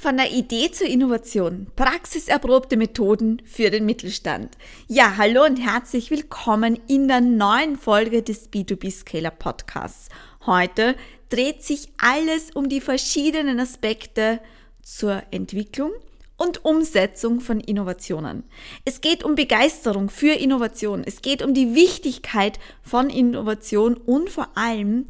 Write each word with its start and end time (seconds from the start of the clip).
Von 0.00 0.16
der 0.16 0.32
Idee 0.32 0.70
zur 0.70 0.86
Innovation. 0.86 1.66
Praxiserprobte 1.76 2.78
Methoden 2.78 3.42
für 3.44 3.68
den 3.68 3.84
Mittelstand. 3.84 4.56
Ja, 4.88 5.18
hallo 5.18 5.44
und 5.44 5.58
herzlich 5.58 6.10
willkommen 6.10 6.80
in 6.88 7.06
der 7.06 7.20
neuen 7.20 7.76
Folge 7.76 8.22
des 8.22 8.50
B2B 8.50 8.90
Scaler 8.90 9.30
Podcasts. 9.30 10.08
Heute 10.46 10.96
dreht 11.28 11.62
sich 11.62 11.90
alles 11.98 12.50
um 12.54 12.70
die 12.70 12.80
verschiedenen 12.80 13.60
Aspekte 13.60 14.40
zur 14.82 15.22
Entwicklung 15.32 15.90
und 16.38 16.64
Umsetzung 16.64 17.40
von 17.40 17.60
Innovationen. 17.60 18.44
Es 18.86 19.02
geht 19.02 19.22
um 19.22 19.34
Begeisterung 19.34 20.08
für 20.08 20.32
Innovation. 20.32 21.02
Es 21.04 21.20
geht 21.20 21.42
um 21.42 21.52
die 21.52 21.74
Wichtigkeit 21.74 22.58
von 22.80 23.10
Innovation 23.10 23.98
und 23.98 24.30
vor 24.30 24.48
allem 24.54 25.08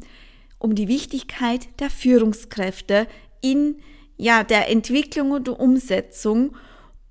um 0.59 0.75
die 0.75 0.89
Wichtigkeit 0.89 1.69
der 1.79 1.89
Führungskräfte 1.89 3.07
in 3.39 3.77
ja, 4.17 4.43
der 4.43 4.69
Entwicklung 4.69 5.31
und 5.31 5.49
Umsetzung 5.49 6.55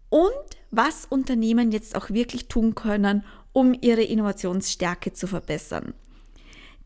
und 0.09 0.33
was 0.71 1.07
Unternehmen 1.09 1.73
jetzt 1.73 1.97
auch 1.97 2.11
wirklich 2.11 2.47
tun 2.47 2.75
können, 2.75 3.25
um 3.53 3.75
ihre 3.81 4.03
Innovationsstärke 4.03 5.13
zu 5.13 5.27
verbessern. 5.27 5.95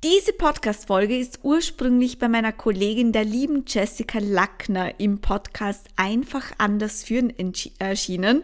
Diese 0.03 0.34
Podcast-Folge 0.34 1.19
ist 1.19 1.41
ursprünglich 1.42 2.19
bei 2.19 2.29
meiner 2.29 2.53
Kollegin, 2.53 3.12
der 3.12 3.25
lieben 3.25 3.65
Jessica 3.66 4.19
Lackner, 4.19 5.01
im 5.01 5.20
Podcast 5.20 5.87
Einfach 5.97 6.53
anders 6.59 7.05
führen 7.05 7.33
erschienen. 7.78 8.42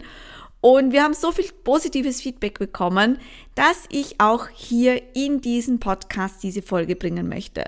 Und 0.62 0.92
wir 0.92 1.02
haben 1.02 1.14
so 1.14 1.32
viel 1.32 1.50
positives 1.64 2.22
Feedback 2.22 2.58
bekommen, 2.58 3.18
dass 3.54 3.84
ich 3.90 4.20
auch 4.20 4.48
hier 4.48 5.02
in 5.14 5.42
diesen 5.42 5.80
Podcast 5.80 6.42
diese 6.42 6.62
Folge 6.62 6.96
bringen 6.96 7.28
möchte. 7.28 7.64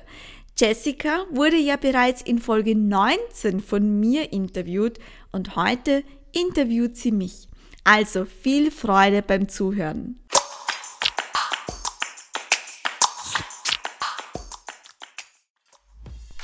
Jessica 0.59 1.25
wurde 1.31 1.57
ja 1.57 1.77
bereits 1.77 2.21
in 2.21 2.39
Folge 2.39 2.77
19 2.77 3.61
von 3.61 4.01
mir 4.01 4.33
interviewt 4.33 4.99
und 5.33 5.57
heute 5.57 6.05
interviewt 6.33 6.97
sie 6.97 7.11
mich. 7.11 7.49
Also 7.85 8.27
viel 8.27 8.71
Freude 8.71 9.23
beim 9.23 9.49
Zuhören. 9.49 10.19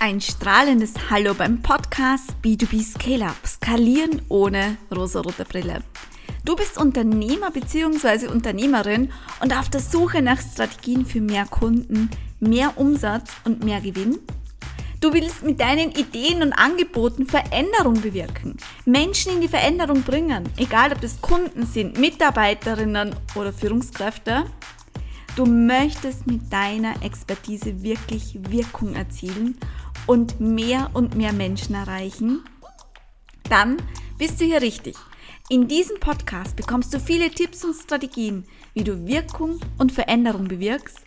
Ein 0.00 0.20
strahlendes 0.20 0.94
Hallo 1.10 1.34
beim 1.34 1.60
Podcast 1.60 2.30
B2B 2.42 2.82
Scale 2.82 3.26
Up. 3.26 3.46
Skalieren 3.46 4.22
ohne 4.28 4.78
rosarote 4.94 5.44
Brille. 5.44 5.82
Du 6.44 6.56
bist 6.56 6.78
Unternehmer 6.78 7.50
bzw. 7.50 8.28
Unternehmerin 8.28 9.12
und 9.40 9.56
auf 9.56 9.68
der 9.68 9.80
Suche 9.80 10.22
nach 10.22 10.40
Strategien 10.40 11.04
für 11.04 11.20
mehr 11.20 11.46
Kunden, 11.46 12.10
mehr 12.40 12.72
Umsatz 12.76 13.32
und 13.44 13.64
mehr 13.64 13.80
Gewinn? 13.80 14.18
Du 15.00 15.12
willst 15.12 15.44
mit 15.44 15.60
deinen 15.60 15.92
Ideen 15.92 16.42
und 16.42 16.52
Angeboten 16.52 17.26
Veränderung 17.26 18.00
bewirken, 18.00 18.56
Menschen 18.84 19.34
in 19.34 19.40
die 19.40 19.48
Veränderung 19.48 20.02
bringen, 20.02 20.48
egal 20.56 20.92
ob 20.92 21.00
das 21.00 21.20
Kunden 21.20 21.66
sind, 21.66 21.98
Mitarbeiterinnen 21.98 23.14
oder 23.36 23.52
Führungskräfte. 23.52 24.44
Du 25.36 25.46
möchtest 25.46 26.26
mit 26.26 26.52
deiner 26.52 27.00
Expertise 27.04 27.80
wirklich 27.82 28.40
Wirkung 28.48 28.94
erzielen 28.96 29.56
und 30.06 30.40
mehr 30.40 30.90
und 30.94 31.14
mehr 31.14 31.32
Menschen 31.32 31.76
erreichen. 31.76 32.42
Dann 33.48 33.76
bist 34.18 34.40
du 34.40 34.46
hier 34.46 34.60
richtig. 34.60 34.96
In 35.50 35.66
diesem 35.66 35.98
Podcast 35.98 36.56
bekommst 36.56 36.92
du 36.92 37.00
viele 37.00 37.30
Tipps 37.30 37.64
und 37.64 37.74
Strategien, 37.74 38.44
wie 38.74 38.84
du 38.84 39.06
Wirkung 39.06 39.58
und 39.78 39.90
Veränderung 39.90 40.46
bewirkst 40.46 40.98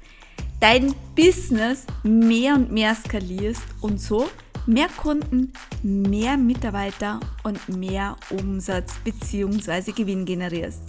dein 0.59 0.95
Business 1.15 1.85
mehr 2.01 2.55
und 2.55 2.71
mehr 2.71 2.95
skalierst 2.95 3.61
und 3.81 4.01
so 4.01 4.27
mehr 4.65 4.87
Kunden, 4.97 5.53
mehr 5.83 6.37
Mitarbeiter 6.37 7.19
und 7.43 7.69
mehr 7.69 8.15
Umsatz 8.31 8.95
bzw. 9.03 9.91
Gewinn 9.91 10.25
generierst. 10.25 10.83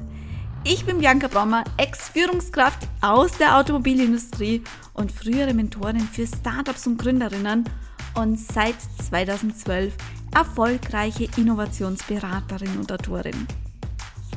Ich 0.64 0.86
bin 0.86 1.00
Bianca 1.00 1.28
Brommer, 1.28 1.64
Ex-Führungskraft 1.77 2.89
aus 3.03 3.36
der 3.36 3.58
Automobilindustrie 3.58 4.62
und 4.95 5.12
frühere 5.12 5.52
Mentorin 5.52 6.01
für 6.01 6.27
Startups 6.27 6.86
und 6.86 6.96
Gründerinnen 6.96 7.68
und 8.14 8.39
seit 8.39 8.77
2012 9.02 9.92
erfolgreiche 10.35 11.29
Innovationsberaterin 11.37 12.79
und 12.79 12.91
Autorin. 12.93 13.47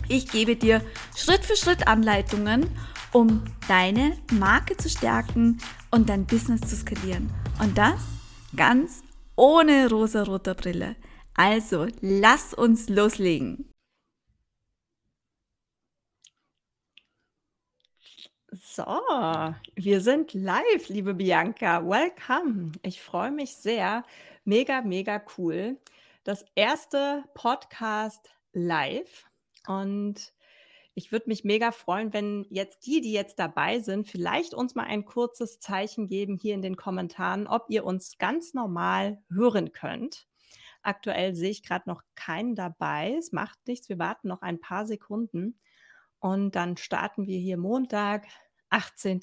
Ich 0.08 0.28
gebe 0.30 0.56
dir 0.56 0.82
Schritt 1.16 1.44
für 1.44 1.56
Schritt 1.56 1.88
Anleitungen 1.88 2.70
um 3.16 3.42
deine 3.70 4.18
Marke 4.34 4.76
zu 4.76 4.90
stärken 4.90 5.58
und 5.90 6.10
dein 6.10 6.26
Business 6.26 6.60
zu 6.60 6.76
skalieren. 6.76 7.30
Und 7.62 7.78
das 7.78 8.04
ganz 8.58 9.04
ohne 9.38 9.90
rosa-roter 9.90 10.54
Brille. 10.54 10.98
Also, 11.34 11.88
lass 12.02 12.54
uns 12.54 12.90
loslegen. 12.90 13.70
So, 18.76 18.84
wir 19.76 20.02
sind 20.02 20.34
live, 20.34 20.90
liebe 20.90 21.14
Bianca. 21.14 21.82
Welcome. 21.88 22.74
Ich 22.82 23.02
freue 23.02 23.32
mich 23.32 23.56
sehr. 23.56 24.04
Mega, 24.44 24.82
mega 24.82 25.24
cool. 25.38 25.78
Das 26.26 26.44
erste 26.56 27.24
Podcast 27.36 28.36
live. 28.52 29.30
Und 29.66 30.34
ich 30.94 31.14
würde 31.14 31.30
mich 31.30 31.46
mega 31.46 31.72
freuen, 31.72 32.12
wenn 32.12 32.46
jetzt 32.50 32.86
die, 32.86 33.00
die 33.00 33.14
jetzt 33.14 33.40
dabei 33.40 33.80
sind, 33.80 34.10
vielleicht 34.10 34.54
uns 34.54 34.76
mal 34.76 34.88
ein 34.88 35.06
kurzes 35.06 35.62
Zeichen 35.62 36.10
geben 36.10 36.36
hier 36.36 36.54
in 36.54 36.62
den 36.62 36.76
Kommentaren, 36.76 37.48
ob 37.48 37.68
ihr 37.70 37.86
uns 37.86 38.18
ganz 38.18 38.54
normal 38.54 39.24
hören 39.30 39.72
könnt. 39.72 40.28
Aktuell 40.82 41.34
sehe 41.34 41.52
ich 41.52 41.64
gerade 41.64 41.88
noch 41.88 42.04
keinen 42.16 42.56
dabei. 42.56 43.16
Es 43.18 43.32
macht 43.32 43.58
nichts. 43.68 43.88
Wir 43.88 44.00
warten 44.00 44.28
noch 44.28 44.42
ein 44.42 44.60
paar 44.60 44.86
Sekunden. 44.86 45.62
Und 46.20 46.56
dann 46.56 46.76
starten 46.76 47.26
wir 47.26 47.40
hier 47.40 47.56
Montag, 47.56 48.26
18. 48.76 49.22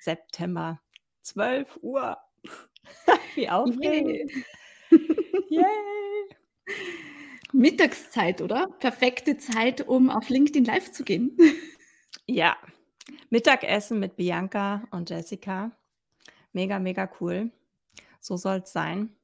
September, 0.00 0.80
12 1.20 1.78
Uhr. 1.82 2.16
Wie 3.34 3.50
aufregend. 3.50 4.30
Yay. 4.30 4.44
Yay. 5.50 6.36
Mittagszeit, 7.52 8.40
oder? 8.40 8.68
Perfekte 8.78 9.36
Zeit, 9.36 9.86
um 9.86 10.08
auf 10.08 10.30
LinkedIn 10.30 10.64
live 10.64 10.90
zu 10.90 11.04
gehen. 11.04 11.36
Ja, 12.26 12.56
Mittagessen 13.28 14.00
mit 14.00 14.16
Bianca 14.16 14.84
und 14.90 15.10
Jessica. 15.10 15.70
Mega, 16.54 16.78
mega 16.78 17.10
cool. 17.20 17.50
So 18.20 18.38
soll 18.38 18.62
es 18.64 18.72
sein. 18.72 19.14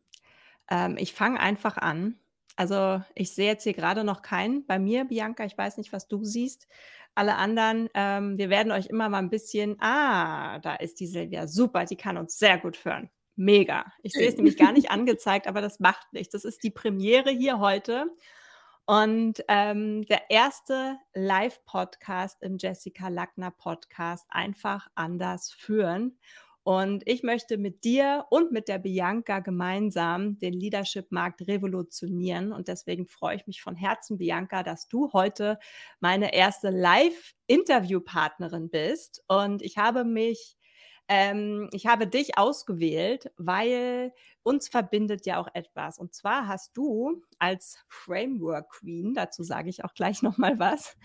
Ähm, 0.70 0.98
ich 0.98 1.14
fange 1.14 1.40
einfach 1.40 1.78
an. 1.78 2.18
Also 2.56 3.02
ich 3.14 3.34
sehe 3.34 3.46
jetzt 3.46 3.64
hier 3.64 3.74
gerade 3.74 4.04
noch 4.04 4.22
keinen. 4.22 4.66
Bei 4.66 4.78
mir, 4.78 5.04
Bianca, 5.04 5.44
ich 5.44 5.56
weiß 5.56 5.78
nicht, 5.78 5.92
was 5.92 6.08
du 6.08 6.24
siehst. 6.24 6.66
Alle 7.14 7.36
anderen, 7.36 7.88
ähm, 7.94 8.38
wir 8.38 8.50
werden 8.50 8.72
euch 8.72 8.86
immer 8.86 9.08
mal 9.08 9.18
ein 9.18 9.30
bisschen, 9.30 9.76
ah, 9.80 10.58
da 10.60 10.76
ist 10.76 11.00
die 11.00 11.06
Silvia, 11.06 11.46
super, 11.46 11.84
die 11.84 11.96
kann 11.96 12.16
uns 12.16 12.38
sehr 12.38 12.58
gut 12.58 12.84
hören. 12.84 13.10
Mega. 13.36 13.92
Ich 14.02 14.12
sehe 14.12 14.28
es 14.28 14.36
nämlich 14.36 14.58
gar 14.58 14.72
nicht 14.72 14.90
angezeigt, 14.90 15.46
aber 15.46 15.60
das 15.60 15.80
macht 15.80 16.12
nichts. 16.12 16.32
Das 16.32 16.44
ist 16.44 16.62
die 16.62 16.70
Premiere 16.70 17.30
hier 17.30 17.58
heute. 17.58 18.06
Und 18.86 19.44
ähm, 19.48 20.04
der 20.06 20.30
erste 20.30 20.98
Live-Podcast 21.14 22.42
im 22.42 22.58
Jessica 22.58 23.08
Lackner 23.08 23.50
Podcast 23.50 24.26
einfach 24.28 24.88
anders 24.94 25.52
führen. 25.52 26.18
Und 26.62 27.02
ich 27.06 27.22
möchte 27.22 27.56
mit 27.56 27.84
dir 27.84 28.26
und 28.30 28.52
mit 28.52 28.68
der 28.68 28.78
Bianca 28.78 29.40
gemeinsam 29.40 30.38
den 30.38 30.52
Leadership-Markt 30.52 31.46
revolutionieren. 31.48 32.52
Und 32.52 32.68
deswegen 32.68 33.06
freue 33.06 33.36
ich 33.36 33.46
mich 33.46 33.62
von 33.62 33.76
Herzen, 33.76 34.18
Bianca, 34.18 34.62
dass 34.62 34.86
du 34.88 35.12
heute 35.12 35.58
meine 36.00 36.34
erste 36.34 36.70
Live-Interview-Partnerin 36.70 38.68
bist. 38.68 39.24
Und 39.26 39.62
ich 39.62 39.78
habe 39.78 40.04
mich 40.04 40.58
ähm, 41.12 41.68
ich 41.72 41.88
habe 41.88 42.06
dich 42.06 42.38
ausgewählt, 42.38 43.32
weil 43.36 44.12
uns 44.44 44.68
verbindet 44.68 45.26
ja 45.26 45.40
auch 45.40 45.48
etwas. 45.54 45.98
Und 45.98 46.14
zwar 46.14 46.46
hast 46.46 46.76
du 46.76 47.20
als 47.40 47.78
Framework 47.88 48.70
Queen, 48.70 49.12
dazu 49.14 49.42
sage 49.42 49.70
ich 49.70 49.84
auch 49.84 49.92
gleich 49.94 50.22
nochmal 50.22 50.60
was, 50.60 50.96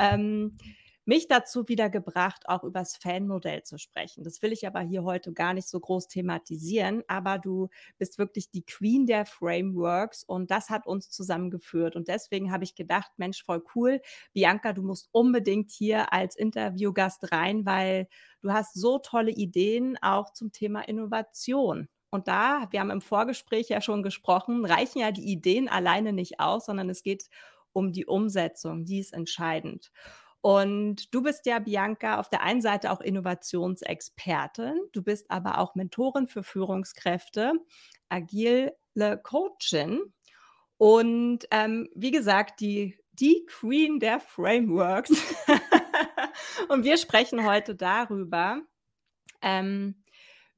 ähm, 0.00 0.58
mich 1.04 1.28
dazu 1.28 1.68
wieder 1.68 1.90
gebracht, 1.90 2.48
auch 2.48 2.64
über 2.64 2.80
das 2.80 2.96
Fanmodell 2.96 3.62
zu 3.64 3.78
sprechen. 3.78 4.24
Das 4.24 4.40
will 4.42 4.52
ich 4.52 4.66
aber 4.66 4.80
hier 4.80 5.02
heute 5.04 5.32
gar 5.32 5.54
nicht 5.54 5.68
so 5.68 5.80
groß 5.80 6.08
thematisieren, 6.08 7.02
aber 7.08 7.38
du 7.38 7.68
bist 7.98 8.18
wirklich 8.18 8.50
die 8.50 8.64
Queen 8.64 9.06
der 9.06 9.26
Frameworks 9.26 10.22
und 10.22 10.50
das 10.50 10.70
hat 10.70 10.86
uns 10.86 11.10
zusammengeführt. 11.10 11.96
Und 11.96 12.08
deswegen 12.08 12.52
habe 12.52 12.64
ich 12.64 12.74
gedacht, 12.74 13.10
Mensch, 13.16 13.42
voll 13.44 13.64
cool. 13.74 14.00
Bianca, 14.32 14.72
du 14.72 14.82
musst 14.82 15.08
unbedingt 15.12 15.70
hier 15.70 16.12
als 16.12 16.36
Interviewgast 16.36 17.32
rein, 17.32 17.66
weil 17.66 18.08
du 18.40 18.52
hast 18.52 18.74
so 18.74 18.98
tolle 18.98 19.32
Ideen 19.32 19.98
auch 20.02 20.32
zum 20.32 20.52
Thema 20.52 20.82
Innovation. 20.82 21.88
Und 22.10 22.28
da, 22.28 22.68
wir 22.70 22.80
haben 22.80 22.90
im 22.90 23.00
Vorgespräch 23.00 23.70
ja 23.70 23.80
schon 23.80 24.02
gesprochen, 24.02 24.66
reichen 24.66 24.98
ja 24.98 25.12
die 25.12 25.32
Ideen 25.32 25.68
alleine 25.68 26.12
nicht 26.12 26.40
aus, 26.40 26.66
sondern 26.66 26.90
es 26.90 27.02
geht 27.02 27.28
um 27.72 27.90
die 27.92 28.04
Umsetzung, 28.04 28.84
die 28.84 28.98
ist 28.98 29.14
entscheidend. 29.14 29.90
Und 30.42 31.14
du 31.14 31.22
bist 31.22 31.46
ja, 31.46 31.60
Bianca, 31.60 32.18
auf 32.18 32.28
der 32.28 32.42
einen 32.42 32.60
Seite 32.60 32.90
auch 32.90 33.00
Innovationsexpertin, 33.00 34.74
du 34.92 35.02
bist 35.02 35.30
aber 35.30 35.58
auch 35.58 35.76
Mentorin 35.76 36.26
für 36.26 36.42
Führungskräfte, 36.42 37.52
agile 38.08 38.74
Coachin. 39.22 40.00
Und 40.78 41.46
ähm, 41.52 41.88
wie 41.94 42.10
gesagt, 42.10 42.60
die, 42.60 42.98
die 43.12 43.46
Queen 43.46 44.00
der 44.00 44.18
Frameworks. 44.18 45.12
und 46.68 46.82
wir 46.82 46.96
sprechen 46.96 47.46
heute 47.46 47.76
darüber, 47.76 48.62
ähm, 49.42 50.01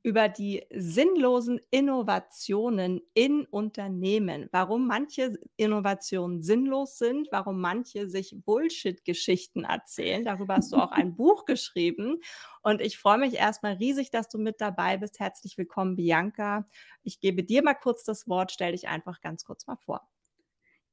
über 0.05 0.29
die 0.29 0.63
sinnlosen 0.71 1.59
Innovationen 1.71 3.01
in 3.15 3.47
Unternehmen, 3.47 4.51
warum 4.53 4.87
manche 4.87 5.39
Innovationen 5.57 6.43
sinnlos 6.43 6.99
sind, 6.99 7.29
warum 7.33 7.59
manche 7.59 8.11
sich 8.11 8.37
Bullshit-Geschichten 8.45 9.65
erzählen. 9.65 10.23
Darüber 10.23 10.57
hast 10.57 10.73
du 10.73 10.77
auch 10.77 10.93
ein 10.93 11.17
Buch 11.17 11.47
geschrieben. 11.47 12.21
Und 12.63 12.83
ich 12.83 12.99
freue 12.99 13.17
mich 13.17 13.35
erstmal 13.35 13.77
riesig, 13.77 14.11
dass 14.11 14.29
du 14.29 14.37
mit 14.37 14.61
dabei 14.61 14.99
bist. 14.99 15.21
Herzlich 15.21 15.57
willkommen, 15.57 15.97
Bianca. 15.97 16.67
Ich 17.03 17.19
gebe 17.19 17.43
dir 17.43 17.63
mal 17.63 17.75
kurz 17.75 18.05
das 18.05 18.29
Wort. 18.29 18.53
Stell 18.53 18.73
dich 18.73 18.89
einfach 18.89 19.23
ganz 19.23 19.47
kurz 19.47 19.67
mal 19.67 19.77
vor. 19.77 20.07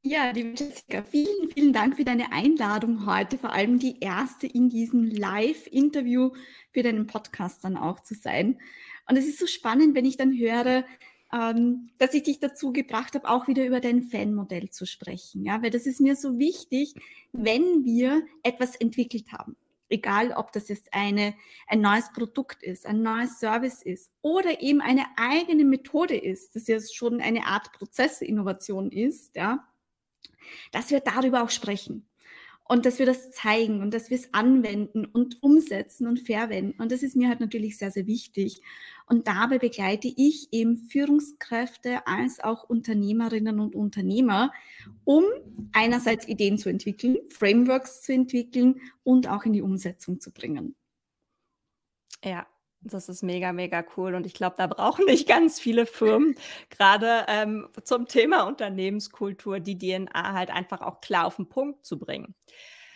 Ja, 0.04 0.32
liebe 0.32 0.56
Jessica, 0.58 1.04
vielen, 1.04 1.52
vielen 1.54 1.74
Dank 1.74 1.96
für 1.96 2.04
deine 2.04 2.32
Einladung 2.32 3.06
heute, 3.06 3.38
vor 3.38 3.54
allem 3.54 3.78
die 3.78 4.00
erste 4.00 4.48
in 4.48 4.68
diesem 4.68 5.04
Live-Interview 5.04 6.32
für 6.72 6.82
deinen 6.82 7.06
Podcast 7.06 7.64
dann 7.64 7.78
auch 7.78 8.00
zu 8.00 8.16
sein. 8.16 8.58
Und 9.08 9.18
es 9.18 9.28
ist 9.28 9.40
so 9.40 9.48
spannend, 9.48 9.96
wenn 9.96 10.06
ich 10.06 10.18
dann 10.18 10.38
höre, 10.38 10.86
ähm, 11.34 11.90
dass 11.98 12.14
ich 12.14 12.24
dich 12.24 12.40
dazu 12.40 12.74
gebracht 12.74 13.16
habe, 13.16 13.30
auch 13.30 13.48
wieder 13.48 13.66
über 13.66 13.80
dein 13.80 14.04
Fanmodell 14.04 14.70
zu 14.70 14.86
sprechen. 14.86 15.46
Ja, 15.46 15.62
weil 15.62 15.70
das 15.70 15.86
ist 15.86 16.02
mir 16.02 16.16
so 16.16 16.38
wichtig, 16.40 16.94
wenn 17.32 17.86
wir 17.86 18.24
etwas 18.44 18.76
entwickelt 18.76 19.32
haben. 19.32 19.56
Egal, 19.90 20.32
ob 20.32 20.54
das 20.54 20.70
jetzt 20.70 20.94
eine, 20.94 21.36
ein 21.68 21.82
neues 21.82 22.12
Produkt 22.14 22.64
ist, 22.64 22.86
ein 22.86 23.02
neues 23.02 23.40
Service 23.40 23.82
ist 23.82 24.10
oder 24.22 24.62
eben 24.62 24.80
eine 24.80 25.06
eigene 25.18 25.66
Methode 25.66 26.16
ist, 26.16 26.56
das 26.56 26.68
ja 26.68 26.80
schon 26.80 27.20
eine 27.20 27.46
Art 27.46 27.74
Prozessinnovation 27.74 28.90
ist, 28.90 29.36
ja, 29.36 29.68
dass 30.72 30.92
wir 30.92 31.02
darüber 31.02 31.44
auch 31.44 31.50
sprechen 31.50 32.08
und 32.72 32.86
dass 32.86 33.00
wir 33.00 33.06
das 33.06 33.32
zeigen 33.32 33.82
und 33.82 33.94
dass 33.94 34.10
wir 34.10 34.18
es 34.18 34.34
anwenden 34.34 35.04
und 35.04 35.44
umsetzen 35.44 36.08
und 36.08 36.22
verwenden. 36.22 36.82
Und 36.82 36.94
das 36.94 37.04
ist 37.04 37.18
mir 37.18 37.28
halt 37.28 37.42
natürlich 37.42 37.78
sehr, 37.78 37.92
sehr 37.92 38.08
wichtig. 38.08 38.62
Und 39.08 39.28
dabei 39.28 39.60
begleite 39.60 40.08
ich 40.08 40.48
eben 40.54 40.78
Führungskräfte 40.78 42.08
als 42.08 42.40
auch 42.40 42.64
Unternehmerinnen 42.64 43.60
und 43.60 43.76
Unternehmer, 43.76 44.54
um 45.04 45.26
einerseits 45.74 46.30
Ideen 46.30 46.58
zu 46.58 46.70
entwickeln, 46.70 47.18
Frameworks 47.28 48.04
zu 48.04 48.14
entwickeln 48.14 48.80
und 49.04 49.28
auch 49.28 49.44
in 49.44 49.52
die 49.52 49.62
Umsetzung 49.62 50.22
zu 50.22 50.32
bringen. 50.32 50.74
Ja, 52.24 52.48
das 52.82 53.10
ist 53.10 53.24
mega, 53.24 53.54
mega 53.54 53.84
cool. 53.96 54.16
Und 54.16 54.26
ich 54.26 54.34
glaube, 54.34 54.56
da 54.58 54.68
brauchen 54.68 55.06
nicht 55.06 55.28
ganz 55.28 55.60
viele 55.60 55.86
Firmen, 55.86 56.36
gerade 56.70 57.26
ähm, 57.28 57.68
zum 57.84 58.08
Thema 58.08 58.44
Unternehmenskultur, 58.44 59.60
die 59.60 59.78
DNA 59.78 60.34
halt 60.34 60.52
einfach 60.52 60.82
auch 60.82 61.02
klar 61.02 61.26
auf 61.26 61.36
den 61.36 61.48
Punkt 61.48 61.86
zu 61.86 62.00
bringen. 62.00 62.36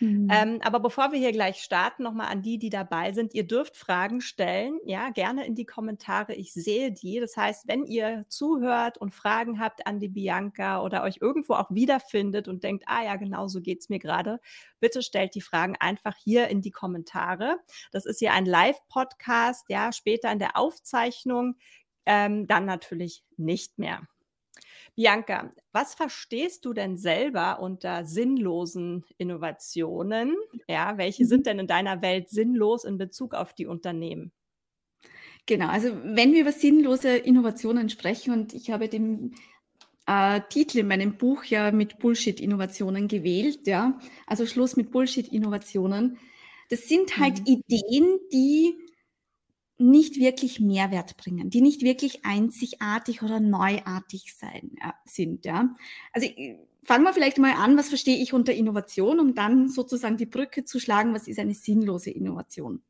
Mhm. 0.00 0.28
Ähm, 0.30 0.58
aber 0.62 0.80
bevor 0.80 1.12
wir 1.12 1.18
hier 1.18 1.32
gleich 1.32 1.62
starten, 1.62 2.02
nochmal 2.02 2.28
an 2.28 2.42
die, 2.42 2.58
die 2.58 2.70
dabei 2.70 3.12
sind. 3.12 3.34
Ihr 3.34 3.46
dürft 3.46 3.76
Fragen 3.76 4.20
stellen, 4.20 4.78
ja, 4.84 5.10
gerne 5.10 5.46
in 5.46 5.54
die 5.54 5.64
Kommentare. 5.64 6.34
Ich 6.34 6.52
sehe 6.52 6.92
die. 6.92 7.20
Das 7.20 7.36
heißt, 7.36 7.68
wenn 7.68 7.84
ihr 7.84 8.24
zuhört 8.28 8.98
und 8.98 9.14
Fragen 9.14 9.60
habt 9.60 9.86
an 9.86 9.98
die 9.98 10.08
Bianca 10.08 10.82
oder 10.82 11.02
euch 11.02 11.18
irgendwo 11.20 11.54
auch 11.54 11.70
wiederfindet 11.70 12.48
und 12.48 12.62
denkt, 12.64 12.84
ah 12.86 13.04
ja, 13.04 13.16
genau 13.16 13.48
so 13.48 13.60
geht 13.60 13.80
es 13.80 13.88
mir 13.88 13.98
gerade, 13.98 14.40
bitte 14.80 15.02
stellt 15.02 15.34
die 15.34 15.40
Fragen 15.40 15.76
einfach 15.78 16.16
hier 16.16 16.48
in 16.48 16.60
die 16.60 16.70
Kommentare. 16.70 17.58
Das 17.92 18.06
ist 18.06 18.18
hier 18.18 18.32
ein 18.32 18.46
Live-Podcast, 18.46 19.66
ja, 19.68 19.92
später 19.92 20.30
in 20.30 20.38
der 20.38 20.56
Aufzeichnung, 20.56 21.56
ähm, 22.04 22.46
dann 22.46 22.64
natürlich 22.66 23.24
nicht 23.36 23.78
mehr. 23.78 24.06
Bianca, 24.96 25.52
was 25.72 25.94
verstehst 25.94 26.64
du 26.64 26.72
denn 26.72 26.96
selber 26.96 27.60
unter 27.60 28.06
sinnlosen 28.06 29.04
Innovationen? 29.18 30.34
Ja, 30.68 30.96
welche 30.96 31.24
mhm. 31.24 31.28
sind 31.28 31.46
denn 31.46 31.58
in 31.58 31.66
deiner 31.66 32.00
Welt 32.00 32.30
sinnlos 32.30 32.84
in 32.84 32.96
Bezug 32.96 33.34
auf 33.34 33.52
die 33.52 33.66
Unternehmen? 33.66 34.32
Genau, 35.44 35.68
also 35.68 35.90
wenn 36.02 36.32
wir 36.32 36.40
über 36.40 36.52
sinnlose 36.52 37.14
Innovationen 37.16 37.90
sprechen 37.90 38.32
und 38.32 38.54
ich 38.54 38.70
habe 38.70 38.88
den 38.88 39.34
äh, 40.06 40.40
Titel 40.48 40.78
in 40.78 40.88
meinem 40.88 41.18
Buch 41.18 41.44
ja 41.44 41.70
mit 41.72 41.98
Bullshit-Innovationen 41.98 43.06
gewählt, 43.06 43.66
ja, 43.66 44.00
also 44.26 44.46
Schluss 44.46 44.76
mit 44.76 44.90
Bullshit-Innovationen. 44.90 46.18
Das 46.70 46.88
sind 46.88 47.18
halt 47.18 47.40
mhm. 47.40 47.62
Ideen, 47.68 48.18
die 48.32 48.78
nicht 49.78 50.18
wirklich 50.18 50.60
Mehrwert 50.60 51.16
bringen, 51.16 51.50
die 51.50 51.60
nicht 51.60 51.82
wirklich 51.82 52.24
einzigartig 52.24 53.22
oder 53.22 53.40
neuartig 53.40 54.34
sein, 54.34 54.72
ja, 54.80 54.94
sind. 55.04 55.44
Ja. 55.44 55.74
Also 56.12 56.28
fangen 56.82 57.04
wir 57.04 57.12
vielleicht 57.12 57.38
mal 57.38 57.52
an, 57.52 57.76
was 57.76 57.88
verstehe 57.88 58.16
ich 58.16 58.32
unter 58.32 58.54
Innovation, 58.54 59.20
um 59.20 59.34
dann 59.34 59.68
sozusagen 59.68 60.16
die 60.16 60.26
Brücke 60.26 60.64
zu 60.64 60.80
schlagen, 60.80 61.14
was 61.14 61.28
ist 61.28 61.38
eine 61.38 61.54
sinnlose 61.54 62.10
Innovation. 62.10 62.82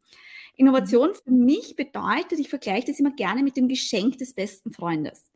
Innovation 0.56 1.10
für 1.14 1.30
mich 1.30 1.76
bedeutet, 1.76 2.38
ich 2.38 2.48
vergleiche 2.48 2.88
das 2.88 3.00
immer 3.00 3.14
gerne 3.14 3.42
mit 3.42 3.56
dem 3.56 3.68
Geschenk 3.68 4.18
des 4.18 4.32
besten 4.32 4.72
Freundes. 4.72 5.30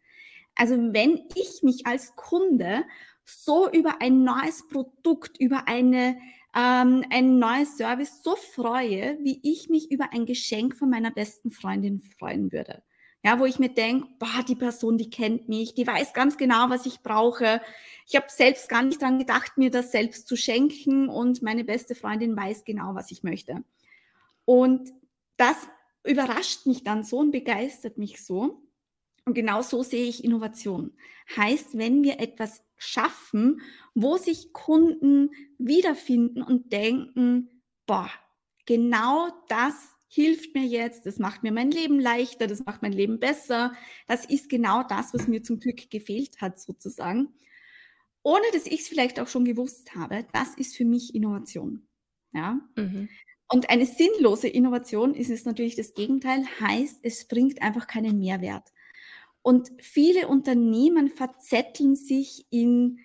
Also 0.55 0.77
wenn 0.77 1.23
ich 1.35 1.63
mich 1.63 1.87
als 1.87 2.15
Kunde 2.17 2.85
so 3.25 3.71
über 3.71 4.01
ein 4.01 4.25
neues 4.25 4.67
Produkt, 4.69 5.39
über 5.39 5.69
eine 5.69 6.17
ähm, 6.57 7.05
ein 7.11 7.39
neues 7.39 7.77
Service 7.77 8.23
so 8.23 8.35
freue, 8.37 9.19
wie 9.23 9.41
ich 9.43 9.69
mich 9.69 9.91
über 9.91 10.13
ein 10.13 10.27
Geschenk 10.27 10.77
von 10.77 10.91
meiner 10.91 11.11
besten 11.11 11.51
Freundin 11.51 12.01
freuen 12.01 12.53
würde. 12.53 12.83
Ja, 13.23 13.39
wo 13.39 13.45
ich 13.45 13.59
mir 13.59 13.69
denke, 13.69 14.09
boah, 14.19 14.43
die 14.49 14.55
Person, 14.55 14.97
die 14.97 15.11
kennt 15.11 15.49
mich, 15.49 15.75
die 15.75 15.87
weiß 15.87 16.15
ganz 16.15 16.39
genau, 16.39 16.71
was 16.71 16.87
ich 16.87 17.03
brauche. 17.03 17.61
Ich 18.07 18.17
habe 18.17 18.27
selbst 18.31 18.69
gar 18.69 18.83
nicht 18.83 19.03
daran 19.03 19.19
gedacht, 19.19 19.59
mir 19.59 19.71
das 19.71 19.93
selbst 19.93 20.27
zu 20.27 20.37
schenken 20.37 21.09
und 21.09 21.43
meine 21.43 21.65
beste 21.65 21.95
Freundin 21.95 22.35
weiß 22.35 22.65
genau, 22.65 22.95
was 22.95 23.11
ich 23.11 23.23
möchte. 23.23 23.63
Und 24.47 24.91
das 25.37 25.57
überrascht 26.03 26.67
mich 26.67 26.83
dann 26.83 27.05
so 27.05 27.19
und 27.19 27.31
begeistert 27.31 27.99
mich 27.99 28.25
so. 28.25 28.63
Und 29.27 29.35
genau 29.35 29.61
so 29.61 29.83
sehe 29.83 30.09
ich 30.09 30.25
Innovation. 30.25 30.93
Heißt, 31.37 31.77
wenn 31.77 32.03
wir 32.03 32.21
etwas 32.21 32.65
schaffen, 32.81 33.61
wo 33.95 34.17
sich 34.17 34.53
Kunden 34.55 35.31
wiederfinden 35.59 36.43
und 36.43 36.73
denken, 36.73 37.63
boah, 37.87 38.11
genau 38.65 39.29
das 39.49 39.75
hilft 40.09 40.55
mir 40.55 40.65
jetzt, 40.65 41.05
das 41.05 41.19
macht 41.19 41.43
mir 41.43 41.53
mein 41.53 41.71
Leben 41.71 42.01
leichter, 42.01 42.47
das 42.47 42.65
macht 42.65 42.83
mein 42.83 42.93
Leben 42.93 43.21
besser. 43.21 43.75
Das 44.09 44.25
ist 44.25 44.49
genau 44.49 44.83
das, 44.83 45.13
was 45.13 45.29
mir 45.29 45.43
zum 45.43 45.61
Glück 45.61 45.91
gefehlt 45.91 46.41
hat, 46.41 46.59
sozusagen. 46.59 47.35
Ohne 48.23 48.45
dass 48.53 48.67
ich 48.67 48.81
es 48.81 48.89
vielleicht 48.89 49.21
auch 49.21 49.29
schon 49.29 49.45
gewusst 49.45 49.95
habe, 49.95 50.27
das 50.33 50.55
ist 50.55 50.75
für 50.75 50.87
mich 50.87 51.15
Innovation. 51.15 51.87
Ja. 52.33 52.61
Mhm. 52.77 53.09
Und 53.53 53.69
eine 53.69 53.85
sinnlose 53.85 54.49
Innovation 54.49 55.15
ist 55.15 55.31
es 55.31 55.45
natürlich 55.45 55.77
das 55.77 55.93
Gegenteil, 55.93 56.45
heißt, 56.61 57.01
es 57.03 57.29
bringt 57.29 57.61
einfach 57.61 57.87
keinen 57.87 58.19
Mehrwert. 58.19 58.73
Und 59.43 59.71
viele 59.81 60.29
Unternehmen 60.29 61.09
verzetteln 61.09 61.97
sich 61.97 62.47
in, 62.51 63.01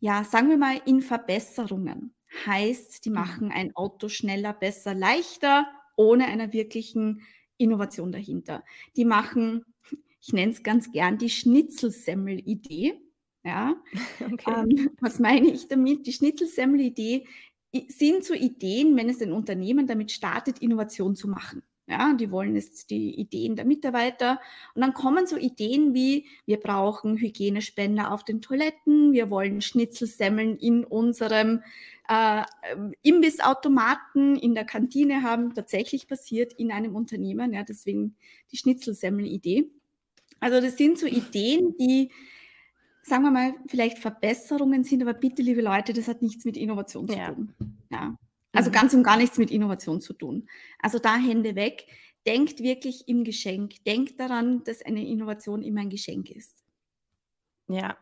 ja, 0.00 0.24
sagen 0.24 0.48
wir 0.48 0.56
mal, 0.56 0.80
in 0.86 1.02
Verbesserungen. 1.02 2.14
Heißt, 2.46 3.04
die 3.04 3.10
mhm. 3.10 3.14
machen 3.14 3.50
ein 3.52 3.76
Auto 3.76 4.08
schneller, 4.08 4.52
besser, 4.52 4.94
leichter, 4.94 5.66
ohne 5.96 6.26
einer 6.26 6.52
wirklichen 6.52 7.22
Innovation 7.58 8.12
dahinter. 8.12 8.64
Die 8.96 9.04
machen, 9.04 9.64
ich 10.20 10.32
nenne 10.32 10.52
es 10.52 10.62
ganz 10.62 10.90
gern, 10.90 11.18
die 11.18 11.30
Schnitzelsemmel-Idee. 11.30 13.00
Ja, 13.44 13.76
okay. 14.32 14.54
ähm, 14.56 14.90
was 15.00 15.18
meine 15.18 15.48
ich 15.48 15.68
damit? 15.68 16.06
Die 16.06 16.12
Schnitzelsemmel-Idee 16.12 17.26
sind 17.88 18.24
so 18.24 18.34
Ideen, 18.34 18.96
wenn 18.96 19.08
es 19.08 19.20
ein 19.20 19.32
Unternehmen 19.32 19.86
damit 19.86 20.12
startet, 20.12 20.60
Innovation 20.60 21.14
zu 21.14 21.28
machen. 21.28 21.62
Ja, 21.86 22.14
die 22.14 22.30
wollen 22.30 22.54
jetzt 22.54 22.88
die 22.88 23.14
Ideen 23.14 23.56
der 23.56 23.66
Mitarbeiter. 23.66 24.40
Und 24.74 24.80
dann 24.80 24.94
kommen 24.94 25.26
so 25.26 25.36
Ideen 25.36 25.92
wie, 25.92 26.26
wir 26.46 26.58
brauchen 26.58 27.18
Hygienespender 27.18 28.10
auf 28.10 28.24
den 28.24 28.40
Toiletten, 28.40 29.12
wir 29.12 29.28
wollen 29.28 29.60
Schnitzelsemmeln 29.60 30.56
in 30.56 30.84
unserem 30.84 31.62
äh, 32.08 32.42
Imbissautomaten 33.02 34.36
in 34.36 34.54
der 34.54 34.64
Kantine 34.64 35.22
haben, 35.22 35.54
tatsächlich 35.54 36.08
passiert 36.08 36.54
in 36.54 36.72
einem 36.72 36.96
Unternehmen. 36.96 37.52
Ja, 37.52 37.64
deswegen 37.64 38.16
die 38.50 38.56
Schnitzelsemmel-Idee. 38.56 39.70
Also 40.40 40.62
das 40.62 40.78
sind 40.78 40.98
so 40.98 41.06
Ideen, 41.06 41.76
die, 41.78 42.10
sagen 43.02 43.24
wir 43.24 43.30
mal, 43.30 43.54
vielleicht 43.66 43.98
Verbesserungen 43.98 44.84
sind, 44.84 45.02
aber 45.02 45.14
bitte, 45.14 45.42
liebe 45.42 45.60
Leute, 45.60 45.92
das 45.92 46.08
hat 46.08 46.22
nichts 46.22 46.46
mit 46.46 46.56
Innovation 46.56 47.08
zu 47.08 47.16
tun. 47.16 47.54
Ja. 47.90 48.16
Also 48.54 48.70
mhm. 48.70 48.74
ganz 48.74 48.94
und 48.94 49.02
gar 49.02 49.16
nichts 49.16 49.36
mit 49.36 49.50
Innovation 49.50 50.00
zu 50.00 50.14
tun. 50.14 50.48
Also 50.78 50.98
da 50.98 51.16
Hände 51.16 51.54
weg. 51.56 51.86
Denkt 52.26 52.60
wirklich 52.60 53.06
im 53.06 53.22
Geschenk. 53.22 53.84
Denkt 53.84 54.18
daran, 54.18 54.64
dass 54.64 54.80
eine 54.80 55.06
Innovation 55.06 55.62
immer 55.62 55.82
ein 55.82 55.90
Geschenk 55.90 56.30
ist. 56.30 56.64
Ja. 57.68 57.98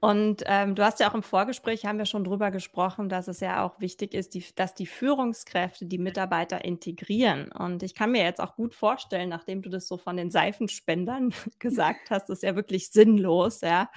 Und 0.00 0.42
ähm, 0.46 0.74
du 0.74 0.84
hast 0.84 0.98
ja 0.98 1.08
auch 1.08 1.14
im 1.14 1.22
Vorgespräch, 1.22 1.86
haben 1.86 1.98
wir 1.98 2.06
schon 2.06 2.24
drüber 2.24 2.50
gesprochen, 2.50 3.08
dass 3.08 3.28
es 3.28 3.38
ja 3.38 3.64
auch 3.64 3.78
wichtig 3.78 4.14
ist, 4.14 4.34
die, 4.34 4.44
dass 4.56 4.74
die 4.74 4.86
Führungskräfte 4.86 5.86
die 5.86 5.98
Mitarbeiter 5.98 6.64
integrieren. 6.64 7.52
Und 7.52 7.84
ich 7.84 7.94
kann 7.94 8.10
mir 8.10 8.24
jetzt 8.24 8.40
auch 8.40 8.56
gut 8.56 8.74
vorstellen, 8.74 9.28
nachdem 9.28 9.62
du 9.62 9.70
das 9.70 9.86
so 9.86 9.98
von 9.98 10.16
den 10.16 10.32
Seifenspendern 10.32 11.32
gesagt 11.60 12.10
hast, 12.10 12.30
ist 12.30 12.42
ja 12.42 12.56
wirklich 12.56 12.90
sinnlos, 12.90 13.60
ja. 13.60 13.90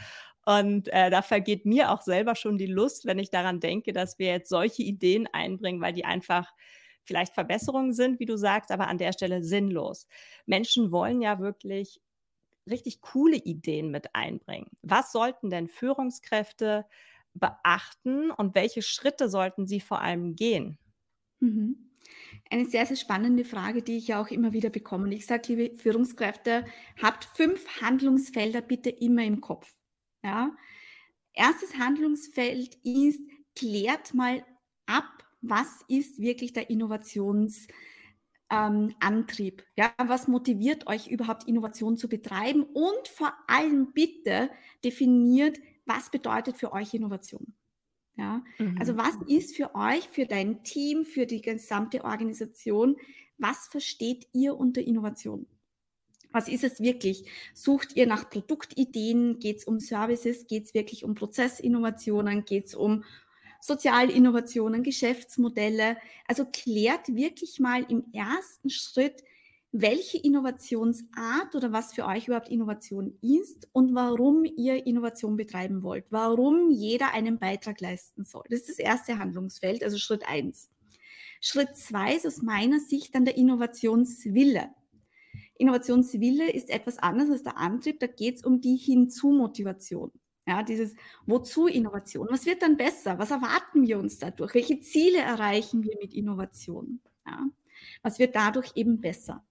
Und 0.46 0.88
äh, 0.90 1.10
da 1.10 1.22
vergeht 1.22 1.66
mir 1.66 1.92
auch 1.92 2.02
selber 2.02 2.36
schon 2.36 2.58
die 2.58 2.68
Lust, 2.68 3.06
wenn 3.06 3.20
ich 3.20 3.32
daran 3.32 3.60
denke, 3.60 3.94
dass 3.94 4.20
wir 4.20 4.28
jetzt 4.28 4.50
solche 4.50 4.84
Ideen 4.84 5.28
einbringen, 5.32 5.82
weil 5.82 5.94
die 5.94 6.06
einfach 6.06 6.54
vielleicht 7.04 7.34
Verbesserungen 7.34 7.94
sind, 7.94 8.20
wie 8.20 8.26
du 8.26 8.38
sagst, 8.38 8.72
aber 8.72 8.88
an 8.88 8.98
der 8.98 9.14
Stelle 9.14 9.44
sinnlos. 9.44 10.08
Menschen 10.46 10.92
wollen 10.92 11.22
ja 11.22 11.40
wirklich 11.40 12.02
richtig 12.70 13.02
coole 13.02 13.38
Ideen 13.38 13.92
mit 13.92 14.16
einbringen. 14.16 14.70
Was 14.82 15.12
sollten 15.12 15.50
denn 15.50 15.68
Führungskräfte 15.68 16.86
beachten 17.34 18.32
und 18.32 18.56
welche 18.56 18.82
Schritte 18.82 19.30
sollten 19.30 19.68
sie 19.68 19.80
vor 19.82 20.02
allem 20.02 20.36
gehen? 20.36 20.80
Mhm. 21.40 21.92
Eine 22.50 22.66
sehr, 22.66 22.86
sehr 22.86 22.98
spannende 22.98 23.46
Frage, 23.46 23.82
die 23.82 23.98
ich 23.98 24.08
ja 24.10 24.22
auch 24.22 24.30
immer 24.30 24.54
wieder 24.54 24.70
bekomme. 24.70 25.14
Ich 25.14 25.26
sage, 25.26 25.54
liebe 25.54 25.78
Führungskräfte, 25.78 26.66
habt 27.02 27.26
fünf 27.26 27.82
Handlungsfelder 27.82 28.62
bitte 28.62 28.90
immer 28.90 29.24
im 29.24 29.42
Kopf. 29.42 29.74
Ja? 30.26 30.52
Erstes 31.34 31.78
Handlungsfeld 31.78 32.76
ist, 32.84 33.22
klärt 33.56 34.14
mal 34.14 34.44
ab, 34.88 35.06
was 35.42 35.86
ist 35.88 36.20
wirklich 36.20 36.54
der 36.54 36.70
Innovationsantrieb? 36.72 37.70
Ähm, 38.50 39.66
ja, 39.78 39.94
was 39.98 40.28
motiviert 40.28 40.88
euch 40.88 41.08
überhaupt 41.08 41.48
Innovation 41.48 41.98
zu 41.98 42.10
betreiben? 42.10 42.64
Und 42.64 43.08
vor 43.08 43.34
allem 43.48 43.94
bitte 43.94 44.50
definiert, 44.84 45.60
was 45.86 46.10
bedeutet 46.10 46.58
für 46.58 46.74
euch 46.74 46.96
Innovation? 46.96 47.54
Ja, 48.18 48.44
mhm. 48.58 48.78
also 48.80 48.98
was 48.98 49.16
ist 49.28 49.56
für 49.56 49.76
euch, 49.76 50.08
für 50.08 50.26
dein 50.26 50.64
Team, 50.64 51.04
für 51.06 51.26
die 51.26 51.42
gesamte 51.42 52.04
Organisation, 52.04 52.96
was 53.38 53.68
versteht 53.68 54.28
ihr 54.32 54.56
unter 54.56 54.82
Innovation? 54.82 55.46
Was 56.36 56.50
ist 56.50 56.66
es 56.66 56.82
wirklich? 56.82 57.24
Sucht 57.54 57.96
ihr 57.96 58.06
nach 58.08 58.30
Produktideen? 58.30 59.40
Geht 59.40 59.60
es 59.60 59.64
um 59.64 59.80
Services? 59.80 60.48
Geht 60.48 60.66
es 60.66 60.74
wirklich 60.74 61.06
um 61.06 61.16
Prozessinnovationen? 61.16 62.44
Geht 62.44 62.66
es 62.66 62.76
um 62.76 63.06
Sozialinnovationen, 63.62 64.84
Geschäftsmodelle? 64.84 65.96
Also 66.28 66.44
klärt 66.44 67.16
wirklich 67.16 67.62
mal 67.62 67.86
im 67.88 68.12
ersten 68.12 68.70
Schritt, 68.70 69.24
welche 69.72 70.18
Innovationsart 70.18 71.56
oder 71.56 71.72
was 71.72 71.94
für 71.94 72.06
euch 72.06 72.28
überhaupt 72.28 72.50
Innovation 72.50 73.18
ist 73.22 73.70
und 73.72 73.96
warum 73.96 74.44
ihr 74.44 74.86
Innovation 74.86 75.38
betreiben 75.38 75.84
wollt, 75.84 76.04
warum 76.10 76.70
jeder 76.70 77.14
einen 77.14 77.40
Beitrag 77.40 77.80
leisten 77.80 78.26
soll. 78.26 78.44
Das 78.50 78.60
ist 78.60 78.72
das 78.72 78.80
erste 78.80 79.20
Handlungsfeld, 79.20 79.86
also 79.86 79.98
Schritt 79.98 80.28
eins. 80.28 80.70
Schritt 81.40 81.78
zwei 81.78 82.14
ist 82.14 82.28
aus 82.28 82.42
meiner 82.42 82.82
Sicht 82.82 83.16
dann 83.16 83.24
der 83.24 83.38
Innovationswille. 83.38 84.72
Innovationswille 85.58 86.52
ist 86.52 86.70
etwas 86.70 86.98
anderes 87.00 87.32
als 87.32 87.44
der 87.44 87.58
Antrieb, 87.58 88.00
da 88.00 88.08
geht 88.08 88.38
es 88.38 88.44
um 88.44 88.62
die 88.62 88.76
Hinzu-Motivation. 88.76 90.12
Ja, 90.48 90.62
dieses 90.62 90.96
Wozu 91.26 91.66
Innovation? 91.68 92.28
Was 92.30 92.46
wird 92.46 92.62
dann 92.62 92.78
besser? 92.78 93.18
Was 93.18 93.32
erwarten 93.32 93.88
wir 93.88 93.98
uns 93.98 94.20
dadurch? 94.20 94.54
Welche 94.54 94.80
Ziele 94.80 95.18
erreichen 95.18 95.84
wir 95.84 95.98
mit 96.00 96.14
Innovation? 96.14 97.02
Ja, 97.26 97.48
was 98.04 98.20
wird 98.20 98.36
dadurch 98.36 98.74
eben 98.76 99.02
besser? 99.02 99.44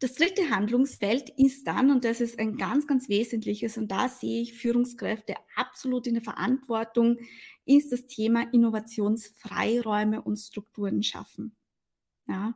Das 0.00 0.14
dritte 0.14 0.50
Handlungsfeld 0.50 1.30
ist 1.30 1.66
dann, 1.66 1.90
und 1.90 2.04
das 2.04 2.20
ist 2.20 2.38
ein 2.38 2.56
ganz, 2.56 2.86
ganz 2.86 3.08
wesentliches, 3.08 3.78
und 3.78 3.90
da 3.90 4.08
sehe 4.08 4.42
ich 4.42 4.54
Führungskräfte 4.54 5.34
absolut 5.56 6.06
in 6.06 6.14
der 6.14 6.22
Verantwortung, 6.22 7.18
ist 7.64 7.92
das 7.92 8.04
Thema 8.04 8.52
Innovationsfreiräume 8.52 10.20
und 10.20 10.36
Strukturen 10.36 11.02
schaffen. 11.02 11.56
Ja, 12.28 12.54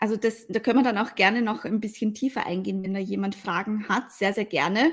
also 0.00 0.16
das, 0.16 0.46
da 0.48 0.60
können 0.60 0.78
wir 0.80 0.84
dann 0.84 0.98
auch 0.98 1.14
gerne 1.14 1.42
noch 1.42 1.64
ein 1.64 1.80
bisschen 1.80 2.14
tiefer 2.14 2.46
eingehen, 2.46 2.82
wenn 2.82 2.94
da 2.94 3.00
jemand 3.00 3.34
Fragen 3.34 3.88
hat, 3.88 4.12
sehr, 4.12 4.32
sehr 4.32 4.44
gerne. 4.44 4.92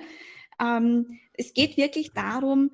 Ähm, 0.60 1.20
es 1.34 1.54
geht 1.54 1.78
wirklich 1.78 2.14
darum, 2.14 2.72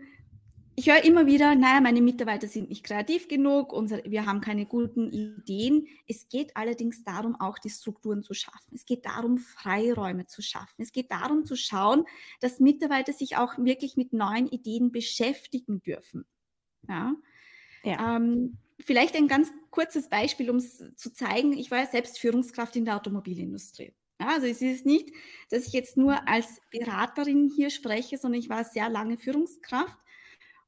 ich 0.76 0.90
höre 0.90 1.04
immer 1.04 1.26
wieder, 1.26 1.54
naja, 1.54 1.82
meine 1.82 2.02
Mitarbeiter 2.02 2.48
sind 2.48 2.70
nicht 2.70 2.86
kreativ 2.86 3.28
genug, 3.28 3.74
unsere, 3.74 4.10
wir 4.10 4.26
haben 4.26 4.40
keine 4.40 4.66
guten 4.66 5.12
Ideen. 5.12 5.86
Es 6.08 6.30
geht 6.30 6.56
allerdings 6.56 7.04
darum, 7.04 7.40
auch 7.40 7.60
die 7.60 7.70
Strukturen 7.70 8.24
zu 8.24 8.34
schaffen. 8.34 8.74
Es 8.74 8.86
geht 8.86 9.06
darum, 9.06 9.38
Freiräume 9.38 10.28
zu 10.28 10.42
schaffen. 10.42 10.82
Es 10.82 10.94
geht 10.94 11.12
darum 11.12 11.46
zu 11.46 11.56
schauen, 11.56 12.06
dass 12.40 12.60
Mitarbeiter 12.60 13.12
sich 13.12 13.36
auch 13.36 13.58
wirklich 13.58 13.98
mit 13.98 14.14
neuen 14.14 14.48
Ideen 14.48 14.92
beschäftigen 14.92 15.82
dürfen. 15.82 16.26
Ja. 16.88 17.14
ja. 17.84 18.16
Ähm, 18.16 18.58
vielleicht 18.86 19.16
ein 19.16 19.28
ganz 19.28 19.52
kurzes 19.70 20.10
Beispiel, 20.10 20.50
um 20.50 20.58
es 20.58 20.84
zu 20.96 21.14
zeigen. 21.14 21.54
Ich 21.54 21.72
war 21.72 21.80
ja 21.80 21.88
selbst 21.88 22.20
Führungskraft 22.20 22.76
in 22.76 22.86
der 22.86 22.96
Automobilindustrie. 22.96 23.94
Ja, 24.20 24.28
also 24.30 24.46
es 24.46 24.62
ist 24.62 24.86
nicht, 24.86 25.10
dass 25.50 25.68
ich 25.68 25.74
jetzt 25.74 25.98
nur 25.98 26.28
als 26.28 26.62
Beraterin 26.70 27.52
hier 27.56 27.72
spreche, 27.72 28.18
sondern 28.18 28.40
ich 28.40 28.50
war 28.50 28.64
sehr 28.64 28.90
lange 28.90 29.18
Führungskraft 29.18 29.98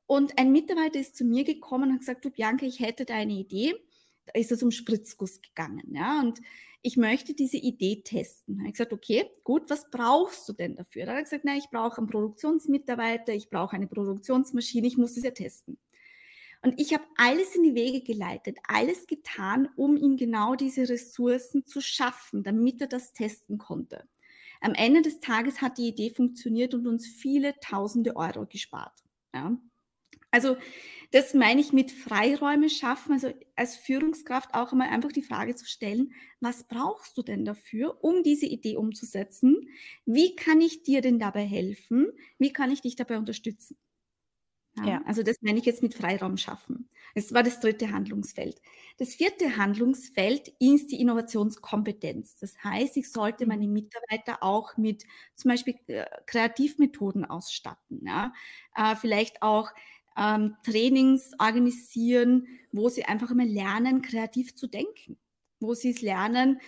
und 0.08 0.38
ein 0.38 0.52
Mitarbeiter 0.52 1.00
ist 1.00 1.16
zu 1.16 1.24
mir 1.24 1.44
gekommen 1.44 1.90
und 1.90 1.94
hat 1.94 2.00
gesagt, 2.00 2.26
du 2.26 2.30
Bianca, 2.30 2.66
ich 2.66 2.80
hätte 2.80 3.06
da 3.06 3.16
eine 3.16 3.34
Idee. 3.34 3.76
Da 4.26 4.40
ist 4.40 4.52
es 4.52 4.64
um 4.64 4.72
Spritzguss 4.72 5.42
gegangen. 5.42 5.94
Ja, 5.94 6.20
und 6.20 6.40
ich 6.82 6.98
möchte 6.98 7.34
diese 7.34 7.58
Idee 7.58 8.02
testen. 8.04 8.56
Da 8.56 8.60
habe 8.62 8.70
ich 8.70 8.74
gesagt, 8.74 8.94
okay, 8.94 9.26
gut, 9.44 9.70
was 9.70 9.90
brauchst 9.90 10.48
du 10.50 10.54
denn 10.54 10.76
dafür? 10.76 11.06
Da 11.06 11.12
hat 11.12 11.20
er 11.20 11.24
gesagt, 11.24 11.46
na, 11.46 11.56
ich 11.56 11.70
brauche 11.70 11.98
einen 11.98 12.08
Produktionsmitarbeiter, 12.08 13.34
ich 13.34 13.50
brauche 13.50 13.76
eine 13.76 13.88
Produktionsmaschine, 13.88 14.88
ich 14.88 14.98
muss 14.98 15.16
das 15.16 15.24
ja 15.24 15.32
testen. 15.32 15.78
Und 16.64 16.80
ich 16.80 16.94
habe 16.94 17.04
alles 17.18 17.56
in 17.56 17.64
die 17.64 17.76
Wege 17.76 18.02
geleitet, 18.02 18.58
alles 18.68 19.06
getan, 19.08 19.70
um 19.76 19.98
ihm 19.98 20.16
genau 20.18 20.56
diese 20.56 20.88
Ressourcen 20.90 21.66
zu 21.66 21.82
schaffen, 21.82 22.44
damit 22.44 22.80
er 22.82 22.88
das 22.88 23.14
testen 23.14 23.58
konnte. 23.58 24.08
Am 24.62 24.74
Ende 24.74 25.02
des 25.02 25.20
Tages 25.20 25.62
hat 25.62 25.78
die 25.78 25.90
Idee 25.90 26.10
funktioniert 26.10 26.74
und 26.74 26.88
uns 26.88 27.06
viele 27.08 27.60
tausende 27.60 28.16
Euro 28.16 28.46
gespart. 28.46 29.04
Ja. 29.34 29.58
Also 30.32 30.58
das 31.12 31.34
meine 31.36 31.62
ich 31.62 31.74
mit 31.74 31.92
Freiräume 31.92 32.70
schaffen, 32.70 33.14
also 33.14 33.32
als 33.56 33.76
Führungskraft 33.76 34.54
auch 34.56 34.72
einmal 34.72 34.90
einfach 34.90 35.12
die 35.12 35.22
Frage 35.22 35.56
zu 35.56 35.66
stellen, 35.66 36.14
was 36.40 36.68
brauchst 36.68 37.18
du 37.18 37.22
denn 37.22 37.46
dafür, 37.46 38.04
um 38.04 38.24
diese 38.24 38.48
Idee 38.48 38.78
umzusetzen? 38.78 39.70
Wie 40.06 40.36
kann 40.36 40.60
ich 40.62 40.84
dir 40.84 41.02
denn 41.02 41.20
dabei 41.20 41.46
helfen? 41.46 42.08
Wie 42.40 42.52
kann 42.52 42.72
ich 42.72 42.82
dich 42.82 42.96
dabei 42.96 43.18
unterstützen? 43.20 43.78
Ja, 44.76 44.84
ja. 44.86 45.02
Also 45.06 45.22
das 45.24 45.38
meine 45.42 45.60
ich 45.60 45.66
jetzt 45.66 45.84
mit 45.84 45.94
Freiraum 45.94 46.38
schaffen. 46.38 46.90
Das 47.14 47.32
war 47.34 47.44
das 47.44 47.60
dritte 47.60 47.92
Handlungsfeld. 47.92 48.60
Das 48.98 49.14
vierte 49.14 49.56
Handlungsfeld 49.58 50.48
ist 50.60 50.92
die 50.92 51.00
Innovationskompetenz. 51.00 52.38
Das 52.40 52.64
heißt, 52.64 52.98
ich 52.98 53.12
sollte 53.12 53.46
meine 53.46 53.68
mhm. 53.68 53.74
Mitarbeiter 53.74 54.42
auch 54.42 54.76
mit 54.78 55.04
zum 55.36 55.50
Beispiel 55.50 55.76
äh, 55.88 56.06
Kreativmethoden 56.26 57.24
ausstatten. 57.26 58.02
Ja? 58.06 58.34
Äh, 58.76 58.96
vielleicht 58.96 59.44
auch 59.44 59.70
ähm, 60.18 60.56
Trainings 60.66 61.34
organisieren, 61.40 62.48
wo 62.72 62.90
sie 62.90 63.06
einfach 63.06 63.34
mal 63.34 63.48
lernen, 63.48 64.02
kreativ 64.02 64.56
zu 64.56 64.68
denken, 64.68 65.18
wo 65.60 65.76
sie 65.76 65.92
es 65.92 66.02
lernen, 66.02 66.60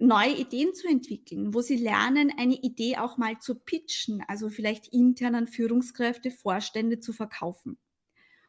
neue 0.00 0.36
Ideen 0.36 0.74
zu 0.74 0.88
entwickeln, 0.88 1.54
wo 1.54 1.60
sie 1.60 1.76
lernen, 1.76 2.32
eine 2.36 2.54
Idee 2.54 2.96
auch 2.96 3.18
mal 3.18 3.38
zu 3.38 3.54
pitchen, 3.54 4.22
also 4.26 4.48
vielleicht 4.48 4.88
intern 4.88 5.34
an 5.34 5.46
Führungskräfte, 5.46 6.30
Vorstände 6.30 7.00
zu 7.00 7.12
verkaufen. 7.12 7.78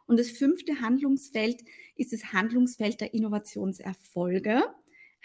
Und 0.08 0.20
das 0.20 0.31
fünfte 0.31 0.81
Handlungsfeld 0.81 1.62
ist 1.96 2.13
das 2.13 2.34
Handlungsfeld 2.34 3.00
der 3.01 3.13
Innovationserfolge. 3.13 4.63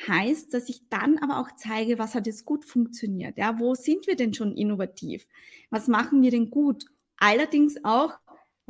Heißt, 0.07 0.53
dass 0.53 0.69
ich 0.69 0.89
dann 0.91 1.19
aber 1.19 1.41
auch 1.41 1.57
zeige, 1.57 1.99
was 1.99 2.15
hat 2.15 2.27
jetzt 2.27 2.45
gut 2.45 2.65
funktioniert. 2.65 3.39
Ja, 3.39 3.59
wo 3.59 3.75
sind 3.75 4.07
wir 4.07 4.15
denn 4.15 4.35
schon 4.35 4.55
innovativ? 4.57 5.27
Was 5.71 5.89
machen 5.89 6.23
wir 6.23 6.31
denn 6.31 6.51
gut? 6.51 6.85
Allerdings 7.17 7.83
auch, 7.83 8.19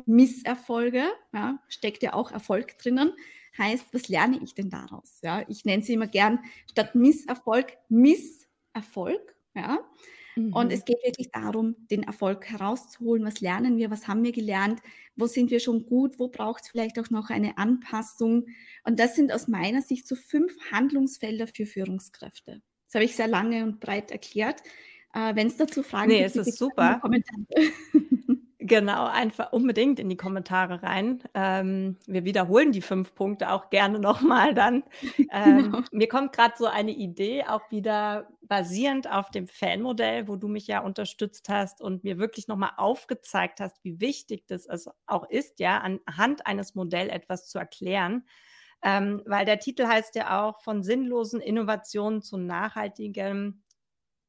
Misserfolge, 0.05 1.03
ja, 1.33 1.59
steckt 1.67 2.01
ja 2.01 2.13
auch 2.13 2.31
Erfolg 2.31 2.77
drinnen. 2.77 3.13
Heißt, 3.57 3.87
was 3.91 4.07
lerne 4.07 4.39
ich 4.43 4.53
denn 4.53 4.69
daraus? 4.69 5.19
Ja, 5.23 5.43
ich 5.47 5.65
nenne 5.65 5.83
sie 5.83 5.93
immer 5.93 6.07
gern 6.07 6.39
statt 6.69 6.95
Misserfolg 6.95 7.77
Misserfolg. 7.89 9.35
Ja. 9.55 9.79
Mhm. 10.37 10.53
Und 10.53 10.71
es 10.71 10.85
geht 10.85 11.03
wirklich 11.03 11.31
darum, 11.31 11.75
den 11.89 12.03
Erfolg 12.03 12.45
herauszuholen. 12.45 13.25
Was 13.25 13.41
lernen 13.41 13.77
wir? 13.77 13.89
Was 13.89 14.07
haben 14.07 14.23
wir 14.23 14.31
gelernt? 14.31 14.81
Wo 15.15 15.25
sind 15.25 15.49
wir 15.49 15.59
schon 15.59 15.85
gut? 15.85 16.19
Wo 16.19 16.27
braucht 16.27 16.63
es 16.63 16.69
vielleicht 16.69 16.99
auch 16.99 17.09
noch 17.09 17.29
eine 17.29 17.57
Anpassung? 17.57 18.45
Und 18.83 18.99
das 18.99 19.15
sind 19.15 19.31
aus 19.31 19.47
meiner 19.47 19.81
Sicht 19.81 20.07
so 20.07 20.15
fünf 20.15 20.55
Handlungsfelder 20.71 21.47
für 21.47 21.65
Führungskräfte. 21.65 22.61
Das 22.85 22.95
habe 22.95 23.05
ich 23.05 23.15
sehr 23.15 23.27
lange 23.27 23.63
und 23.63 23.79
breit 23.79 24.11
erklärt. 24.11 24.61
Äh, 25.13 25.35
Wenn 25.35 25.47
es 25.47 25.57
dazu 25.57 25.81
Fragen 25.81 26.09
nee, 26.09 26.23
gibt, 26.23 26.35
es 26.35 26.47
ist 26.47 26.57
super. 26.57 27.01
Genau, 28.67 29.05
einfach 29.05 29.53
unbedingt 29.53 29.97
in 29.99 30.09
die 30.09 30.17
Kommentare 30.17 30.83
rein. 30.83 31.23
Ähm, 31.33 31.97
wir 32.05 32.25
wiederholen 32.25 32.73
die 32.73 32.81
fünf 32.81 33.15
Punkte 33.15 33.51
auch 33.51 33.69
gerne 33.69 33.97
nochmal 33.99 34.53
dann. 34.53 34.83
Ähm, 35.31 35.71
genau. 35.71 35.83
Mir 35.91 36.07
kommt 36.09 36.33
gerade 36.33 36.55
so 36.57 36.65
eine 36.65 36.91
Idee, 36.91 37.45
auch 37.45 37.71
wieder 37.71 38.27
basierend 38.41 39.09
auf 39.09 39.29
dem 39.31 39.47
Fanmodell, 39.47 40.27
wo 40.27 40.35
du 40.35 40.47
mich 40.49 40.67
ja 40.67 40.81
unterstützt 40.81 41.47
hast 41.49 41.81
und 41.81 42.03
mir 42.03 42.17
wirklich 42.17 42.47
nochmal 42.47 42.71
aufgezeigt 42.75 43.59
hast, 43.61 43.81
wie 43.83 44.01
wichtig 44.01 44.45
das 44.47 44.67
also 44.67 44.91
auch 45.05 45.29
ist, 45.29 45.59
ja, 45.59 45.77
anhand 45.77 46.45
eines 46.45 46.75
Modells 46.75 47.11
etwas 47.13 47.47
zu 47.47 47.59
erklären. 47.59 48.25
Ähm, 48.83 49.21
weil 49.25 49.45
der 49.45 49.59
Titel 49.59 49.85
heißt 49.87 50.15
ja 50.15 50.45
auch 50.45 50.61
von 50.61 50.83
sinnlosen 50.83 51.39
Innovationen 51.41 52.21
zu 52.21 52.37
nachhaltigem 52.37 53.61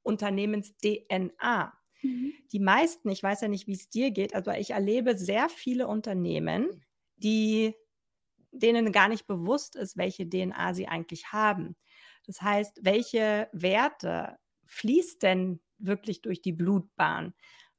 Unternehmens-DNA. 0.03 1.78
Mhm. 2.03 2.33
Die 2.53 2.61
meisten, 2.61 3.09
ich 3.11 3.23
weiß 3.23 3.43
ja 3.43 3.49
nicht, 3.49 3.67
wie 3.67 3.75
es 3.75 3.89
dir 3.91 4.11
geht, 4.11 4.35
aber 4.35 4.59
ich 4.59 4.71
erlebe 4.71 5.17
sehr 5.19 5.49
viele 5.49 5.87
Unternehmen, 5.89 6.85
die 7.17 7.75
denen 8.53 8.93
gar 8.93 9.09
nicht 9.09 9.27
bewusst 9.27 9.77
ist, 9.77 9.97
welche 9.97 10.27
DNA 10.29 10.75
sie 10.75 10.89
eigentlich 10.89 11.33
haben. 11.33 11.77
Das 12.27 12.43
heißt, 12.43 12.81
welche 12.83 13.49
Werte 13.53 14.39
fließt 14.67 15.23
denn 15.23 15.61
wirklich 15.79 16.23
durch 16.23 16.43
die 16.43 16.53
Blutbahn? 16.53 17.35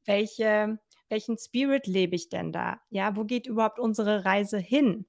Welche, 0.05 0.79
welchen 1.09 1.37
Spirit 1.37 1.87
lebe 1.87 2.15
ich 2.15 2.29
denn 2.29 2.51
da? 2.51 2.81
Ja, 2.89 3.15
wo 3.15 3.25
geht 3.25 3.47
überhaupt 3.47 3.79
unsere 3.79 4.25
Reise 4.25 4.57
hin? 4.59 5.07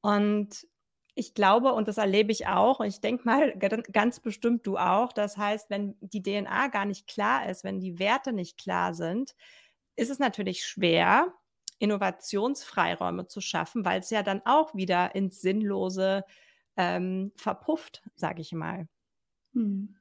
Und 0.00 0.66
ich 1.14 1.34
glaube, 1.34 1.72
und 1.72 1.88
das 1.88 1.98
erlebe 1.98 2.32
ich 2.32 2.46
auch, 2.46 2.80
und 2.80 2.86
ich 2.86 3.00
denke 3.00 3.24
mal 3.24 3.56
ganz 3.92 4.20
bestimmt 4.20 4.66
du 4.66 4.76
auch, 4.76 5.12
das 5.12 5.36
heißt, 5.36 5.70
wenn 5.70 5.96
die 6.00 6.22
DNA 6.22 6.68
gar 6.68 6.84
nicht 6.84 7.06
klar 7.06 7.48
ist, 7.48 7.64
wenn 7.64 7.80
die 7.80 7.98
Werte 7.98 8.32
nicht 8.32 8.58
klar 8.58 8.94
sind, 8.94 9.34
ist 9.96 10.10
es 10.10 10.18
natürlich 10.18 10.64
schwer, 10.64 11.34
Innovationsfreiräume 11.78 13.26
zu 13.26 13.40
schaffen, 13.40 13.84
weil 13.84 14.00
es 14.00 14.10
ja 14.10 14.22
dann 14.22 14.42
auch 14.44 14.74
wieder 14.74 15.14
ins 15.14 15.40
Sinnlose 15.40 16.24
ähm, 16.76 17.32
verpufft, 17.36 18.02
sage 18.14 18.42
ich 18.42 18.52
mal. 18.52 18.86
Hm. 19.54 19.96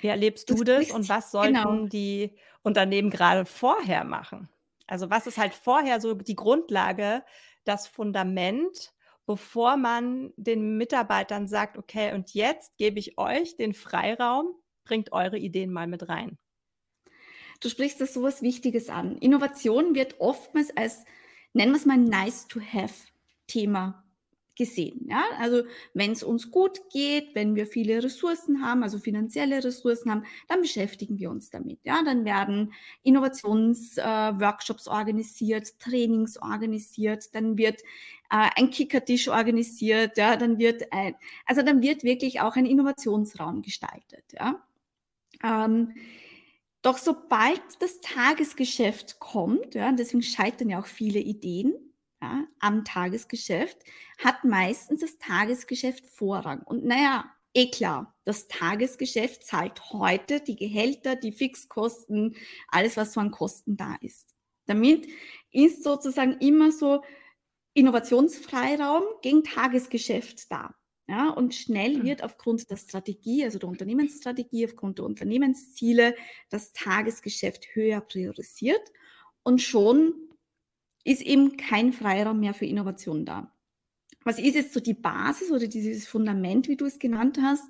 Wie 0.00 0.08
erlebst 0.08 0.48
du 0.50 0.64
das, 0.64 0.88
das 0.88 0.96
und 0.96 1.08
was 1.08 1.30
sollten 1.30 1.54
genau. 1.54 1.86
die 1.86 2.36
Unternehmen 2.62 3.10
gerade 3.10 3.44
vorher 3.44 4.04
machen? 4.04 4.48
Also 4.86 5.10
was 5.10 5.26
ist 5.26 5.38
halt 5.38 5.54
vorher 5.54 6.00
so 6.00 6.14
die 6.14 6.36
Grundlage, 6.36 7.24
das 7.64 7.86
Fundament, 7.86 8.93
bevor 9.26 9.76
man 9.76 10.32
den 10.36 10.76
Mitarbeitern 10.76 11.48
sagt, 11.48 11.78
okay, 11.78 12.14
und 12.14 12.34
jetzt 12.34 12.76
gebe 12.76 12.98
ich 12.98 13.18
euch 13.18 13.56
den 13.56 13.74
Freiraum, 13.74 14.54
bringt 14.84 15.12
eure 15.12 15.38
Ideen 15.38 15.72
mal 15.72 15.86
mit 15.86 16.08
rein. 16.08 16.38
Du 17.60 17.68
sprichst 17.68 18.00
da 18.00 18.06
so 18.06 18.22
was 18.22 18.42
Wichtiges 18.42 18.90
an. 18.90 19.16
Innovation 19.18 19.94
wird 19.94 20.20
oftmals 20.20 20.76
als, 20.76 21.04
nennen 21.52 21.72
wir 21.72 21.78
es 21.78 21.86
mal, 21.86 21.96
nice 21.96 22.46
to 22.48 22.60
have 22.60 22.94
Thema 23.46 24.04
gesehen. 24.56 25.06
Ja? 25.08 25.24
Also 25.38 25.62
wenn 25.94 26.12
es 26.12 26.22
uns 26.22 26.50
gut 26.50 26.80
geht, 26.90 27.34
wenn 27.34 27.54
wir 27.54 27.66
viele 27.66 28.02
Ressourcen 28.02 28.62
haben, 28.62 28.82
also 28.82 28.98
finanzielle 28.98 29.62
Ressourcen 29.62 30.10
haben, 30.10 30.24
dann 30.48 30.60
beschäftigen 30.60 31.18
wir 31.18 31.30
uns 31.30 31.50
damit. 31.50 31.80
Ja? 31.84 32.02
Dann 32.04 32.24
werden 32.24 32.72
Innovationsworkshops 33.02 34.86
äh, 34.86 34.90
organisiert, 34.90 35.78
Trainings 35.80 36.40
organisiert, 36.40 37.34
dann 37.34 37.58
wird 37.58 37.82
ein 38.38 38.70
Kickertisch 38.70 39.28
organisiert, 39.28 40.16
ja? 40.16 40.36
dann 40.36 40.58
wird 40.58 40.92
ein, 40.92 41.14
also 41.46 41.62
dann 41.62 41.82
wird 41.82 42.02
wirklich 42.02 42.40
auch 42.40 42.56
ein 42.56 42.66
Innovationsraum 42.66 43.62
gestaltet. 43.62 44.24
Ja? 44.32 44.62
Ähm, 45.42 45.94
doch 46.82 46.98
sobald 46.98 47.62
das 47.80 48.00
Tagesgeschäft 48.00 49.18
kommt, 49.18 49.74
ja, 49.74 49.90
deswegen 49.92 50.22
scheitern 50.22 50.68
ja 50.68 50.80
auch 50.80 50.86
viele 50.86 51.20
Ideen, 51.20 51.72
ja, 52.20 52.44
am 52.58 52.84
Tagesgeschäft, 52.84 53.78
hat 54.22 54.44
meistens 54.44 55.00
das 55.00 55.18
Tagesgeschäft 55.18 56.06
Vorrang. 56.06 56.62
Und 56.62 56.84
naja, 56.84 57.24
eh 57.54 57.70
klar, 57.70 58.14
das 58.24 58.48
Tagesgeschäft 58.48 59.44
zahlt 59.44 59.92
heute 59.92 60.40
die 60.40 60.56
Gehälter, 60.56 61.16
die 61.16 61.32
Fixkosten, 61.32 62.36
alles, 62.68 62.96
was 62.96 63.12
so 63.12 63.20
an 63.20 63.30
Kosten 63.30 63.76
da 63.76 63.96
ist. 64.00 64.34
Damit 64.66 65.06
ist 65.52 65.84
sozusagen 65.84 66.38
immer 66.38 66.72
so 66.72 67.02
Innovationsfreiraum 67.74 69.02
gegen 69.22 69.44
Tagesgeschäft 69.44 70.50
da. 70.50 70.74
Ja, 71.06 71.28
und 71.28 71.54
schnell 71.54 71.96
hm. 71.96 72.04
wird 72.04 72.24
aufgrund 72.24 72.70
der 72.70 72.78
Strategie, 72.78 73.44
also 73.44 73.58
der 73.58 73.68
Unternehmensstrategie, 73.68 74.64
aufgrund 74.64 74.98
der 74.98 75.04
Unternehmensziele, 75.04 76.14
das 76.48 76.72
Tagesgeschäft 76.72 77.74
höher 77.74 78.00
priorisiert 78.00 78.90
und 79.42 79.60
schon 79.60 80.14
ist 81.04 81.20
eben 81.20 81.58
kein 81.58 81.92
Freiraum 81.92 82.40
mehr 82.40 82.54
für 82.54 82.64
Innovation 82.64 83.26
da. 83.26 83.52
Was 84.24 84.38
ist 84.38 84.54
jetzt 84.54 84.72
so 84.72 84.80
die 84.80 84.94
Basis 84.94 85.50
oder 85.50 85.66
dieses 85.66 86.06
Fundament, 86.06 86.68
wie 86.68 86.76
du 86.76 86.86
es 86.86 86.98
genannt 86.98 87.38
hast? 87.42 87.64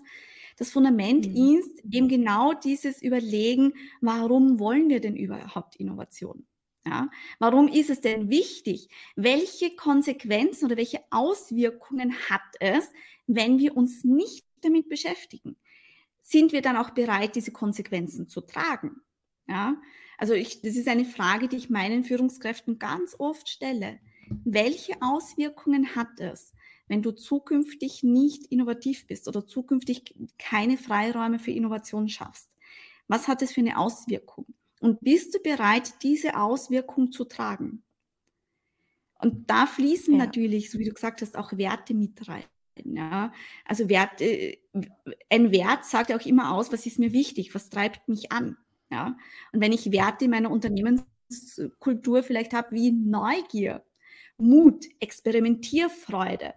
Das 0.56 0.70
Fundament 0.70 1.26
mhm. 1.26 1.58
ist 1.58 1.82
eben 1.90 2.06
genau 2.08 2.52
dieses 2.52 3.02
Überlegen, 3.02 3.72
warum 4.00 4.60
wollen 4.60 4.88
wir 4.88 5.00
denn 5.00 5.16
überhaupt 5.16 5.74
Innovation? 5.76 6.46
Ja, 6.86 7.10
warum 7.38 7.68
ist 7.68 7.88
es 7.88 8.02
denn 8.02 8.28
wichtig? 8.28 8.88
Welche 9.16 9.74
Konsequenzen 9.74 10.66
oder 10.66 10.76
welche 10.76 11.00
Auswirkungen 11.10 12.14
hat 12.28 12.42
es, 12.60 12.92
wenn 13.26 13.58
wir 13.58 13.76
uns 13.76 14.04
nicht 14.04 14.44
damit 14.60 14.90
beschäftigen? 14.90 15.56
Sind 16.20 16.52
wir 16.52 16.60
dann 16.60 16.76
auch 16.76 16.90
bereit, 16.90 17.36
diese 17.36 17.52
Konsequenzen 17.52 18.28
zu 18.28 18.42
tragen? 18.42 19.00
Ja, 19.48 19.80
also 20.18 20.34
ich, 20.34 20.60
das 20.62 20.76
ist 20.76 20.88
eine 20.88 21.04
Frage, 21.04 21.48
die 21.48 21.56
ich 21.56 21.70
meinen 21.70 22.04
Führungskräften 22.04 22.78
ganz 22.78 23.16
oft 23.18 23.48
stelle. 23.48 23.98
Welche 24.44 25.00
Auswirkungen 25.00 25.96
hat 25.96 26.20
es, 26.20 26.52
wenn 26.86 27.02
du 27.02 27.12
zukünftig 27.12 28.02
nicht 28.02 28.46
innovativ 28.46 29.06
bist 29.06 29.26
oder 29.28 29.46
zukünftig 29.46 30.14
keine 30.38 30.76
Freiräume 30.76 31.38
für 31.38 31.50
Innovation 31.50 32.08
schaffst? 32.08 32.50
Was 33.08 33.28
hat 33.28 33.42
es 33.42 33.52
für 33.52 33.60
eine 33.60 33.78
Auswirkung? 33.78 34.46
Und 34.84 35.00
bist 35.00 35.34
du 35.34 35.38
bereit, 35.38 36.02
diese 36.02 36.36
Auswirkung 36.36 37.10
zu 37.10 37.24
tragen? 37.24 37.82
Und 39.18 39.48
da 39.48 39.64
fließen 39.64 40.18
ja. 40.18 40.26
natürlich, 40.26 40.70
so 40.70 40.78
wie 40.78 40.84
du 40.84 40.92
gesagt 40.92 41.22
hast, 41.22 41.38
auch 41.38 41.56
Werte 41.56 41.94
mit 41.94 42.28
rein. 42.28 42.44
Ja, 42.84 43.32
also 43.64 43.88
Wert, 43.88 44.20
ein 44.20 45.52
Wert 45.52 45.86
sagt 45.86 46.10
ja 46.10 46.18
auch 46.18 46.26
immer 46.26 46.52
aus, 46.52 46.70
was 46.70 46.84
ist 46.84 46.98
mir 46.98 47.14
wichtig, 47.14 47.54
was 47.54 47.70
treibt 47.70 48.08
mich 48.08 48.30
an. 48.30 48.58
Ja? 48.90 49.16
Und 49.54 49.62
wenn 49.62 49.72
ich 49.72 49.90
Werte 49.90 50.26
in 50.26 50.32
meiner 50.32 50.50
Unternehmenskultur 50.50 52.22
vielleicht 52.22 52.52
habe 52.52 52.72
wie 52.72 52.92
Neugier, 52.92 53.86
Mut, 54.36 54.84
Experimentierfreude, 55.00 56.52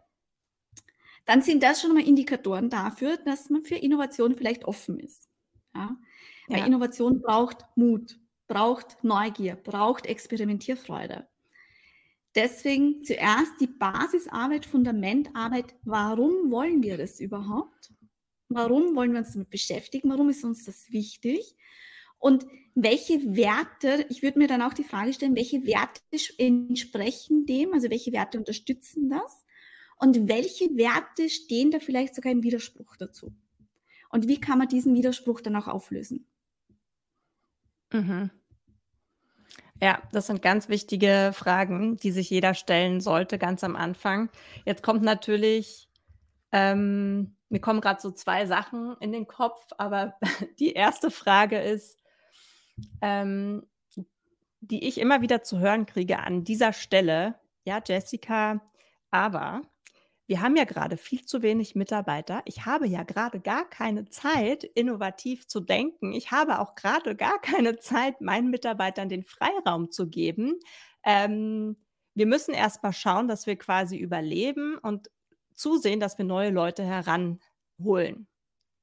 dann 1.23 1.41
sind 1.41 1.63
das 1.63 1.81
schon 1.81 1.93
mal 1.93 2.05
Indikatoren 2.05 2.69
dafür, 2.69 3.15
dass 3.15 3.49
man 3.49 3.63
für 3.63 3.75
Innovation 3.75 4.35
vielleicht 4.35 4.65
offen 4.65 4.99
ist. 4.99 5.29
Ja? 5.73 5.95
Weil 6.47 6.59
ja. 6.59 6.65
Innovation 6.65 7.21
braucht 7.21 7.65
Mut, 7.75 8.19
braucht 8.47 9.03
Neugier, 9.03 9.55
braucht 9.55 10.05
Experimentierfreude. 10.05 11.27
Deswegen 12.35 13.03
zuerst 13.03 13.53
die 13.59 13.67
Basisarbeit, 13.67 14.65
Fundamentarbeit. 14.65 15.75
Warum 15.83 16.51
wollen 16.51 16.83
wir 16.83 16.97
das 16.97 17.19
überhaupt? 17.19 17.91
Warum 18.49 18.95
wollen 18.95 19.11
wir 19.11 19.19
uns 19.19 19.33
damit 19.33 19.49
beschäftigen? 19.49 20.09
Warum 20.09 20.29
ist 20.29 20.43
uns 20.43 20.63
das 20.65 20.91
wichtig? 20.91 21.55
Und 22.19 22.45
welche 22.75 23.35
Werte, 23.35 24.05
ich 24.09 24.21
würde 24.23 24.39
mir 24.39 24.47
dann 24.47 24.61
auch 24.61 24.73
die 24.73 24.83
Frage 24.83 25.13
stellen, 25.13 25.35
welche 25.35 25.65
Werte 25.65 26.01
entsprechen 26.37 27.45
dem, 27.45 27.73
also 27.73 27.89
welche 27.89 28.11
Werte 28.11 28.37
unterstützen 28.37 29.09
das 29.09 29.43
und 29.97 30.27
welche 30.27 30.65
Werte 30.77 31.29
stehen 31.29 31.71
da 31.71 31.79
vielleicht 31.79 32.15
sogar 32.15 32.31
im 32.31 32.43
Widerspruch 32.43 32.95
dazu? 32.97 33.33
Und 34.09 34.27
wie 34.27 34.39
kann 34.39 34.59
man 34.59 34.67
diesen 34.67 34.95
Widerspruch 34.95 35.41
dann 35.41 35.55
auch 35.55 35.67
auflösen? 35.67 36.25
Mhm. 37.91 38.31
Ja, 39.81 40.01
das 40.11 40.27
sind 40.27 40.41
ganz 40.41 40.69
wichtige 40.69 41.31
Fragen, 41.33 41.97
die 41.97 42.11
sich 42.11 42.29
jeder 42.29 42.53
stellen 42.55 42.99
sollte, 42.99 43.37
ganz 43.37 43.63
am 43.63 43.75
Anfang. 43.75 44.29
Jetzt 44.65 44.81
kommt 44.81 45.03
natürlich, 45.03 45.87
ähm, 46.51 47.35
mir 47.49 47.59
kommen 47.61 47.81
gerade 47.81 48.01
so 48.01 48.09
zwei 48.11 48.47
Sachen 48.47 48.95
in 48.99 49.11
den 49.11 49.27
Kopf, 49.27 49.67
aber 49.77 50.15
die 50.59 50.73
erste 50.73 51.11
Frage 51.11 51.59
ist, 51.59 51.99
ähm, 53.01 53.67
die 54.61 54.87
ich 54.87 54.99
immer 54.99 55.21
wieder 55.21 55.43
zu 55.43 55.59
hören 55.59 55.85
kriege 55.85 56.19
an 56.19 56.43
dieser 56.43 56.73
Stelle. 56.73 57.35
Ja, 57.63 57.79
Jessica, 57.85 58.61
aber 59.11 59.61
wir 60.27 60.41
haben 60.41 60.57
ja 60.57 60.65
gerade 60.65 60.97
viel 60.97 61.25
zu 61.25 61.41
wenig 61.41 61.73
Mitarbeiter. 61.75 62.41
Ich 62.45 62.65
habe 62.65 62.85
ja 62.85 63.03
gerade 63.03 63.39
gar 63.39 63.67
keine 63.69 64.09
Zeit, 64.09 64.65
innovativ 64.65 65.47
zu 65.47 65.61
denken. 65.61 66.11
Ich 66.13 66.31
habe 66.31 66.59
auch 66.59 66.75
gerade 66.75 67.15
gar 67.15 67.39
keine 67.41 67.79
Zeit, 67.79 68.19
meinen 68.21 68.49
Mitarbeitern 68.49 69.07
den 69.09 69.23
Freiraum 69.23 69.89
zu 69.89 70.09
geben. 70.09 70.59
Ähm, 71.03 71.77
wir 72.13 72.25
müssen 72.25 72.53
erst 72.53 72.83
mal 72.83 72.93
schauen, 72.93 73.27
dass 73.27 73.47
wir 73.47 73.57
quasi 73.57 73.97
überleben 73.97 74.77
und 74.77 75.09
zusehen, 75.53 75.99
dass 75.99 76.17
wir 76.17 76.25
neue 76.25 76.49
Leute 76.49 76.83
heranholen. 76.83 78.27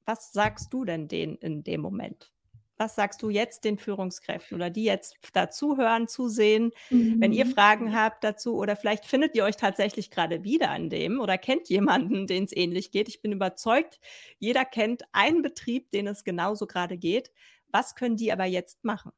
Was 0.06 0.32
sagst 0.32 0.72
du 0.72 0.84
denn 0.84 1.08
denen 1.08 1.36
in 1.36 1.62
dem 1.62 1.80
Moment? 1.80 2.33
Was 2.76 2.96
sagst 2.96 3.22
du 3.22 3.30
jetzt 3.30 3.64
den 3.64 3.78
Führungskräften 3.78 4.56
oder 4.56 4.68
die 4.68 4.84
jetzt 4.84 5.16
dazuhören, 5.32 6.08
zusehen, 6.08 6.72
mhm. 6.90 7.20
wenn 7.20 7.32
ihr 7.32 7.44
mhm. 7.44 7.52
Fragen 7.52 7.94
habt 7.94 8.24
dazu 8.24 8.56
oder 8.56 8.74
vielleicht 8.74 9.04
findet 9.04 9.36
ihr 9.36 9.44
euch 9.44 9.56
tatsächlich 9.56 10.10
gerade 10.10 10.42
wieder 10.42 10.70
an 10.70 10.90
dem 10.90 11.20
oder 11.20 11.38
kennt 11.38 11.68
jemanden, 11.68 12.26
den 12.26 12.44
es 12.44 12.56
ähnlich 12.56 12.90
geht. 12.90 13.08
Ich 13.08 13.22
bin 13.22 13.32
überzeugt, 13.32 14.00
jeder 14.38 14.64
kennt 14.64 15.04
einen 15.12 15.42
Betrieb, 15.42 15.90
den 15.92 16.08
es 16.08 16.24
genauso 16.24 16.66
gerade 16.66 16.98
geht. 16.98 17.30
Was 17.68 17.94
können 17.94 18.16
die 18.16 18.32
aber 18.32 18.44
jetzt 18.44 18.84
machen? 18.84 19.12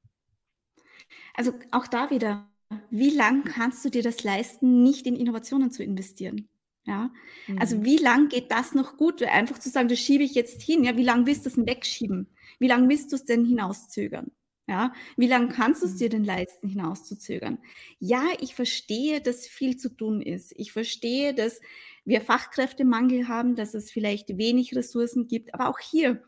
Also 1.34 1.52
auch 1.70 1.86
da 1.86 2.10
wieder, 2.10 2.48
wie 2.90 3.10
lang 3.10 3.44
kannst 3.44 3.84
du 3.84 3.90
dir 3.90 4.02
das 4.02 4.22
leisten, 4.22 4.82
nicht 4.82 5.06
in 5.06 5.16
Innovationen 5.16 5.70
zu 5.70 5.82
investieren? 5.82 6.48
Ja, 6.84 7.10
also 7.58 7.78
mhm. 7.78 7.84
wie 7.84 7.96
lang 7.96 8.28
geht 8.28 8.52
das 8.52 8.74
noch 8.74 8.96
gut? 8.96 9.20
Einfach 9.22 9.58
zu 9.58 9.70
sagen, 9.70 9.88
das 9.88 9.98
schiebe 9.98 10.22
ich 10.22 10.34
jetzt 10.34 10.62
hin. 10.62 10.84
Ja, 10.84 10.96
wie 10.96 11.02
lange 11.02 11.26
willst 11.26 11.44
du 11.44 11.48
es 11.48 11.56
denn 11.56 11.66
wegschieben? 11.66 12.28
Wie 12.58 12.68
lange 12.68 12.88
willst 12.88 13.12
du 13.12 13.16
es 13.16 13.24
denn 13.24 13.44
hinauszögern? 13.44 14.30
Ja, 14.68 14.92
wie 15.16 15.28
lange 15.28 15.48
kannst 15.48 15.82
du 15.82 15.86
es 15.86 15.96
dir 15.96 16.08
mhm. 16.08 16.10
denn 16.10 16.24
leisten, 16.24 16.68
hinauszuzögern? 16.68 17.58
Ja, 18.00 18.24
ich 18.40 18.56
verstehe, 18.56 19.20
dass 19.20 19.46
viel 19.46 19.76
zu 19.76 19.90
tun 19.90 20.20
ist. 20.20 20.52
Ich 20.56 20.72
verstehe, 20.72 21.34
dass 21.34 21.60
wir 22.04 22.20
Fachkräftemangel 22.20 23.28
haben, 23.28 23.54
dass 23.54 23.74
es 23.74 23.92
vielleicht 23.92 24.38
wenig 24.38 24.74
Ressourcen 24.74 25.28
gibt. 25.28 25.54
Aber 25.54 25.68
auch 25.68 25.78
hier, 25.78 26.20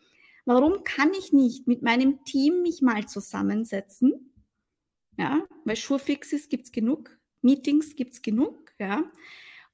warum 0.44 0.84
kann 0.84 1.12
ich 1.18 1.32
nicht 1.32 1.66
mit 1.66 1.82
meinem 1.82 2.24
Team 2.24 2.62
mich 2.62 2.80
mal 2.80 3.06
zusammensetzen? 3.06 4.32
Ja, 5.16 5.44
weil 5.64 5.74
Schurfixes 5.74 6.48
gibt 6.48 6.66
es 6.66 6.72
genug, 6.72 7.18
Meetings 7.42 7.96
gibt 7.96 8.14
es 8.14 8.22
genug, 8.22 8.72
ja, 8.78 9.02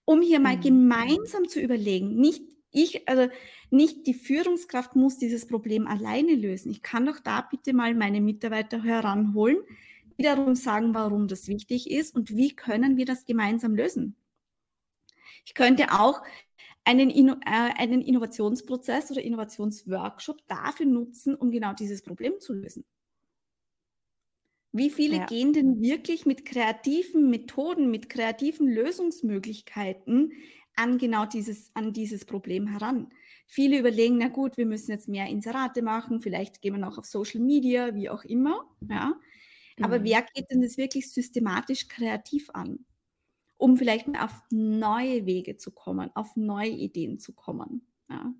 um 0.06 0.22
hier 0.22 0.40
mal 0.40 0.56
mhm. 0.56 0.62
gemeinsam 0.62 1.48
zu 1.48 1.60
überlegen, 1.60 2.16
nicht 2.16 2.53
ich, 2.74 3.08
also 3.08 3.28
nicht 3.70 4.06
die 4.06 4.14
Führungskraft 4.14 4.96
muss 4.96 5.18
dieses 5.18 5.46
Problem 5.46 5.86
alleine 5.86 6.34
lösen. 6.34 6.70
Ich 6.70 6.82
kann 6.82 7.06
doch 7.06 7.20
da 7.20 7.40
bitte 7.40 7.72
mal 7.72 7.94
meine 7.94 8.20
Mitarbeiter 8.20 8.82
heranholen, 8.82 9.58
wiederum 10.16 10.54
sagen, 10.54 10.94
warum 10.94 11.28
das 11.28 11.48
wichtig 11.48 11.90
ist 11.90 12.14
und 12.14 12.36
wie 12.36 12.54
können 12.54 12.96
wir 12.96 13.06
das 13.06 13.24
gemeinsam 13.24 13.74
lösen. 13.74 14.16
Ich 15.44 15.54
könnte 15.54 15.92
auch 15.92 16.22
einen, 16.84 17.10
äh, 17.10 17.34
einen 17.44 18.02
Innovationsprozess 18.02 19.10
oder 19.10 19.22
Innovationsworkshop 19.22 20.46
dafür 20.46 20.86
nutzen, 20.86 21.34
um 21.34 21.50
genau 21.50 21.72
dieses 21.72 22.02
Problem 22.02 22.40
zu 22.40 22.52
lösen. 22.52 22.84
Wie 24.72 24.90
viele 24.90 25.18
ja. 25.18 25.26
gehen 25.26 25.52
denn 25.52 25.80
wirklich 25.80 26.26
mit 26.26 26.44
kreativen 26.44 27.30
Methoden, 27.30 27.90
mit 27.90 28.08
kreativen 28.08 28.66
Lösungsmöglichkeiten 28.66 30.32
an 30.76 30.98
genau 30.98 31.26
dieses, 31.26 31.70
an 31.74 31.92
dieses 31.92 32.24
Problem 32.24 32.66
heran. 32.66 33.12
Viele 33.46 33.78
überlegen, 33.78 34.18
na 34.18 34.28
gut, 34.28 34.56
wir 34.56 34.66
müssen 34.66 34.90
jetzt 34.90 35.08
mehr 35.08 35.26
Inserate 35.26 35.82
machen, 35.82 36.20
vielleicht 36.20 36.62
gehen 36.62 36.74
wir 36.74 36.80
noch 36.80 36.98
auf 36.98 37.06
Social 37.06 37.40
Media, 37.40 37.94
wie 37.94 38.08
auch 38.08 38.24
immer, 38.24 38.64
ja. 38.88 39.14
Aber 39.80 39.98
mhm. 39.98 40.04
wer 40.04 40.22
geht 40.22 40.50
denn 40.50 40.62
das 40.62 40.76
wirklich 40.76 41.12
systematisch 41.12 41.88
kreativ 41.88 42.48
an, 42.50 42.86
um 43.56 43.76
vielleicht 43.76 44.06
mal 44.08 44.24
auf 44.24 44.42
neue 44.50 45.26
Wege 45.26 45.56
zu 45.56 45.72
kommen, 45.72 46.10
auf 46.14 46.36
neue 46.36 46.70
Ideen 46.70 47.18
zu 47.18 47.32
kommen, 47.32 47.86
ja. 48.08 48.32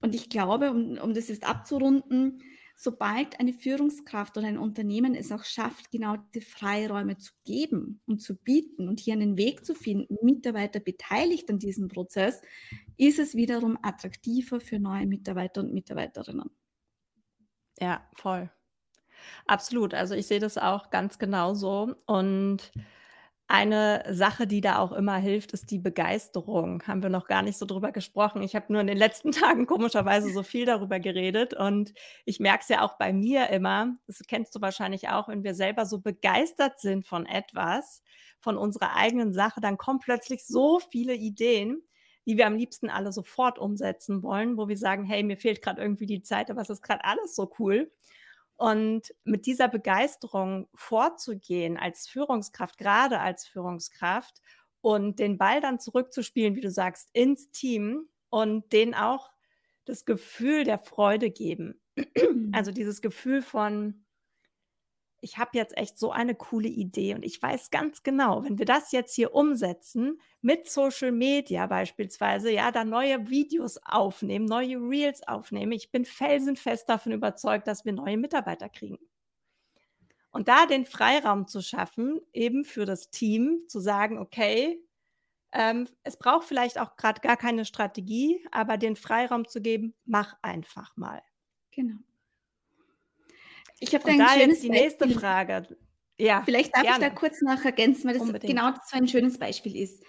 Und 0.00 0.14
ich 0.14 0.28
glaube, 0.28 0.70
um, 0.70 0.98
um 0.98 1.14
das 1.14 1.28
jetzt 1.28 1.48
abzurunden, 1.48 2.42
sobald 2.74 3.38
eine 3.40 3.52
Führungskraft 3.52 4.36
oder 4.36 4.46
ein 4.46 4.58
Unternehmen 4.58 5.14
es 5.14 5.32
auch 5.32 5.44
schafft, 5.44 5.90
genau 5.90 6.16
die 6.34 6.40
Freiräume 6.40 7.18
zu 7.18 7.32
geben 7.44 8.00
und 8.06 8.20
zu 8.20 8.36
bieten 8.36 8.88
und 8.88 9.00
hier 9.00 9.14
einen 9.14 9.36
Weg 9.36 9.64
zu 9.64 9.74
finden, 9.74 10.16
Mitarbeiter 10.22 10.80
beteiligt 10.80 11.48
an 11.50 11.58
diesem 11.58 11.88
Prozess, 11.88 12.42
ist 12.96 13.18
es 13.18 13.34
wiederum 13.34 13.78
attraktiver 13.82 14.60
für 14.60 14.78
neue 14.78 15.06
Mitarbeiter 15.06 15.60
und 15.60 15.72
Mitarbeiterinnen. 15.72 16.50
Ja, 17.80 18.08
voll. 18.14 18.50
Absolut. 19.46 19.94
Also 19.94 20.14
ich 20.14 20.26
sehe 20.26 20.40
das 20.40 20.58
auch 20.58 20.90
ganz 20.90 21.18
genauso. 21.18 21.94
Und 22.06 22.72
eine 23.46 24.02
Sache, 24.10 24.46
die 24.46 24.60
da 24.62 24.78
auch 24.78 24.92
immer 24.92 25.16
hilft, 25.16 25.52
ist 25.52 25.70
die 25.70 25.78
Begeisterung. 25.78 26.82
Haben 26.86 27.02
wir 27.02 27.10
noch 27.10 27.26
gar 27.26 27.42
nicht 27.42 27.58
so 27.58 27.66
drüber 27.66 27.92
gesprochen. 27.92 28.42
Ich 28.42 28.56
habe 28.56 28.72
nur 28.72 28.80
in 28.80 28.86
den 28.86 28.96
letzten 28.96 29.32
Tagen 29.32 29.66
komischerweise 29.66 30.30
so 30.32 30.42
viel 30.42 30.64
darüber 30.66 30.98
geredet 30.98 31.52
und 31.54 31.92
ich 32.24 32.40
merke 32.40 32.62
es 32.62 32.68
ja 32.68 32.82
auch 32.82 32.96
bei 32.96 33.12
mir 33.12 33.50
immer, 33.50 33.96
das 34.06 34.18
kennst 34.26 34.54
du 34.54 34.60
wahrscheinlich 34.60 35.08
auch, 35.10 35.28
wenn 35.28 35.44
wir 35.44 35.54
selber 35.54 35.84
so 35.84 36.00
begeistert 36.00 36.80
sind 36.80 37.06
von 37.06 37.26
etwas, 37.26 38.02
von 38.40 38.56
unserer 38.56 38.96
eigenen 38.96 39.32
Sache, 39.32 39.60
dann 39.60 39.76
kommen 39.76 40.00
plötzlich 40.00 40.46
so 40.46 40.80
viele 40.80 41.14
Ideen, 41.14 41.82
die 42.26 42.38
wir 42.38 42.46
am 42.46 42.56
liebsten 42.56 42.88
alle 42.88 43.12
sofort 43.12 43.58
umsetzen 43.58 44.22
wollen, 44.22 44.56
wo 44.56 44.68
wir 44.68 44.78
sagen, 44.78 45.04
hey, 45.04 45.22
mir 45.22 45.36
fehlt 45.36 45.60
gerade 45.62 45.82
irgendwie 45.82 46.06
die 46.06 46.22
Zeit, 46.22 46.50
aber 46.50 46.62
es 46.62 46.70
ist 46.70 46.82
gerade 46.82 47.04
alles 47.04 47.34
so 47.36 47.52
cool. 47.58 47.90
Und 48.56 49.12
mit 49.24 49.46
dieser 49.46 49.68
Begeisterung 49.68 50.68
vorzugehen 50.74 51.76
als 51.76 52.06
Führungskraft, 52.06 52.78
gerade 52.78 53.18
als 53.20 53.46
Führungskraft 53.46 54.40
und 54.80 55.18
den 55.18 55.38
Ball 55.38 55.60
dann 55.60 55.80
zurückzuspielen, 55.80 56.54
wie 56.54 56.60
du 56.60 56.70
sagst, 56.70 57.08
ins 57.12 57.50
Team 57.50 58.08
und 58.30 58.72
denen 58.72 58.94
auch 58.94 59.30
das 59.84 60.04
Gefühl 60.04 60.64
der 60.64 60.78
Freude 60.78 61.30
geben. 61.30 61.80
Also 62.52 62.70
dieses 62.72 63.02
Gefühl 63.02 63.42
von, 63.42 64.03
ich 65.24 65.38
habe 65.38 65.50
jetzt 65.54 65.76
echt 65.76 65.98
so 65.98 66.12
eine 66.12 66.34
coole 66.34 66.68
Idee 66.68 67.14
und 67.14 67.24
ich 67.24 67.42
weiß 67.42 67.70
ganz 67.70 68.02
genau, 68.02 68.44
wenn 68.44 68.58
wir 68.58 68.66
das 68.66 68.92
jetzt 68.92 69.14
hier 69.14 69.34
umsetzen, 69.34 70.20
mit 70.42 70.68
Social 70.68 71.12
Media 71.12 71.66
beispielsweise, 71.66 72.52
ja, 72.52 72.70
da 72.70 72.84
neue 72.84 73.30
Videos 73.30 73.78
aufnehmen, 73.84 74.44
neue 74.44 74.76
Reels 74.76 75.26
aufnehmen, 75.26 75.72
ich 75.72 75.90
bin 75.90 76.04
felsenfest 76.04 76.88
davon 76.90 77.12
überzeugt, 77.12 77.66
dass 77.66 77.86
wir 77.86 77.94
neue 77.94 78.18
Mitarbeiter 78.18 78.68
kriegen. 78.68 78.98
Und 80.30 80.48
da 80.48 80.66
den 80.66 80.84
Freiraum 80.84 81.48
zu 81.48 81.62
schaffen, 81.62 82.20
eben 82.34 82.64
für 82.64 82.84
das 82.84 83.08
Team, 83.10 83.64
zu 83.66 83.80
sagen, 83.80 84.18
okay, 84.18 84.84
ähm, 85.52 85.88
es 86.02 86.18
braucht 86.18 86.46
vielleicht 86.46 86.78
auch 86.78 86.96
gerade 86.96 87.22
gar 87.22 87.38
keine 87.38 87.64
Strategie, 87.64 88.44
aber 88.50 88.76
den 88.76 88.96
Freiraum 88.96 89.48
zu 89.48 89.62
geben, 89.62 89.94
mach 90.04 90.36
einfach 90.42 90.94
mal. 90.96 91.22
Genau. 91.70 91.96
Ich 93.88 93.94
habe 93.94 94.04
da 94.04 94.26
ein 94.26 94.40
schönes 94.40 94.60
die 94.60 94.70
nächste 94.70 95.04
Beispiel. 95.04 95.20
Frage. 95.20 95.76
Ja, 96.18 96.42
Vielleicht 96.44 96.74
darf 96.74 96.82
gerne. 96.82 97.04
ich 97.06 97.10
da 97.10 97.14
kurz 97.14 97.40
noch 97.42 97.64
ergänzen, 97.64 98.06
weil 98.06 98.14
das 98.14 98.22
Unbedingt. 98.22 98.50
genau 98.54 98.70
so 98.86 98.96
ein 98.96 99.08
schönes 99.08 99.38
Beispiel 99.38 99.76
ist. 99.76 100.02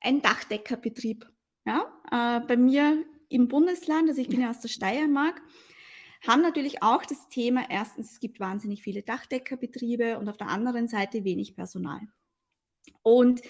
Ein 0.00 0.20
Dachdeckerbetrieb. 0.20 1.26
Ja, 1.64 1.92
äh, 2.10 2.40
bei 2.46 2.56
mir 2.56 3.04
im 3.28 3.46
Bundesland, 3.48 4.08
also 4.08 4.20
ich 4.20 4.28
bin 4.28 4.40
ja 4.40 4.50
aus 4.50 4.60
der 4.60 4.68
Steiermark, 4.68 5.40
haben 6.26 6.42
natürlich 6.42 6.82
auch 6.82 7.04
das 7.04 7.28
Thema, 7.28 7.64
erstens, 7.68 8.12
es 8.12 8.20
gibt 8.20 8.40
wahnsinnig 8.40 8.82
viele 8.82 9.02
Dachdeckerbetriebe 9.02 10.18
und 10.18 10.28
auf 10.28 10.36
der 10.36 10.48
anderen 10.48 10.88
Seite 10.88 11.24
wenig 11.24 11.54
Personal. 11.54 12.00
Und 13.02 13.42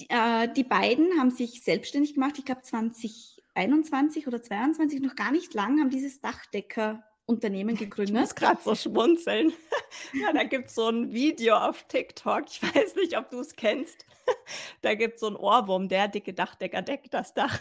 die, 0.00 0.08
äh, 0.08 0.52
die 0.52 0.64
beiden 0.64 1.18
haben 1.18 1.30
sich 1.30 1.62
selbstständig 1.62 2.14
gemacht, 2.14 2.38
ich 2.38 2.44
glaube 2.46 2.62
2021 2.62 4.26
oder 4.26 4.42
2022, 4.42 5.00
noch 5.00 5.16
gar 5.16 5.32
nicht 5.32 5.52
lang, 5.52 5.78
haben 5.80 5.90
dieses 5.90 6.20
Dachdecker 6.20 7.02
Unternehmen 7.26 7.76
gegründet. 7.76 8.14
Ich 8.14 8.20
muss 8.20 8.34
gerade 8.34 8.60
so 8.62 8.74
schmunzeln. 8.74 9.52
ja, 10.12 10.32
da 10.32 10.44
gibt 10.44 10.68
es 10.68 10.74
so 10.74 10.88
ein 10.88 11.12
Video 11.12 11.56
auf 11.56 11.84
TikTok. 11.84 12.44
Ich 12.48 12.62
weiß 12.62 12.96
nicht, 12.96 13.16
ob 13.16 13.30
du 13.30 13.40
es 13.40 13.54
kennst. 13.54 14.04
da 14.82 14.94
gibt 14.94 15.14
es 15.14 15.20
so 15.20 15.28
ein 15.28 15.36
Ohrwurm, 15.36 15.88
der 15.88 16.08
dicke 16.08 16.32
Dachdecker 16.34 16.82
deckt 16.82 17.14
das 17.14 17.34
Dach. 17.34 17.60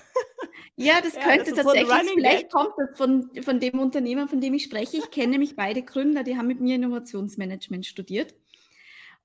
ja, 0.76 1.02
das 1.02 1.16
ja, 1.16 1.22
könnte 1.22 1.52
das 1.52 1.64
tatsächlich, 1.66 1.90
so 1.90 2.14
vielleicht 2.16 2.44
Gag. 2.44 2.52
kommt 2.52 2.74
das 2.78 2.98
von, 2.98 3.30
von 3.44 3.60
dem 3.60 3.80
Unternehmer, 3.80 4.28
von 4.28 4.42
dem 4.42 4.54
ich 4.54 4.64
spreche. 4.64 4.98
Ich 4.98 5.12
kenne 5.12 5.34
nämlich 5.34 5.56
beide 5.56 5.84
Gründer, 5.84 6.24
die 6.24 6.38
haben 6.38 6.48
mit 6.48 6.60
mir 6.60 6.76
Innovationsmanagement 6.76 7.86
studiert. 7.86 8.34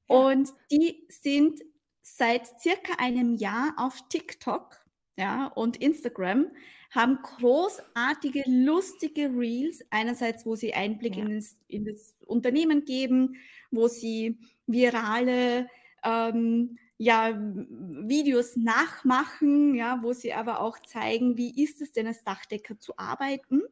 Und 0.06 0.50
die 0.70 1.04
sind 1.08 1.60
seit 2.02 2.46
circa 2.60 2.94
einem 2.98 3.34
Jahr 3.34 3.74
auf 3.76 4.00
TikTok 4.08 4.76
ja, 5.16 5.46
und 5.46 5.78
Instagram 5.78 6.50
haben 6.96 7.18
großartige, 7.22 8.42
lustige 8.46 9.30
Reels. 9.32 9.84
Einerseits, 9.90 10.44
wo 10.46 10.56
sie 10.56 10.74
Einblick 10.74 11.16
ja. 11.16 11.24
in, 11.24 11.34
das, 11.36 11.56
in, 11.68 11.84
das, 11.84 12.16
Unternehmen 12.26 12.84
geben, 12.84 13.36
wo 13.70 13.86
sie 13.86 14.38
virale 14.66 15.68
ähm, 16.02 16.78
ja, 16.98 17.38
Videos 17.38 18.56
nachmachen, 18.56 19.74
ja, 19.74 20.02
wo 20.02 20.12
sie 20.12 20.32
aber 20.32 20.60
auch 20.60 20.78
zeigen, 20.80 21.36
wie 21.36 21.62
ist 21.62 21.80
es 21.82 21.92
denn 21.92 22.06
als 22.06 22.24
Dachdecker 22.24 22.78
zu 22.78 22.96
arbeiten. 22.96 23.62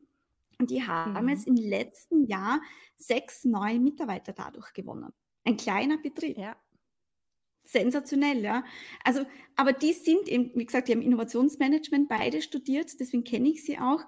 Und 0.60 0.70
die 0.70 0.87
haben 0.87 1.24
mhm. 1.24 1.30
jetzt 1.30 1.48
im 1.48 1.56
letzten 1.56 2.26
Jahr 2.26 2.60
sechs 2.96 3.44
neue 3.44 3.80
Mitarbeiter 3.80 4.32
dadurch 4.32 4.72
gewonnen. 4.72 5.12
Ein 5.44 5.56
kleiner 5.56 5.98
Betrieb. 5.98 6.38
Ja 6.38 6.54
sensationell, 7.64 8.42
ja. 8.42 8.64
Also, 9.03 9.24
aber 9.57 9.72
die 9.72 9.92
sind 9.92 10.29
eben, 10.29 10.53
wie 10.55 10.66
gesagt, 10.66 10.88
die 10.88 10.92
haben 10.92 11.03
Innovationsmanagement 11.03 12.09
beide 12.09 12.42
studiert, 12.42 12.98
deswegen 13.00 13.24
kenne 13.24 13.48
ich 13.48 13.64
sie 13.64 13.79
auch. 13.79 14.05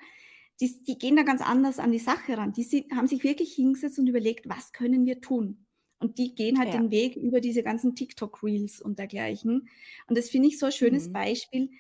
Die, 0.61 0.83
die, 0.85 0.99
gehen 0.99 1.17
da 1.17 1.23
ganz 1.23 1.43
anders 1.43 1.79
an 1.79 1.93
die 1.93 1.99
Sache 1.99 2.39
ran. 2.39 2.53
Die 2.53 2.63
sind, 2.63 2.91
haben 2.93 3.07
sich 3.07 3.23
wirklich 3.25 3.55
hingesetzt 3.55 3.99
und 3.99 4.07
überlegt, 4.07 4.49
was 4.49 4.73
können 4.73 5.05
wir 5.05 5.21
tun? 5.21 5.67
Und 5.99 6.19
die 6.19 6.35
gehen 6.35 6.59
halt 6.59 6.73
ja. 6.73 6.81
den 6.81 6.91
Weg 6.91 7.17
über 7.17 7.41
diese 7.41 7.63
ganzen 7.63 7.95
TikTok-Reels 7.95 8.81
und 8.81 8.99
dergleichen. 8.99 9.69
Und 10.07 10.19
das 10.19 10.31
finde 10.31 10.49
ich 10.49 10.59
so 10.59 10.67
ein 10.67 10.73
schönes 10.73 11.09
mhm. 11.09 11.13
Beispiel. 11.13 11.71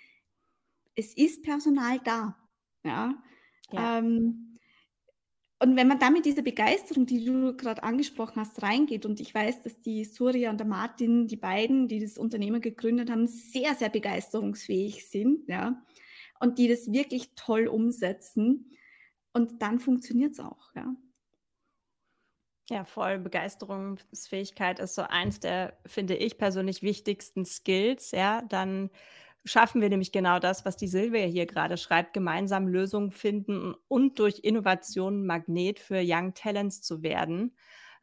Es 0.95 1.15
ist 1.15 1.43
Personal 1.43 2.01
da. 2.05 2.37
Ja. 2.85 3.15
ja. 3.71 3.99
Ähm, 3.99 4.56
und 5.59 5.77
wenn 5.77 5.88
man 5.88 5.99
da 5.99 6.11
mit 6.11 6.27
dieser 6.27 6.42
Begeisterung, 6.42 7.07
die 7.07 7.25
du 7.25 7.57
gerade 7.57 7.83
angesprochen 7.83 8.40
hast, 8.40 8.62
reingeht, 8.62 9.07
und 9.07 9.21
ich 9.21 9.35
weiß, 9.35 9.62
dass 9.62 9.79
die 9.81 10.05
Surya 10.05 10.51
und 10.51 10.59
der 10.59 10.66
Martin, 10.66 11.27
die 11.29 11.37
beiden, 11.37 11.88
die 11.88 12.01
das 12.01 12.19
Unternehmen 12.19 12.61
gegründet 12.61 13.11
haben, 13.11 13.27
sehr, 13.27 13.75
sehr 13.75 13.88
begeisterungsfähig 13.88 15.09
sind, 15.09 15.49
ja, 15.49 15.83
und 16.40 16.59
die 16.59 16.69
das 16.69 16.92
wirklich 16.92 17.31
toll 17.37 17.66
umsetzen, 17.69 18.73
und 19.33 19.62
dann 19.62 19.79
funktioniert 19.79 20.33
es 20.33 20.40
auch, 20.40 20.75
ja. 20.75 20.95
Ja, 22.69 22.85
voll. 22.85 23.19
Begeisterungsfähigkeit 23.21 24.81
ist 24.81 24.97
so 24.97 25.03
eins 25.03 25.38
der, 25.38 25.79
finde 25.87 26.16
ich 26.16 26.37
persönlich, 26.37 26.83
wichtigsten 26.83 27.45
Skills, 27.45 28.11
ja, 28.11 28.42
dann 28.42 28.90
schaffen 29.46 29.80
wir 29.80 29.88
nämlich 29.88 30.12
genau 30.12 30.38
das, 30.38 30.64
was 30.64 30.76
die 30.76 30.88
Silvia 30.88 31.24
hier 31.24 31.46
gerade 31.46 31.76
schreibt, 31.78 32.12
gemeinsam 32.12 32.68
Lösungen 32.68 33.12
finden 33.12 33.74
und 33.88 34.18
durch 34.18 34.40
Innovation 34.40 35.24
Magnet 35.24 35.78
für 35.78 36.02
Young 36.04 36.35
Talents 36.35 36.82
zu 36.82 37.02
werden. 37.02 37.56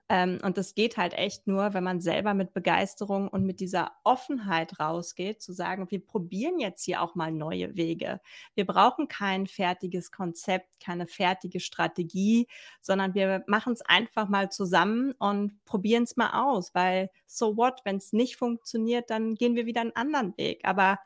Ähm, 0.09 0.39
und 0.43 0.57
das 0.57 0.75
geht 0.75 0.97
halt 0.97 1.13
echt 1.13 1.47
nur, 1.47 1.73
wenn 1.73 1.83
man 1.83 2.01
selber 2.01 2.33
mit 2.33 2.53
Begeisterung 2.53 3.29
und 3.29 3.45
mit 3.45 3.59
dieser 3.59 3.93
Offenheit 4.03 4.79
rausgeht, 4.79 5.41
zu 5.41 5.53
sagen, 5.53 5.89
wir 5.89 6.05
probieren 6.05 6.59
jetzt 6.59 6.83
hier 6.83 7.01
auch 7.01 7.15
mal 7.15 7.31
neue 7.31 7.75
Wege. 7.77 8.19
Wir 8.53 8.65
brauchen 8.65 9.07
kein 9.07 9.47
fertiges 9.47 10.11
Konzept, 10.11 10.79
keine 10.81 11.07
fertige 11.07 11.59
Strategie, 11.61 12.47
sondern 12.81 13.13
wir 13.13 13.43
machen 13.47 13.73
es 13.73 13.81
einfach 13.81 14.27
mal 14.27 14.51
zusammen 14.51 15.13
und 15.19 15.63
probieren 15.65 16.03
es 16.03 16.17
mal 16.17 16.31
aus, 16.47 16.75
weil 16.75 17.09
so 17.25 17.55
what, 17.55 17.81
wenn 17.85 17.97
es 17.97 18.11
nicht 18.13 18.35
funktioniert, 18.35 19.09
dann 19.09 19.35
gehen 19.35 19.55
wir 19.55 19.65
wieder 19.65 19.81
einen 19.81 19.95
anderen 19.95 20.37
Weg. 20.37 20.61
Aber 20.65 20.99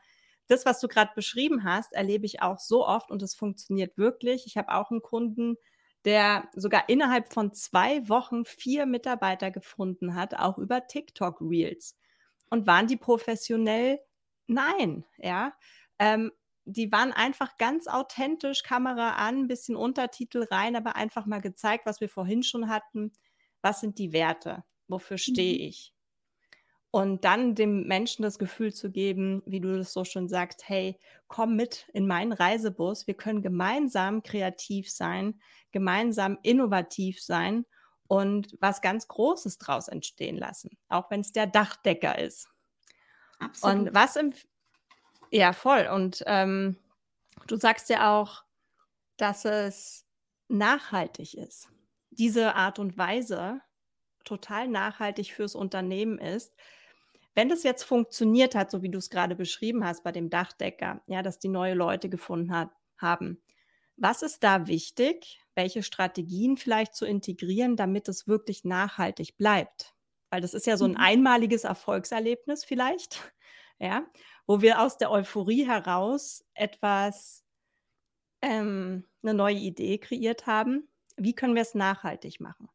das, 0.48 0.66
was 0.66 0.80
du 0.80 0.88
gerade 0.88 1.12
beschrieben 1.14 1.64
hast, 1.64 1.92
erlebe 1.92 2.26
ich 2.26 2.42
auch 2.42 2.58
so 2.58 2.86
oft 2.86 3.10
und 3.10 3.22
es 3.22 3.34
funktioniert 3.34 3.96
wirklich. 3.96 4.46
Ich 4.46 4.56
habe 4.56 4.74
auch 4.74 4.90
einen 4.90 5.02
Kunden, 5.02 5.56
der 6.04 6.48
sogar 6.54 6.88
innerhalb 6.88 7.32
von 7.32 7.52
zwei 7.52 8.08
Wochen 8.08 8.44
vier 8.44 8.86
Mitarbeiter 8.86 9.50
gefunden 9.50 10.14
hat, 10.14 10.34
auch 10.34 10.58
über 10.58 10.86
TikTok 10.86 11.40
Reels. 11.40 11.96
Und 12.50 12.66
waren 12.66 12.86
die 12.86 12.96
professionell? 12.96 14.00
Nein, 14.46 15.04
ja. 15.18 15.52
Ähm, 15.98 16.32
die 16.64 16.90
waren 16.92 17.12
einfach 17.12 17.58
ganz 17.58 17.86
authentisch, 17.86 18.62
Kamera 18.62 19.16
an, 19.16 19.48
bisschen 19.48 19.76
Untertitel 19.76 20.44
rein, 20.50 20.76
aber 20.76 20.96
einfach 20.96 21.26
mal 21.26 21.40
gezeigt, 21.40 21.86
was 21.86 22.00
wir 22.00 22.08
vorhin 22.08 22.42
schon 22.42 22.68
hatten. 22.68 23.12
Was 23.62 23.80
sind 23.80 23.98
die 23.98 24.12
Werte? 24.12 24.64
Wofür 24.86 25.18
stehe 25.18 25.58
mhm. 25.58 25.68
ich? 25.68 25.94
Und 26.90 27.24
dann 27.24 27.54
dem 27.54 27.86
Menschen 27.86 28.22
das 28.22 28.38
Gefühl 28.38 28.72
zu 28.72 28.90
geben, 28.90 29.42
wie 29.44 29.60
du 29.60 29.76
das 29.76 29.92
so 29.92 30.04
schon 30.04 30.28
sagst, 30.28 30.68
hey, 30.68 30.98
komm 31.26 31.54
mit 31.54 31.86
in 31.92 32.06
meinen 32.06 32.32
Reisebus, 32.32 33.06
wir 33.06 33.14
können 33.14 33.42
gemeinsam 33.42 34.22
kreativ 34.22 34.90
sein, 34.90 35.38
gemeinsam 35.70 36.38
innovativ 36.42 37.22
sein 37.22 37.66
und 38.06 38.56
was 38.60 38.80
ganz 38.80 39.06
Großes 39.06 39.58
draus 39.58 39.88
entstehen 39.88 40.38
lassen, 40.38 40.78
auch 40.88 41.10
wenn 41.10 41.20
es 41.20 41.32
der 41.32 41.46
Dachdecker 41.46 42.18
ist. 42.18 42.48
Absolut. 43.38 43.88
Und 43.88 43.94
was 43.94 44.16
im 44.16 44.32
ja 45.30 45.52
voll. 45.52 45.88
Und 45.92 46.22
ähm, 46.26 46.78
du 47.46 47.56
sagst 47.56 47.90
ja 47.90 48.18
auch, 48.18 48.44
dass 49.16 49.44
es 49.44 50.06
nachhaltig 50.48 51.34
ist. 51.34 51.68
Diese 52.10 52.54
Art 52.54 52.78
und 52.78 52.96
Weise 52.96 53.60
total 54.24 54.68
nachhaltig 54.68 55.32
fürs 55.32 55.54
Unternehmen 55.54 56.18
ist, 56.18 56.54
wenn 57.38 57.48
das 57.48 57.62
jetzt 57.62 57.84
funktioniert 57.84 58.56
hat, 58.56 58.68
so 58.68 58.82
wie 58.82 58.88
du 58.88 58.98
es 58.98 59.10
gerade 59.10 59.36
beschrieben 59.36 59.84
hast 59.84 60.02
bei 60.02 60.10
dem 60.10 60.28
Dachdecker, 60.28 61.02
ja, 61.06 61.22
dass 61.22 61.38
die 61.38 61.46
neue 61.46 61.74
Leute 61.74 62.08
gefunden 62.08 62.52
hat, 62.52 62.70
haben, 62.96 63.40
was 63.96 64.22
ist 64.22 64.42
da 64.42 64.66
wichtig? 64.66 65.40
Welche 65.54 65.84
Strategien 65.84 66.56
vielleicht 66.56 66.96
zu 66.96 67.06
integrieren, 67.06 67.76
damit 67.76 68.08
es 68.08 68.26
wirklich 68.26 68.64
nachhaltig 68.64 69.36
bleibt? 69.36 69.94
Weil 70.30 70.40
das 70.40 70.52
ist 70.52 70.66
ja 70.66 70.76
so 70.76 70.84
ein 70.84 70.92
mhm. 70.92 70.96
einmaliges 70.96 71.62
Erfolgserlebnis 71.62 72.64
vielleicht, 72.64 73.32
ja, 73.78 74.04
wo 74.48 74.60
wir 74.60 74.82
aus 74.82 74.98
der 74.98 75.12
Euphorie 75.12 75.64
heraus 75.64 76.44
etwas, 76.54 77.44
ähm, 78.42 79.04
eine 79.22 79.34
neue 79.34 79.58
Idee 79.58 79.98
kreiert 79.98 80.48
haben. 80.48 80.88
Wie 81.16 81.36
können 81.36 81.54
wir 81.54 81.62
es 81.62 81.76
nachhaltig 81.76 82.40
machen? 82.40 82.68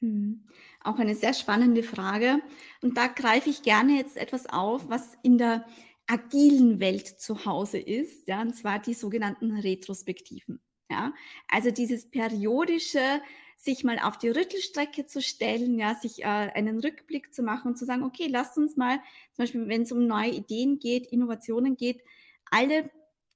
Mhm. 0.00 0.44
Auch 0.82 0.98
eine 0.98 1.14
sehr 1.14 1.34
spannende 1.34 1.82
Frage. 1.82 2.40
Und 2.82 2.96
da 2.96 3.06
greife 3.06 3.50
ich 3.50 3.62
gerne 3.62 3.96
jetzt 3.96 4.16
etwas 4.16 4.46
auf, 4.46 4.88
was 4.88 5.16
in 5.22 5.38
der 5.38 5.66
agilen 6.06 6.80
Welt 6.80 7.06
zu 7.06 7.44
Hause 7.44 7.78
ist, 7.78 8.26
ja, 8.26 8.40
und 8.42 8.54
zwar 8.56 8.80
die 8.80 8.94
sogenannten 8.94 9.52
Retrospektiven. 9.56 10.60
Ja, 10.90 11.14
also 11.48 11.70
dieses 11.70 12.10
periodische, 12.10 13.22
sich 13.56 13.84
mal 13.84 13.98
auf 14.00 14.18
die 14.18 14.30
Rüttelstrecke 14.30 15.06
zu 15.06 15.22
stellen, 15.22 15.78
ja, 15.78 15.94
sich 15.94 16.22
äh, 16.22 16.24
einen 16.24 16.80
Rückblick 16.80 17.32
zu 17.32 17.42
machen 17.42 17.68
und 17.68 17.76
zu 17.76 17.84
sagen, 17.84 18.02
okay, 18.02 18.26
lasst 18.28 18.56
uns 18.56 18.76
mal, 18.76 18.96
zum 19.34 19.44
Beispiel, 19.44 19.68
wenn 19.68 19.82
es 19.82 19.92
um 19.92 20.06
neue 20.06 20.30
Ideen 20.30 20.78
geht, 20.80 21.06
Innovationen 21.06 21.76
geht, 21.76 22.02
alle 22.50 22.90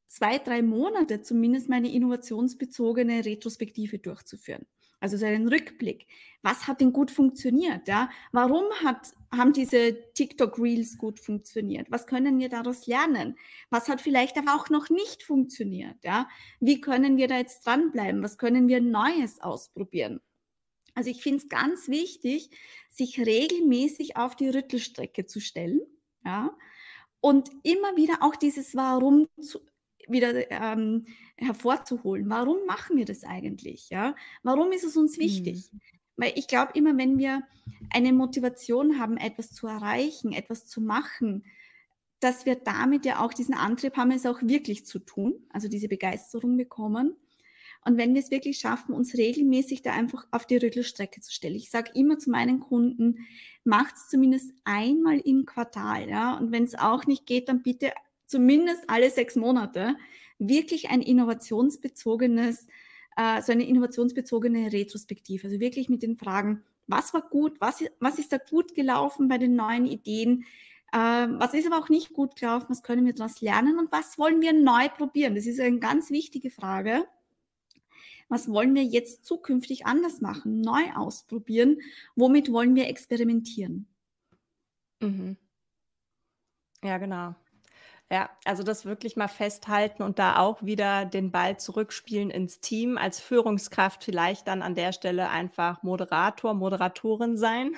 zwei, 0.09 0.38
drei 0.38 0.62
Monate 0.62 1.22
zumindest 1.22 1.68
mal 1.68 1.77
eine 1.77 1.92
innovationsbezogene 1.92 3.24
Retrospektive 3.24 3.98
durchzuführen. 3.98 4.66
Also 5.04 5.18
so 5.18 5.26
einen 5.26 5.48
Rückblick. 5.48 6.06
Was 6.40 6.66
hat 6.66 6.80
denn 6.80 6.94
gut 6.94 7.10
funktioniert? 7.10 7.88
Ja? 7.88 8.08
Warum 8.32 8.64
hat, 8.82 9.12
haben 9.30 9.52
diese 9.52 9.98
TikTok 10.14 10.58
Reels 10.58 10.96
gut 10.96 11.20
funktioniert? 11.20 11.90
Was 11.90 12.06
können 12.06 12.38
wir 12.38 12.48
daraus 12.48 12.86
lernen? 12.86 13.36
Was 13.68 13.90
hat 13.90 14.00
vielleicht 14.00 14.38
aber 14.38 14.54
auch 14.54 14.70
noch 14.70 14.88
nicht 14.88 15.22
funktioniert? 15.22 16.02
Ja? 16.04 16.26
Wie 16.58 16.80
können 16.80 17.18
wir 17.18 17.28
da 17.28 17.36
jetzt 17.36 17.66
dranbleiben? 17.66 18.22
Was 18.22 18.38
können 18.38 18.66
wir 18.66 18.80
Neues 18.80 19.42
ausprobieren? 19.42 20.22
Also 20.94 21.10
ich 21.10 21.22
finde 21.22 21.40
es 21.40 21.50
ganz 21.50 21.88
wichtig, 21.88 22.48
sich 22.88 23.18
regelmäßig 23.20 24.16
auf 24.16 24.36
die 24.36 24.48
Rüttelstrecke 24.48 25.26
zu 25.26 25.38
stellen. 25.38 25.82
Ja? 26.24 26.56
Und 27.20 27.50
immer 27.62 27.94
wieder 27.96 28.22
auch 28.22 28.36
dieses 28.36 28.74
Warum 28.74 29.28
zu, 29.38 29.60
wieder 30.08 30.50
ähm, 30.50 31.06
hervorzuholen. 31.36 32.28
Warum 32.28 32.66
machen 32.66 32.96
wir 32.96 33.04
das 33.04 33.24
eigentlich? 33.24 33.90
Ja? 33.90 34.14
Warum 34.42 34.72
ist 34.72 34.84
es 34.84 34.96
uns 34.96 35.18
wichtig? 35.18 35.70
Mhm. 35.72 35.80
Weil 36.16 36.32
ich 36.36 36.46
glaube, 36.46 36.72
immer 36.74 36.96
wenn 36.96 37.18
wir 37.18 37.42
eine 37.90 38.12
Motivation 38.12 38.98
haben, 39.00 39.16
etwas 39.16 39.50
zu 39.50 39.66
erreichen, 39.66 40.32
etwas 40.32 40.66
zu 40.66 40.80
machen, 40.80 41.44
dass 42.20 42.46
wir 42.46 42.54
damit 42.54 43.04
ja 43.04 43.20
auch 43.20 43.34
diesen 43.34 43.54
Antrieb 43.54 43.96
haben, 43.96 44.10
es 44.10 44.26
auch 44.26 44.40
wirklich 44.42 44.86
zu 44.86 44.98
tun, 44.98 45.34
also 45.50 45.68
diese 45.68 45.88
Begeisterung 45.88 46.56
bekommen. 46.56 47.16
Und 47.84 47.98
wenn 47.98 48.14
wir 48.14 48.22
es 48.22 48.30
wirklich 48.30 48.58
schaffen, 48.58 48.94
uns 48.94 49.14
regelmäßig 49.14 49.82
da 49.82 49.92
einfach 49.92 50.26
auf 50.30 50.46
die 50.46 50.56
Rüttelstrecke 50.56 51.20
zu 51.20 51.30
stellen. 51.30 51.54
Ich 51.54 51.70
sage 51.70 51.90
immer 51.94 52.18
zu 52.18 52.30
meinen 52.30 52.60
Kunden, 52.60 53.26
macht 53.62 53.96
es 53.96 54.08
zumindest 54.08 54.54
einmal 54.64 55.18
im 55.18 55.44
Quartal, 55.44 56.08
ja. 56.08 56.34
Und 56.38 56.50
wenn 56.50 56.64
es 56.64 56.74
auch 56.74 57.04
nicht 57.06 57.26
geht, 57.26 57.50
dann 57.50 57.62
bitte 57.62 57.92
zumindest 58.26 58.84
alle 58.88 59.10
sechs 59.10 59.37
Monate 59.37 59.96
wirklich 60.38 60.90
ein 60.90 61.02
innovationsbezogenes, 61.02 62.66
äh, 63.16 63.42
so 63.42 63.52
eine 63.52 63.66
innovationsbezogene 63.66 64.72
Retrospektive. 64.72 65.46
Also 65.46 65.60
wirklich 65.60 65.88
mit 65.88 66.02
den 66.02 66.16
Fragen, 66.16 66.62
was 66.87 67.14
war 67.14 67.22
gut, 67.28 67.60
was, 67.60 67.84
was 68.00 68.18
ist 68.18 68.32
da 68.32 68.38
gut 68.38 68.74
gelaufen 68.74 69.28
bei 69.28 69.38
den 69.38 69.54
neuen 69.54 69.87
Ideen, 69.87 70.44
äh, 70.92 70.98
was 70.98 71.54
ist 71.54 71.66
aber 71.66 71.78
auch 71.78 71.88
nicht 71.88 72.12
gut 72.12 72.37
gelaufen, 72.37 72.66
was 72.68 72.82
können 72.82 73.06
wir 73.06 73.14
daraus 73.14 73.40
lernen 73.40 73.78
und 73.78 73.90
was 73.92 74.18
wollen 74.18 74.40
wir 74.40 74.52
neu 74.52 74.88
probieren? 74.88 75.34
Das 75.34 75.46
ist 75.46 75.60
eine 75.60 75.78
ganz 75.78 76.10
wichtige 76.10 76.50
Frage. 76.50 77.06
Was 78.28 78.48
wollen 78.48 78.74
wir 78.74 78.82
jetzt 78.82 79.26
zukünftig 79.26 79.87
anders 79.87 80.20
machen, 80.20 80.60
neu 80.60 80.82
ausprobieren? 80.94 81.78
Womit 82.16 82.50
wollen 82.50 82.74
wir 82.74 82.88
experimentieren? 82.88 83.87
Mhm. 85.00 85.37
Ja, 86.82 86.98
genau. 86.98 87.34
Ja, 88.10 88.30
also 88.44 88.62
das 88.62 88.84
wirklich 88.84 89.16
mal 89.16 89.28
festhalten 89.28 90.02
und 90.02 90.18
da 90.18 90.38
auch 90.38 90.62
wieder 90.62 91.06
den 91.06 91.32
Ball 91.32 91.58
zurückspielen 91.58 92.30
ins 92.30 92.60
Team. 92.60 92.98
Als 92.98 93.18
Führungskraft 93.20 94.04
vielleicht 94.04 94.46
dann 94.46 94.62
an 94.62 94.74
der 94.74 94.92
Stelle 94.92 95.30
einfach 95.30 95.82
Moderator, 95.82 96.54
Moderatorin 96.54 97.36
sein. 97.36 97.72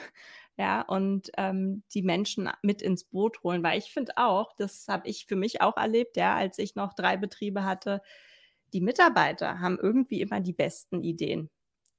Ja, 0.58 0.80
und 0.82 1.30
ähm, 1.36 1.82
die 1.92 2.02
Menschen 2.02 2.48
mit 2.62 2.80
ins 2.80 3.04
Boot 3.04 3.42
holen, 3.42 3.62
weil 3.62 3.78
ich 3.78 3.92
finde 3.92 4.12
auch, 4.16 4.54
das 4.56 4.88
habe 4.88 5.06
ich 5.06 5.26
für 5.26 5.36
mich 5.36 5.60
auch 5.60 5.76
erlebt, 5.76 6.16
ja, 6.16 6.34
als 6.34 6.58
ich 6.58 6.74
noch 6.74 6.94
drei 6.94 7.18
Betriebe 7.18 7.64
hatte, 7.64 8.00
die 8.72 8.80
Mitarbeiter 8.80 9.60
haben 9.60 9.78
irgendwie 9.80 10.22
immer 10.22 10.40
die 10.40 10.54
besten 10.54 11.02
Ideen 11.02 11.50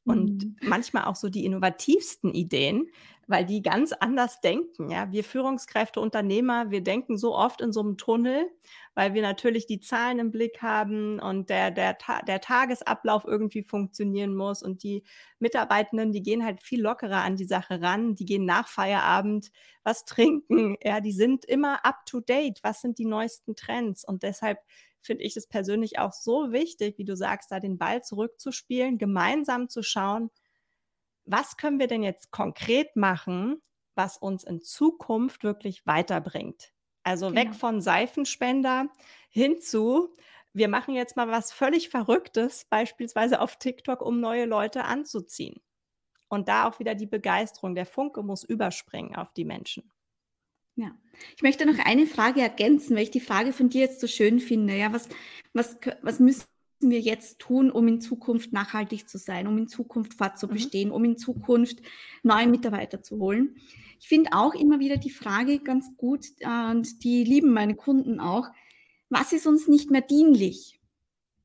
und 0.05 0.43
mhm. 0.43 0.55
manchmal 0.61 1.05
auch 1.05 1.15
so 1.15 1.29
die 1.29 1.45
innovativsten 1.45 2.33
Ideen, 2.33 2.89
weil 3.27 3.45
die 3.45 3.61
ganz 3.61 3.91
anders 3.91 4.39
denken. 4.39 4.89
Ja, 4.89 5.11
wir 5.11 5.23
Führungskräfte, 5.23 5.99
Unternehmer, 5.99 6.71
wir 6.71 6.81
denken 6.81 7.17
so 7.17 7.35
oft 7.35 7.61
in 7.61 7.73
so 7.73 7.81
einem 7.81 7.97
Tunnel, 7.97 8.49
weil 8.95 9.13
wir 9.13 9.21
natürlich 9.21 9.67
die 9.67 9.81
Zahlen 9.81 10.19
im 10.19 10.31
Blick 10.31 10.61
haben 10.61 11.19
und 11.19 11.49
der, 11.49 11.71
der, 11.71 11.97
der 12.25 12.41
Tagesablauf 12.41 13.25
irgendwie 13.25 13.63
funktionieren 13.63 14.33
muss. 14.33 14.63
Und 14.63 14.81
die 14.83 15.03
Mitarbeitenden, 15.39 16.13
die 16.13 16.23
gehen 16.23 16.45
halt 16.45 16.63
viel 16.63 16.81
lockerer 16.81 17.23
an 17.23 17.35
die 17.35 17.45
Sache 17.45 17.81
ran, 17.81 18.15
die 18.15 18.25
gehen 18.25 18.45
nach 18.45 18.67
Feierabend 18.67 19.51
was 19.83 20.05
trinken, 20.05 20.75
ja, 20.83 20.99
die 20.99 21.13
sind 21.13 21.45
immer 21.45 21.85
up 21.85 22.05
to 22.05 22.19
date, 22.19 22.59
was 22.61 22.81
sind 22.81 22.97
die 22.97 23.05
neuesten 23.05 23.55
Trends? 23.55 24.03
Und 24.03 24.23
deshalb 24.23 24.59
finde 25.01 25.23
ich 25.23 25.37
es 25.37 25.47
persönlich 25.47 25.99
auch 25.99 26.11
so 26.11 26.51
wichtig, 26.51 26.97
wie 26.97 27.05
du 27.05 27.15
sagst, 27.15 27.51
da 27.51 27.59
den 27.59 27.77
Ball 27.77 28.03
zurückzuspielen, 28.03 28.97
gemeinsam 28.97 29.69
zu 29.69 29.83
schauen, 29.83 30.29
was 31.27 31.57
können 31.57 31.79
wir 31.79 31.87
denn 31.87 32.03
jetzt 32.03 32.31
konkret 32.31 32.95
machen, 32.95 33.61
was 33.95 34.17
uns 34.17 34.43
in 34.43 34.61
Zukunft 34.61 35.43
wirklich 35.43 35.85
weiterbringt. 35.85 36.71
Also 37.03 37.29
genau. 37.29 37.41
weg 37.41 37.55
von 37.55 37.81
Seifenspender 37.81 38.87
hin 39.29 39.61
zu, 39.61 40.13
wir 40.53 40.67
machen 40.67 40.95
jetzt 40.95 41.15
mal 41.15 41.27
was 41.27 41.51
völlig 41.51 41.89
Verrücktes, 41.89 42.65
beispielsweise 42.65 43.41
auf 43.41 43.57
TikTok, 43.57 44.01
um 44.01 44.19
neue 44.19 44.45
Leute 44.45 44.85
anzuziehen. 44.85 45.61
Und 46.29 46.49
da 46.49 46.67
auch 46.67 46.79
wieder 46.79 46.95
die 46.95 47.05
Begeisterung, 47.05 47.75
der 47.75 47.85
Funke 47.85 48.23
muss 48.23 48.43
überspringen 48.43 49.15
auf 49.15 49.31
die 49.33 49.45
Menschen. 49.45 49.91
Ja, 50.75 50.91
ich 51.35 51.41
möchte 51.41 51.65
noch 51.65 51.83
eine 51.85 52.05
Frage 52.05 52.41
ergänzen, 52.41 52.95
weil 52.95 53.03
ich 53.03 53.11
die 53.11 53.19
Frage 53.19 53.51
von 53.51 53.69
dir 53.69 53.81
jetzt 53.81 53.99
so 53.99 54.07
schön 54.07 54.39
finde. 54.39 54.75
Ja, 54.75 54.93
was, 54.93 55.09
was, 55.53 55.77
was 56.01 56.19
müssen 56.19 56.45
wir 56.79 56.99
jetzt 56.99 57.39
tun, 57.39 57.71
um 57.71 57.87
in 57.87 58.01
Zukunft 58.01 58.53
nachhaltig 58.53 59.09
zu 59.09 59.17
sein, 59.17 59.47
um 59.47 59.57
in 59.57 59.67
Zukunft 59.67 60.13
fortzubestehen, 60.13 60.89
mhm. 60.89 60.95
um 60.95 61.05
in 61.05 61.17
Zukunft 61.17 61.81
neue 62.23 62.47
Mitarbeiter 62.47 63.01
zu 63.01 63.19
holen. 63.19 63.55
Ich 63.99 64.07
finde 64.07 64.31
auch 64.33 64.53
immer 64.53 64.79
wieder 64.79 64.97
die 64.97 65.09
Frage 65.09 65.59
ganz 65.59 65.95
gut, 65.97 66.25
und 66.43 67.03
die 67.03 67.23
lieben 67.23 67.51
meine 67.51 67.75
Kunden 67.75 68.19
auch, 68.19 68.47
was 69.09 69.33
ist 69.33 69.47
uns 69.47 69.67
nicht 69.67 69.89
mehr 69.89 70.01
dienlich? 70.01 70.79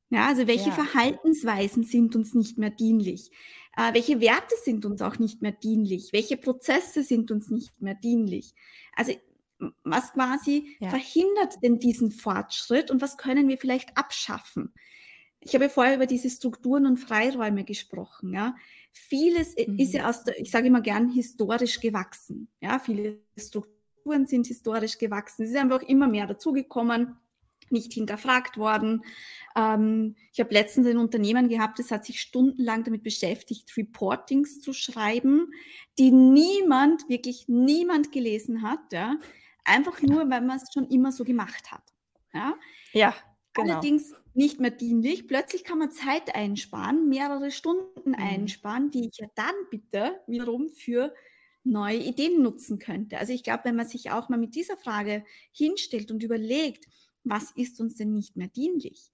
Ja, 0.09 0.27
also 0.27 0.45
welche 0.45 0.69
ja. 0.69 0.75
Verhaltensweisen 0.75 1.83
sind 1.83 2.15
uns 2.15 2.35
nicht 2.35 2.59
mehr 2.59 2.69
dienlich? 2.69 3.31
Äh, 3.75 3.95
welche 3.95 4.21
Werte 4.21 4.53
sind 4.63 4.85
uns 4.85 5.01
auch 5.01 5.17
nicht 5.17 5.41
mehr 5.41 5.53
dienlich? 5.53 6.13
Welche 6.13 6.37
Prozesse 6.37 7.01
sind 7.03 7.31
uns 7.31 7.49
nicht 7.49 7.81
mehr 7.81 7.95
dienlich? 7.95 8.53
Also 8.95 9.13
was 9.83 10.13
quasi 10.13 10.75
ja. 10.79 10.89
verhindert 10.89 11.63
denn 11.63 11.79
diesen 11.79 12.11
Fortschritt 12.11 12.91
und 12.91 13.01
was 13.01 13.17
können 13.17 13.47
wir 13.47 13.57
vielleicht 13.57 13.97
abschaffen? 13.97 14.73
Ich 15.45 15.53
habe 15.55 15.69
vorher 15.69 15.95
über 15.95 16.05
diese 16.05 16.29
Strukturen 16.29 16.85
und 16.85 16.97
Freiräume 16.97 17.63
gesprochen. 17.63 18.33
Ja. 18.33 18.55
Vieles 18.91 19.55
mhm. 19.55 19.77
ist 19.77 19.93
ja 19.93 20.09
aus 20.09 20.23
der, 20.23 20.39
ich 20.39 20.51
sage 20.51 20.67
immer 20.67 20.81
gern, 20.81 21.09
historisch 21.09 21.79
gewachsen. 21.79 22.47
Ja, 22.61 22.79
viele 22.79 23.19
Strukturen 23.37 24.25
sind 24.25 24.47
historisch 24.47 24.97
gewachsen. 24.97 25.43
Es 25.43 25.49
ist 25.49 25.57
einfach 25.57 25.81
immer 25.81 26.07
mehr 26.07 26.27
dazugekommen, 26.27 27.17
nicht 27.69 27.93
hinterfragt 27.93 28.57
worden. 28.57 29.03
Ähm, 29.55 30.15
ich 30.31 30.39
habe 30.39 30.53
letztens 30.53 30.87
ein 30.87 30.97
Unternehmen 30.97 31.49
gehabt, 31.49 31.79
das 31.79 31.91
hat 31.91 32.05
sich 32.05 32.21
stundenlang 32.21 32.83
damit 32.83 33.03
beschäftigt, 33.03 33.75
Reportings 33.75 34.61
zu 34.61 34.73
schreiben, 34.73 35.51
die 35.97 36.11
niemand, 36.11 37.09
wirklich 37.09 37.45
niemand 37.47 38.11
gelesen 38.11 38.61
hat. 38.61 38.93
Ja. 38.93 39.17
Einfach 39.65 40.01
nur, 40.01 40.29
weil 40.29 40.41
man 40.41 40.57
es 40.57 40.71
schon 40.73 40.87
immer 40.87 41.11
so 41.11 41.23
gemacht 41.23 41.71
hat. 41.71 41.83
Ja, 42.33 42.55
ja 42.91 43.15
genau. 43.53 43.73
Allerdings 43.73 44.13
nicht 44.33 44.59
mehr 44.59 44.71
dienlich. 44.71 45.27
Plötzlich 45.27 45.63
kann 45.63 45.79
man 45.79 45.91
Zeit 45.91 46.35
einsparen, 46.35 47.09
mehrere 47.09 47.51
Stunden 47.51 48.11
mhm. 48.11 48.15
einsparen, 48.15 48.91
die 48.91 49.09
ich 49.09 49.17
ja 49.17 49.27
dann 49.35 49.55
bitte 49.69 50.19
wiederum 50.27 50.69
für 50.69 51.13
neue 51.63 51.97
Ideen 51.97 52.41
nutzen 52.41 52.79
könnte. 52.79 53.17
Also 53.17 53.33
ich 53.33 53.43
glaube, 53.43 53.65
wenn 53.65 53.75
man 53.75 53.87
sich 53.87 54.11
auch 54.11 54.29
mal 54.29 54.37
mit 54.37 54.55
dieser 54.55 54.77
Frage 54.77 55.23
hinstellt 55.51 56.11
und 56.11 56.23
überlegt, 56.23 56.85
was 57.23 57.51
ist 57.51 57.79
uns 57.79 57.95
denn 57.95 58.13
nicht 58.13 58.35
mehr 58.35 58.49
dienlich? 58.49 59.11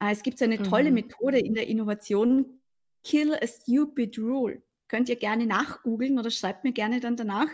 Äh, 0.00 0.12
es 0.12 0.22
gibt 0.22 0.38
so 0.38 0.44
eine 0.44 0.62
tolle 0.62 0.90
mhm. 0.90 0.94
Methode 0.94 1.38
in 1.38 1.54
der 1.54 1.68
Innovation, 1.68 2.60
Kill 3.04 3.34
a 3.34 3.46
Stupid 3.46 4.18
Rule. 4.18 4.62
Könnt 4.88 5.08
ihr 5.08 5.16
gerne 5.16 5.46
nachgoogeln 5.46 6.18
oder 6.18 6.30
schreibt 6.30 6.64
mir 6.64 6.72
gerne 6.72 7.00
dann 7.00 7.16
danach. 7.16 7.48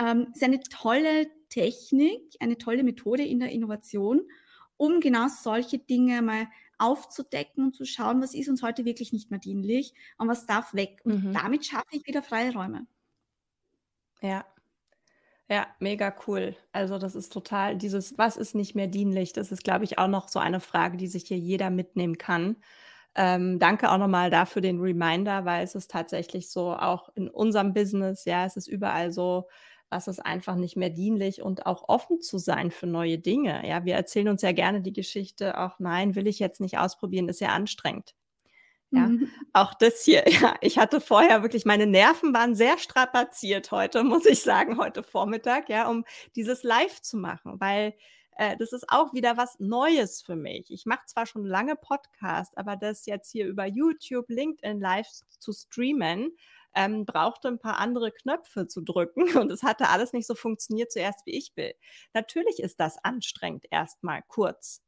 Ähm, 0.00 0.28
ist 0.32 0.42
eine 0.42 0.60
tolle 0.60 1.28
Technik, 1.48 2.22
eine 2.40 2.58
tolle 2.58 2.82
Methode 2.82 3.24
in 3.24 3.40
der 3.40 3.50
Innovation, 3.50 4.22
um 4.76 5.00
genau 5.00 5.28
solche 5.28 5.78
Dinge 5.78 6.22
mal 6.22 6.46
aufzudecken 6.78 7.64
und 7.64 7.74
zu 7.74 7.84
schauen, 7.84 8.20
was 8.20 8.34
ist 8.34 8.48
uns 8.48 8.62
heute 8.62 8.84
wirklich 8.84 9.12
nicht 9.12 9.30
mehr 9.30 9.40
dienlich 9.40 9.94
und 10.18 10.28
was 10.28 10.46
darf 10.46 10.74
weg. 10.74 11.00
Und 11.04 11.24
mhm. 11.24 11.32
damit 11.32 11.66
schaffe 11.66 11.86
ich 11.92 12.06
wieder 12.06 12.22
Freiräume. 12.22 12.86
Ja. 14.20 14.44
Ja, 15.48 15.68
mega 15.78 16.12
cool. 16.26 16.56
Also 16.72 16.98
das 16.98 17.14
ist 17.14 17.32
total 17.32 17.76
dieses, 17.76 18.18
was 18.18 18.36
ist 18.36 18.56
nicht 18.56 18.74
mehr 18.74 18.88
dienlich? 18.88 19.32
Das 19.32 19.52
ist, 19.52 19.62
glaube 19.62 19.84
ich, 19.84 19.96
auch 19.98 20.08
noch 20.08 20.28
so 20.28 20.40
eine 20.40 20.58
Frage, 20.58 20.96
die 20.96 21.06
sich 21.06 21.24
hier 21.24 21.38
jeder 21.38 21.70
mitnehmen 21.70 22.18
kann. 22.18 22.56
Ähm, 23.14 23.58
danke 23.60 23.90
auch 23.90 23.98
nochmal 23.98 24.28
dafür 24.28 24.60
den 24.60 24.80
Reminder, 24.80 25.44
weil 25.44 25.62
es 25.64 25.74
ist 25.76 25.90
tatsächlich 25.90 26.50
so, 26.50 26.74
auch 26.74 27.10
in 27.14 27.28
unserem 27.28 27.72
Business, 27.72 28.24
ja, 28.24 28.44
es 28.44 28.56
ist 28.56 28.66
überall 28.66 29.12
so, 29.12 29.48
was 29.90 30.08
ist 30.08 30.20
einfach 30.20 30.56
nicht 30.56 30.76
mehr 30.76 30.90
dienlich 30.90 31.42
und 31.42 31.66
auch 31.66 31.88
offen 31.88 32.20
zu 32.20 32.38
sein 32.38 32.70
für 32.70 32.86
neue 32.86 33.18
Dinge. 33.18 33.66
Ja, 33.66 33.84
wir 33.84 33.94
erzählen 33.94 34.28
uns 34.28 34.42
ja 34.42 34.52
gerne 34.52 34.82
die 34.82 34.92
Geschichte, 34.92 35.58
auch 35.58 35.78
nein, 35.78 36.14
will 36.14 36.26
ich 36.26 36.38
jetzt 36.38 36.60
nicht 36.60 36.78
ausprobieren, 36.78 37.28
ist 37.28 37.40
ja 37.40 37.48
anstrengend. 37.48 38.14
Ja, 38.90 39.08
mhm. 39.08 39.28
auch 39.52 39.74
das 39.74 40.02
hier, 40.04 40.24
ja, 40.28 40.54
ich 40.60 40.78
hatte 40.78 41.00
vorher 41.00 41.42
wirklich, 41.42 41.64
meine 41.64 41.86
Nerven 41.86 42.32
waren 42.32 42.54
sehr 42.54 42.78
strapaziert 42.78 43.70
heute, 43.72 44.04
muss 44.04 44.26
ich 44.26 44.42
sagen, 44.42 44.78
heute 44.78 45.02
Vormittag, 45.02 45.68
ja, 45.68 45.88
um 45.88 46.04
dieses 46.36 46.62
Live 46.62 47.00
zu 47.02 47.16
machen, 47.16 47.60
weil 47.60 47.94
äh, 48.36 48.56
das 48.58 48.72
ist 48.72 48.84
auch 48.88 49.12
wieder 49.12 49.36
was 49.36 49.58
Neues 49.58 50.22
für 50.22 50.36
mich. 50.36 50.70
Ich 50.70 50.86
mache 50.86 51.06
zwar 51.06 51.26
schon 51.26 51.44
lange 51.44 51.74
Podcast, 51.74 52.56
aber 52.56 52.76
das 52.76 53.06
jetzt 53.06 53.32
hier 53.32 53.46
über 53.46 53.66
YouTube, 53.66 54.26
LinkedIn 54.28 54.80
live 54.80 55.08
zu 55.38 55.52
streamen, 55.52 56.36
ähm, 56.76 57.06
brauchte 57.06 57.48
ein 57.48 57.58
paar 57.58 57.78
andere 57.78 58.12
Knöpfe 58.12 58.68
zu 58.68 58.82
drücken 58.82 59.24
und 59.38 59.50
es 59.50 59.62
hatte 59.62 59.88
alles 59.88 60.12
nicht 60.12 60.26
so 60.26 60.34
funktioniert 60.34 60.92
zuerst, 60.92 61.26
wie 61.26 61.36
ich 61.36 61.56
will. 61.56 61.72
Natürlich 62.14 62.60
ist 62.60 62.78
das 62.78 63.02
anstrengend 63.02 63.64
erstmal 63.70 64.22
kurz. 64.28 64.82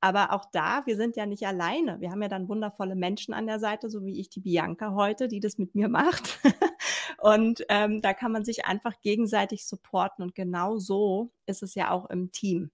Aber 0.00 0.32
auch 0.32 0.44
da, 0.52 0.84
wir 0.84 0.96
sind 0.96 1.16
ja 1.16 1.24
nicht 1.24 1.46
alleine. 1.46 2.00
Wir 2.00 2.10
haben 2.10 2.20
ja 2.20 2.28
dann 2.28 2.48
wundervolle 2.48 2.94
Menschen 2.94 3.32
an 3.32 3.46
der 3.46 3.58
Seite, 3.58 3.88
so 3.88 4.04
wie 4.04 4.20
ich 4.20 4.28
die 4.28 4.40
Bianca 4.40 4.92
heute, 4.94 5.26
die 5.26 5.40
das 5.40 5.56
mit 5.56 5.74
mir 5.74 5.88
macht. 5.88 6.38
und 7.18 7.64
ähm, 7.70 8.02
da 8.02 8.12
kann 8.12 8.30
man 8.30 8.44
sich 8.44 8.66
einfach 8.66 9.00
gegenseitig 9.00 9.66
supporten. 9.66 10.22
Und 10.22 10.34
genau 10.34 10.76
so 10.78 11.32
ist 11.46 11.62
es 11.62 11.74
ja 11.74 11.90
auch 11.90 12.10
im 12.10 12.30
Team. 12.30 12.70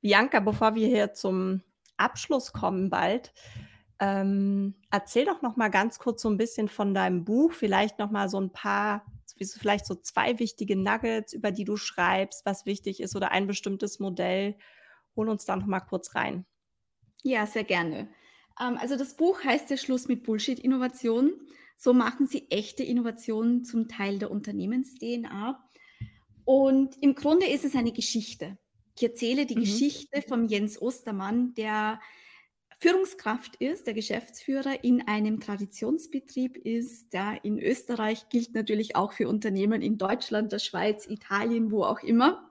Bianca, 0.00 0.40
bevor 0.40 0.74
wir 0.74 0.88
hier 0.88 1.12
zum 1.12 1.62
Abschluss 1.98 2.52
kommen 2.52 2.88
bald, 2.88 3.34
ähm, 4.00 4.74
erzähl 4.90 5.24
doch 5.24 5.42
noch 5.42 5.56
mal 5.56 5.68
ganz 5.68 5.98
kurz 5.98 6.22
so 6.22 6.30
ein 6.30 6.36
bisschen 6.36 6.68
von 6.68 6.94
deinem 6.94 7.24
Buch, 7.24 7.52
vielleicht 7.52 7.98
noch 7.98 8.10
mal 8.10 8.28
so 8.28 8.40
ein 8.40 8.52
paar, 8.52 9.04
vielleicht 9.36 9.86
so 9.86 9.94
zwei 9.94 10.38
wichtige 10.38 10.76
Nuggets, 10.76 11.32
über 11.32 11.50
die 11.50 11.64
du 11.64 11.76
schreibst, 11.76 12.46
was 12.46 12.66
wichtig 12.66 13.00
ist 13.00 13.16
oder 13.16 13.32
ein 13.32 13.46
bestimmtes 13.46 13.98
Modell. 13.98 14.56
Hol 15.16 15.28
uns 15.28 15.44
da 15.44 15.56
noch 15.56 15.66
mal 15.66 15.80
kurz 15.80 16.14
rein. 16.14 16.46
Ja, 17.22 17.46
sehr 17.46 17.64
gerne. 17.64 18.08
Ähm, 18.60 18.78
also 18.78 18.96
das 18.96 19.14
Buch 19.14 19.42
heißt 19.42 19.68
der 19.70 19.76
Schluss 19.76 20.06
mit 20.06 20.22
Bullshit-Innovation. 20.22 21.32
So 21.76 21.92
machen 21.92 22.26
sie 22.26 22.50
echte 22.50 22.82
Innovationen 22.82 23.64
zum 23.64 23.88
Teil 23.88 24.18
der 24.18 24.30
Unternehmens-DNA. 24.30 25.62
Und 26.44 26.96
im 27.02 27.14
Grunde 27.14 27.46
ist 27.46 27.64
es 27.64 27.74
eine 27.74 27.92
Geschichte. 27.92 28.58
Ich 28.96 29.02
erzähle 29.02 29.46
die 29.46 29.56
mhm. 29.56 29.60
Geschichte 29.60 30.22
von 30.22 30.48
Jens 30.48 30.80
Ostermann, 30.80 31.54
der 31.54 32.00
Führungskraft 32.80 33.56
ist, 33.56 33.86
der 33.86 33.94
Geschäftsführer 33.94 34.84
in 34.84 35.06
einem 35.08 35.40
Traditionsbetrieb 35.40 36.56
ist, 36.56 37.12
der 37.12 37.40
in 37.42 37.58
Österreich 37.58 38.28
gilt 38.28 38.54
natürlich 38.54 38.94
auch 38.94 39.12
für 39.12 39.28
Unternehmen 39.28 39.82
in 39.82 39.98
Deutschland, 39.98 40.52
der 40.52 40.60
Schweiz, 40.60 41.06
Italien, 41.08 41.72
wo 41.72 41.82
auch 41.82 42.00
immer. 42.04 42.48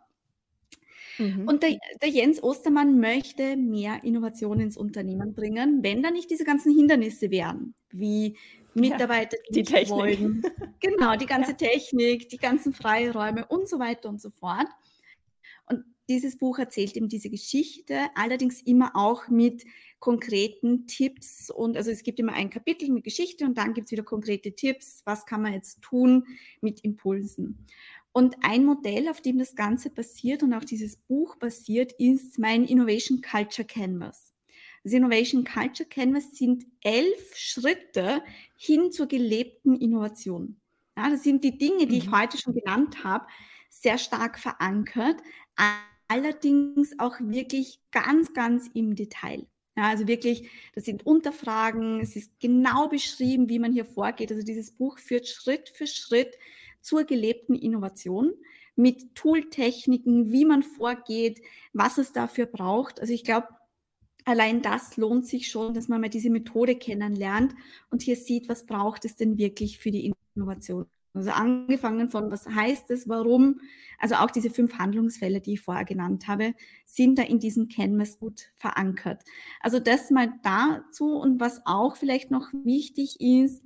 Mhm. 1.17 1.47
Und 1.47 1.63
der, 1.63 1.77
der, 2.01 2.09
Jens 2.09 2.43
Ostermann 2.43 2.99
möchte 2.99 3.55
mehr 3.55 4.03
Innovation 4.03 4.59
ins 4.59 4.77
Unternehmen 4.77 5.33
bringen, 5.33 5.81
wenn 5.81 6.03
da 6.03 6.11
nicht 6.11 6.29
diese 6.29 6.43
ganzen 6.43 6.75
Hindernisse 6.75 7.31
wären, 7.31 7.73
wie 7.91 8.35
Mitarbeiter, 8.73 9.37
ja, 9.37 9.43
die 9.53 9.63
Technik. 9.63 9.89
wollen. 9.89 10.43
Genau, 10.81 11.15
die 11.15 11.25
ganze 11.25 11.51
ja. 11.51 11.57
Technik, 11.57 12.29
die 12.29 12.37
ganzen 12.37 12.73
Freiräume 12.73 13.45
und 13.47 13.67
so 13.67 13.79
weiter 13.79 14.09
und 14.09 14.21
so 14.21 14.29
fort. 14.29 14.67
Dieses 16.09 16.37
Buch 16.37 16.57
erzählt 16.57 16.95
eben 16.95 17.09
diese 17.09 17.29
Geschichte, 17.29 18.07
allerdings 18.15 18.61
immer 18.61 18.95
auch 18.95 19.27
mit 19.27 19.65
konkreten 19.99 20.87
Tipps. 20.87 21.49
Und 21.49 21.75
also 21.75 21.91
es 21.91 22.03
gibt 22.03 22.19
immer 22.19 22.33
ein 22.33 22.49
Kapitel 22.49 22.89
mit 22.89 23.03
Geschichte 23.03 23.43
und 23.45 23.57
dann 23.57 23.73
gibt 23.73 23.87
es 23.87 23.91
wieder 23.91 24.03
konkrete 24.03 24.53
Tipps, 24.53 25.01
was 25.05 25.25
kann 25.25 25.41
man 25.41 25.53
jetzt 25.53 25.81
tun 25.81 26.25
mit 26.61 26.79
Impulsen. 26.81 27.65
Und 28.13 28.37
ein 28.41 28.65
Modell, 28.65 29.09
auf 29.09 29.21
dem 29.21 29.37
das 29.37 29.55
Ganze 29.55 29.89
basiert 29.89 30.43
und 30.43 30.53
auch 30.53 30.63
dieses 30.63 30.95
Buch 30.95 31.35
basiert, 31.35 31.91
ist 31.99 32.39
mein 32.39 32.63
Innovation 32.63 33.21
Culture 33.21 33.67
Canvas. 33.67 34.33
Das 34.83 34.93
Innovation 34.93 35.43
Culture 35.43 35.87
Canvas 35.89 36.31
sind 36.31 36.65
elf 36.81 37.35
Schritte 37.35 38.23
hin 38.55 38.91
zur 38.91 39.07
gelebten 39.07 39.75
Innovation. 39.75 40.59
Ja, 40.95 41.09
das 41.09 41.23
sind 41.23 41.43
die 41.43 41.57
Dinge, 41.57 41.85
die 41.85 41.97
ich 41.97 42.07
mhm. 42.07 42.17
heute 42.17 42.37
schon 42.37 42.55
genannt 42.55 43.03
habe, 43.03 43.27
sehr 43.69 43.97
stark 43.97 44.39
verankert 44.39 45.21
allerdings 46.07 46.97
auch 46.99 47.15
wirklich 47.19 47.79
ganz, 47.91 48.33
ganz 48.33 48.69
im 48.73 48.95
Detail. 48.95 49.47
Ja, 49.75 49.89
also 49.89 50.07
wirklich, 50.07 50.49
das 50.73 50.85
sind 50.85 51.05
Unterfragen, 51.05 52.01
es 52.01 52.15
ist 52.15 52.39
genau 52.39 52.87
beschrieben, 52.87 53.47
wie 53.47 53.59
man 53.59 53.73
hier 53.73 53.85
vorgeht. 53.85 54.31
Also 54.31 54.43
dieses 54.43 54.71
Buch 54.71 54.97
führt 54.97 55.27
Schritt 55.27 55.69
für 55.69 55.85
Schritt 55.85 56.35
zur 56.81 57.03
gelebten 57.03 57.53
Innovation 57.55 58.33
mit 58.75 59.13
Tooltechniken, 59.15 60.31
wie 60.31 60.45
man 60.45 60.63
vorgeht, 60.63 61.41
was 61.73 61.97
es 61.99 62.11
dafür 62.11 62.47
braucht. 62.47 62.99
Also 62.99 63.13
ich 63.13 63.23
glaube, 63.23 63.47
allein 64.25 64.61
das 64.61 64.97
lohnt 64.97 65.27
sich 65.27 65.49
schon, 65.49 65.73
dass 65.73 65.87
man 65.87 66.01
mal 66.01 66.09
diese 66.09 66.29
Methode 66.31 66.75
kennenlernt 66.75 67.53
und 67.91 68.01
hier 68.01 68.15
sieht, 68.15 68.49
was 68.49 68.65
braucht 68.65 69.05
es 69.05 69.15
denn 69.15 69.37
wirklich 69.37 69.79
für 69.79 69.91
die 69.91 70.13
Innovation. 70.35 70.87
Also 71.17 71.31
angefangen 71.31 72.09
von, 72.09 72.31
was 72.31 72.47
heißt 72.47 72.91
es, 72.91 73.07
warum, 73.07 73.61
also 73.99 74.15
auch 74.15 74.31
diese 74.31 74.49
fünf 74.49 74.77
Handlungsfälle, 74.77 75.41
die 75.41 75.53
ich 75.53 75.61
vorher 75.61 75.85
genannt 75.85 76.27
habe, 76.27 76.53
sind 76.85 77.17
da 77.17 77.23
in 77.23 77.39
diesem 77.39 77.67
Canvas 77.67 78.19
gut 78.19 78.51
verankert. 78.55 79.23
Also 79.59 79.79
das 79.79 80.11
mal 80.11 80.33
dazu 80.43 81.17
und 81.17 81.39
was 81.39 81.61
auch 81.65 81.95
vielleicht 81.95 82.31
noch 82.31 82.49
wichtig 82.53 83.19
ist, 83.19 83.63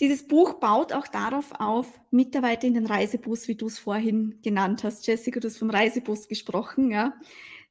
dieses 0.00 0.28
Buch 0.28 0.54
baut 0.54 0.92
auch 0.92 1.08
darauf 1.08 1.52
auf, 1.58 2.00
Mitarbeiter 2.10 2.68
in 2.68 2.74
den 2.74 2.86
Reisebus, 2.86 3.48
wie 3.48 3.56
du 3.56 3.66
es 3.66 3.78
vorhin 3.78 4.38
genannt 4.42 4.84
hast, 4.84 5.06
Jessica, 5.06 5.40
du 5.40 5.48
hast 5.48 5.58
vom 5.58 5.70
Reisebus 5.70 6.28
gesprochen, 6.28 6.90
ja. 6.92 7.14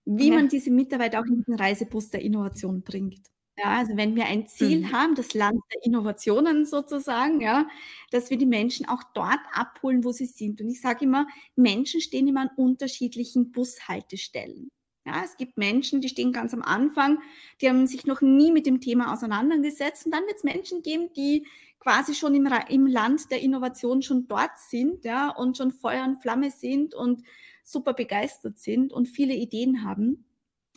wie 0.04 0.30
ja. 0.30 0.36
man 0.36 0.50
diese 0.50 0.72
Mitarbeiter 0.72 1.22
auch 1.22 1.26
in 1.26 1.44
den 1.44 1.56
Reisebus 1.56 2.10
der 2.10 2.22
Innovation 2.22 2.82
bringt. 2.82 3.22
Ja, 3.60 3.78
also 3.78 3.98
wenn 3.98 4.16
wir 4.16 4.26
ein 4.26 4.48
Ziel 4.48 4.82
mhm. 4.82 4.92
haben, 4.92 5.16
das 5.16 5.34
Land 5.34 5.60
der 5.74 5.84
Innovationen 5.84 6.64
sozusagen, 6.66 7.42
ja, 7.42 7.68
dass 8.12 8.30
wir 8.30 8.38
die 8.38 8.46
Menschen 8.46 8.88
auch 8.88 9.02
dort 9.16 9.40
abholen, 9.52 10.04
wo 10.04 10.12
sie 10.12 10.28
sind. 10.28 10.62
Und 10.62 10.70
ich 10.70 10.80
sage 10.80 11.06
immer, 11.06 11.28
Menschen 11.56 12.00
stehen 12.00 12.28
immer 12.28 12.42
an 12.42 12.52
unterschiedlichen 12.56 13.52
Bushaltestellen. 13.52 14.70
Ja, 15.08 15.24
es 15.24 15.38
gibt 15.38 15.58
Menschen, 15.58 16.02
die 16.02 16.10
stehen 16.10 16.34
ganz 16.34 16.54
am 16.54 16.62
Anfang, 16.62 17.20
die 17.62 17.70
haben 17.70 17.88
sich 17.88 18.06
noch 18.06 18.22
nie 18.22 18.52
mit 18.52 18.68
dem 18.68 18.80
Thema 18.80 19.12
auseinandergesetzt. 19.12 20.06
Und 20.06 20.12
dann 20.12 20.26
wird 20.28 20.36
es 20.38 20.44
Menschen 20.44 20.84
geben, 20.84 21.10
die 21.16 21.48
quasi 21.80 22.14
schon 22.14 22.36
im, 22.36 22.48
im 22.68 22.86
Land 22.86 23.32
der 23.32 23.42
Innovation 23.42 24.02
schon 24.04 24.28
dort 24.28 24.58
sind 24.58 25.04
ja, 25.06 25.30
und 25.30 25.58
schon 25.58 25.72
Feuer 25.72 26.04
und 26.04 26.22
Flamme 26.22 26.52
sind 26.52 26.94
und 26.94 27.24
super 27.64 27.94
begeistert 27.94 28.60
sind 28.60 28.94
und 28.94 29.08
viele 29.08 29.34
Ideen 29.34 29.84
haben. 29.84 30.26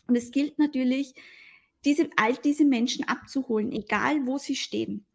Und 0.07 0.17
es 0.17 0.31
gilt 0.31 0.59
natürlich, 0.59 1.15
diese, 1.85 2.09
all 2.17 2.35
diese 2.35 2.65
Menschen 2.65 3.07
abzuholen, 3.07 3.73
egal 3.73 4.27
wo 4.27 4.39
sie 4.39 4.57
stehen. 4.57 5.07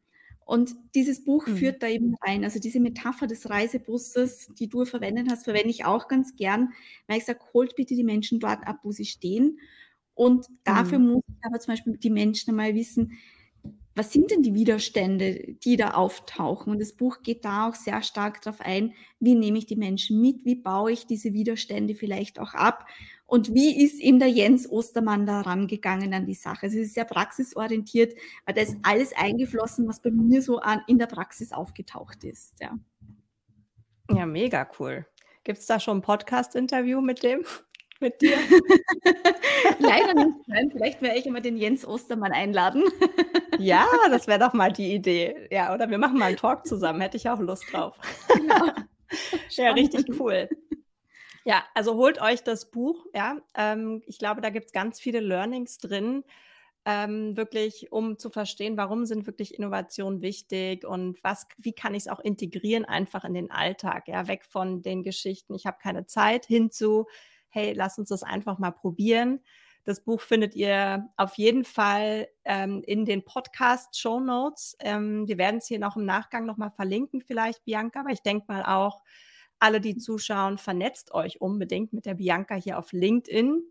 Und 0.45 0.75
dieses 0.93 1.23
Buch 1.23 1.47
mhm. 1.47 1.57
führt 1.57 1.81
da 1.81 1.87
eben 1.87 2.15
rein. 2.21 2.43
Also 2.43 2.59
diese 2.59 2.79
Metapher 2.79 3.25
des 3.25 3.49
Reisebusses, 3.49 4.47
die 4.59 4.69
du 4.69 4.85
verwendet 4.85 5.27
hast, 5.31 5.45
verwende 5.45 5.69
ich 5.69 5.85
auch 5.85 6.07
ganz 6.07 6.35
gern, 6.35 6.69
weil 7.07 7.17
ich 7.17 7.25
sage, 7.25 7.39
holt 7.53 7.75
bitte 7.75 7.95
die 7.95 8.03
Menschen 8.03 8.39
dort 8.39 8.65
ab, 8.67 8.79
wo 8.83 8.91
sie 8.91 9.05
stehen. 9.05 9.59
Und 10.13 10.45
dafür 10.63 10.99
mhm. 10.99 11.13
muss 11.13 11.23
ich 11.27 11.45
aber 11.45 11.59
zum 11.59 11.73
Beispiel 11.73 11.97
die 11.97 12.11
Menschen 12.11 12.51
einmal 12.51 12.75
wissen, 12.75 13.13
was 13.95 14.11
sind 14.11 14.29
denn 14.29 14.43
die 14.43 14.53
Widerstände, 14.53 15.55
die 15.63 15.77
da 15.77 15.91
auftauchen? 15.91 16.71
Und 16.71 16.79
das 16.79 16.93
Buch 16.93 17.21
geht 17.23 17.45
da 17.45 17.69
auch 17.69 17.75
sehr 17.75 18.03
stark 18.03 18.41
darauf 18.41 18.59
ein, 18.59 18.93
wie 19.19 19.35
nehme 19.35 19.57
ich 19.57 19.65
die 19.65 19.77
Menschen 19.77 20.19
mit, 20.19 20.43
wie 20.43 20.55
baue 20.55 20.91
ich 20.91 21.07
diese 21.07 21.33
Widerstände 21.33 21.95
vielleicht 21.95 22.39
auch 22.39 22.53
ab 22.53 22.85
und 23.27 23.53
wie 23.53 23.83
ist 23.83 23.99
eben 23.99 24.19
der 24.19 24.29
Jens 24.29 24.69
Ostermann 24.69 25.25
da 25.25 25.41
rangegangen 25.41 26.13
an 26.13 26.25
die 26.25 26.35
Sache. 26.35 26.67
Also 26.67 26.77
es 26.77 26.87
ist 26.87 26.93
sehr 26.93 27.05
praxisorientiert, 27.05 28.13
weil 28.45 28.55
da 28.55 28.61
ist 28.61 28.77
alles 28.83 29.13
eingeflossen, 29.15 29.87
was 29.87 30.01
bei 30.01 30.11
mir 30.11 30.41
so 30.41 30.59
an, 30.59 30.81
in 30.87 30.99
der 30.99 31.07
Praxis 31.07 31.51
aufgetaucht 31.51 32.23
ist. 32.23 32.53
Ja, 32.59 32.77
ja 34.11 34.25
mega 34.25 34.69
cool. 34.79 35.05
Gibt 35.43 35.59
es 35.59 35.65
da 35.65 35.79
schon 35.79 35.99
ein 35.99 36.01
Podcast-Interview 36.01 37.01
mit 37.01 37.23
dem? 37.23 37.43
mit 37.99 38.21
dir? 38.21 38.37
Leider 39.79 40.13
nicht. 40.13 40.47
Nein, 40.47 40.69
vielleicht 40.71 41.01
werde 41.01 41.17
ich 41.17 41.25
immer 41.25 41.41
den 41.41 41.57
Jens 41.57 41.85
Ostermann 41.85 42.31
einladen. 42.31 42.83
ja, 43.59 43.87
das 44.09 44.27
wäre 44.27 44.39
doch 44.39 44.53
mal 44.53 44.71
die 44.71 44.93
Idee. 44.93 45.47
Ja, 45.49 45.73
oder 45.73 45.89
wir 45.89 45.97
machen 45.97 46.19
mal 46.19 46.25
einen 46.25 46.37
Talk 46.37 46.67
zusammen. 46.67 47.01
Hätte 47.01 47.17
ich 47.17 47.29
auch 47.29 47.39
Lust 47.39 47.65
drauf. 47.71 47.95
Genau. 48.35 48.71
ja, 49.49 49.71
richtig 49.71 50.19
cool. 50.19 50.49
Ja, 51.47 51.63
also 51.75 51.95
holt 51.95 52.19
euch 52.21 52.43
das 52.43 52.71
Buch. 52.71 53.05
Ja, 53.13 53.37
ähm, 53.55 54.01
ich 54.07 54.17
glaube, 54.17 54.41
da 54.41 54.49
gibt 54.49 54.67
es 54.67 54.71
ganz 54.73 54.99
viele 54.99 55.19
Learnings 55.19 55.77
drin. 55.77 56.23
Ähm, 56.87 57.35
wirklich, 57.37 57.91
um 57.91 58.17
zu 58.19 58.29
verstehen, 58.29 58.77
warum 58.77 59.05
sind 59.05 59.27
wirklich 59.27 59.55
Innovationen 59.55 60.21
wichtig 60.21 60.85
und 60.85 61.23
was, 61.23 61.47
wie 61.57 61.73
kann 61.73 61.95
ich 61.95 62.03
es 62.03 62.07
auch 62.07 62.19
integrieren 62.19 62.85
einfach 62.85 63.25
in 63.25 63.33
den 63.33 63.51
Alltag, 63.51 64.07
ja, 64.07 64.27
weg 64.27 64.45
von 64.45 64.83
den 64.83 65.03
Geschichten, 65.03 65.55
ich 65.55 65.65
habe 65.65 65.77
keine 65.81 66.05
Zeit, 66.05 66.45
hinzu, 66.45 67.07
hey, 67.49 67.73
lass 67.73 67.97
uns 67.99 68.09
das 68.09 68.23
einfach 68.23 68.59
mal 68.59 68.71
probieren. 68.71 69.41
Das 69.83 70.03
Buch 70.03 70.21
findet 70.21 70.55
ihr 70.55 71.09
auf 71.17 71.35
jeden 71.37 71.65
Fall 71.65 72.27
ähm, 72.45 72.83
in 72.85 73.05
den 73.05 73.25
Podcast-Show 73.25 74.19
Notes. 74.19 74.77
Ähm, 74.79 75.27
wir 75.27 75.37
werden 75.39 75.57
es 75.57 75.67
hier 75.67 75.79
noch 75.79 75.97
im 75.97 76.05
Nachgang 76.05 76.45
nochmal 76.45 76.71
verlinken, 76.71 77.21
vielleicht, 77.21 77.65
Bianca, 77.65 78.01
aber 78.01 78.11
ich 78.11 78.21
denke 78.21 78.45
mal 78.47 78.63
auch, 78.63 79.01
alle, 79.59 79.81
die 79.81 79.97
zuschauen, 79.97 80.57
vernetzt 80.57 81.13
euch 81.13 81.41
unbedingt 81.41 81.93
mit 81.93 82.05
der 82.05 82.15
Bianca 82.15 82.55
hier 82.55 82.77
auf 82.77 82.91
LinkedIn 82.91 83.63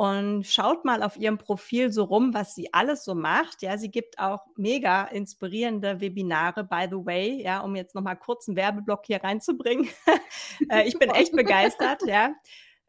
und 0.00 0.46
schaut 0.46 0.86
mal 0.86 1.02
auf 1.02 1.18
ihrem 1.18 1.36
Profil 1.36 1.92
so 1.92 2.04
rum, 2.04 2.32
was 2.32 2.54
sie 2.54 2.72
alles 2.72 3.04
so 3.04 3.14
macht. 3.14 3.60
Ja, 3.60 3.76
sie 3.76 3.90
gibt 3.90 4.18
auch 4.18 4.46
mega 4.56 5.04
inspirierende 5.04 6.00
Webinare, 6.00 6.64
by 6.64 6.86
the 6.90 7.04
way, 7.04 7.42
ja, 7.42 7.60
um 7.60 7.76
jetzt 7.76 7.94
nochmal 7.94 8.18
kurz 8.18 8.48
einen 8.48 8.56
Werbeblock 8.56 9.04
hier 9.04 9.22
reinzubringen. 9.22 9.88
äh, 10.70 10.88
ich 10.88 10.98
bin 10.98 11.10
echt 11.10 11.32
begeistert, 11.32 12.00
ja. 12.06 12.34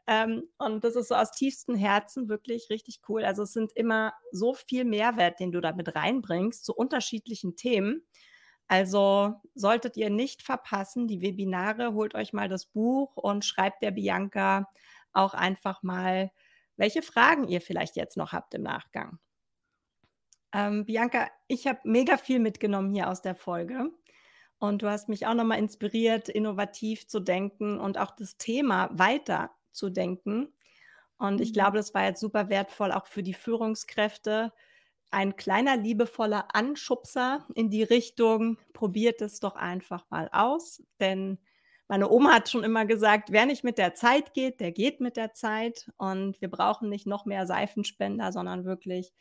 Ähm, 0.06 0.44
und 0.56 0.84
das 0.84 0.96
ist 0.96 1.08
so 1.08 1.14
aus 1.14 1.32
tiefstem 1.32 1.74
Herzen 1.74 2.30
wirklich 2.30 2.70
richtig 2.70 3.00
cool. 3.10 3.26
Also 3.26 3.42
es 3.42 3.52
sind 3.52 3.72
immer 3.74 4.14
so 4.30 4.54
viel 4.54 4.86
Mehrwert, 4.86 5.38
den 5.38 5.52
du 5.52 5.60
damit 5.60 5.94
reinbringst 5.94 6.64
zu 6.64 6.74
unterschiedlichen 6.74 7.56
Themen. 7.56 8.06
Also 8.72 9.34
solltet 9.54 9.98
ihr 9.98 10.08
nicht 10.08 10.40
verpassen, 10.40 11.06
die 11.06 11.20
Webinare, 11.20 11.92
holt 11.92 12.14
euch 12.14 12.32
mal 12.32 12.48
das 12.48 12.64
Buch 12.64 13.18
und 13.18 13.44
schreibt 13.44 13.82
der 13.82 13.90
Bianca 13.90 14.66
auch 15.12 15.34
einfach 15.34 15.82
mal, 15.82 16.32
welche 16.78 17.02
Fragen 17.02 17.46
ihr 17.46 17.60
vielleicht 17.60 17.96
jetzt 17.96 18.16
noch 18.16 18.32
habt 18.32 18.54
im 18.54 18.62
Nachgang. 18.62 19.18
Ähm, 20.54 20.86
Bianca, 20.86 21.28
ich 21.48 21.66
habe 21.66 21.80
mega 21.84 22.16
viel 22.16 22.38
mitgenommen 22.38 22.90
hier 22.90 23.10
aus 23.10 23.20
der 23.20 23.34
Folge. 23.34 23.90
Und 24.56 24.80
du 24.80 24.88
hast 24.88 25.10
mich 25.10 25.26
auch 25.26 25.34
nochmal 25.34 25.58
inspiriert, 25.58 26.30
innovativ 26.30 27.06
zu 27.06 27.20
denken 27.20 27.78
und 27.78 27.98
auch 27.98 28.12
das 28.12 28.38
Thema 28.38 28.88
weiter 28.94 29.50
zu 29.72 29.90
denken. 29.90 30.50
Und 31.18 31.42
ich 31.42 31.50
mhm. 31.50 31.54
glaube, 31.56 31.76
das 31.76 31.92
war 31.92 32.04
jetzt 32.04 32.20
super 32.20 32.48
wertvoll 32.48 32.90
auch 32.90 33.06
für 33.06 33.22
die 33.22 33.34
Führungskräfte. 33.34 34.50
Ein 35.12 35.36
kleiner 35.36 35.76
liebevoller 35.76 36.54
Anschubser 36.54 37.46
in 37.54 37.68
die 37.68 37.82
Richtung, 37.82 38.58
probiert 38.72 39.20
es 39.20 39.40
doch 39.40 39.56
einfach 39.56 40.06
mal 40.08 40.30
aus. 40.32 40.82
Denn 41.00 41.38
meine 41.86 42.10
Oma 42.10 42.32
hat 42.32 42.48
schon 42.48 42.64
immer 42.64 42.86
gesagt, 42.86 43.30
wer 43.30 43.44
nicht 43.44 43.62
mit 43.62 43.76
der 43.76 43.94
Zeit 43.94 44.32
geht, 44.32 44.58
der 44.60 44.72
geht 44.72 45.00
mit 45.00 45.18
der 45.18 45.34
Zeit. 45.34 45.92
Und 45.98 46.40
wir 46.40 46.48
brauchen 46.48 46.88
nicht 46.88 47.06
noch 47.06 47.26
mehr 47.26 47.46
Seifenspender, 47.46 48.32
sondern 48.32 48.64
wirklich 48.64 49.12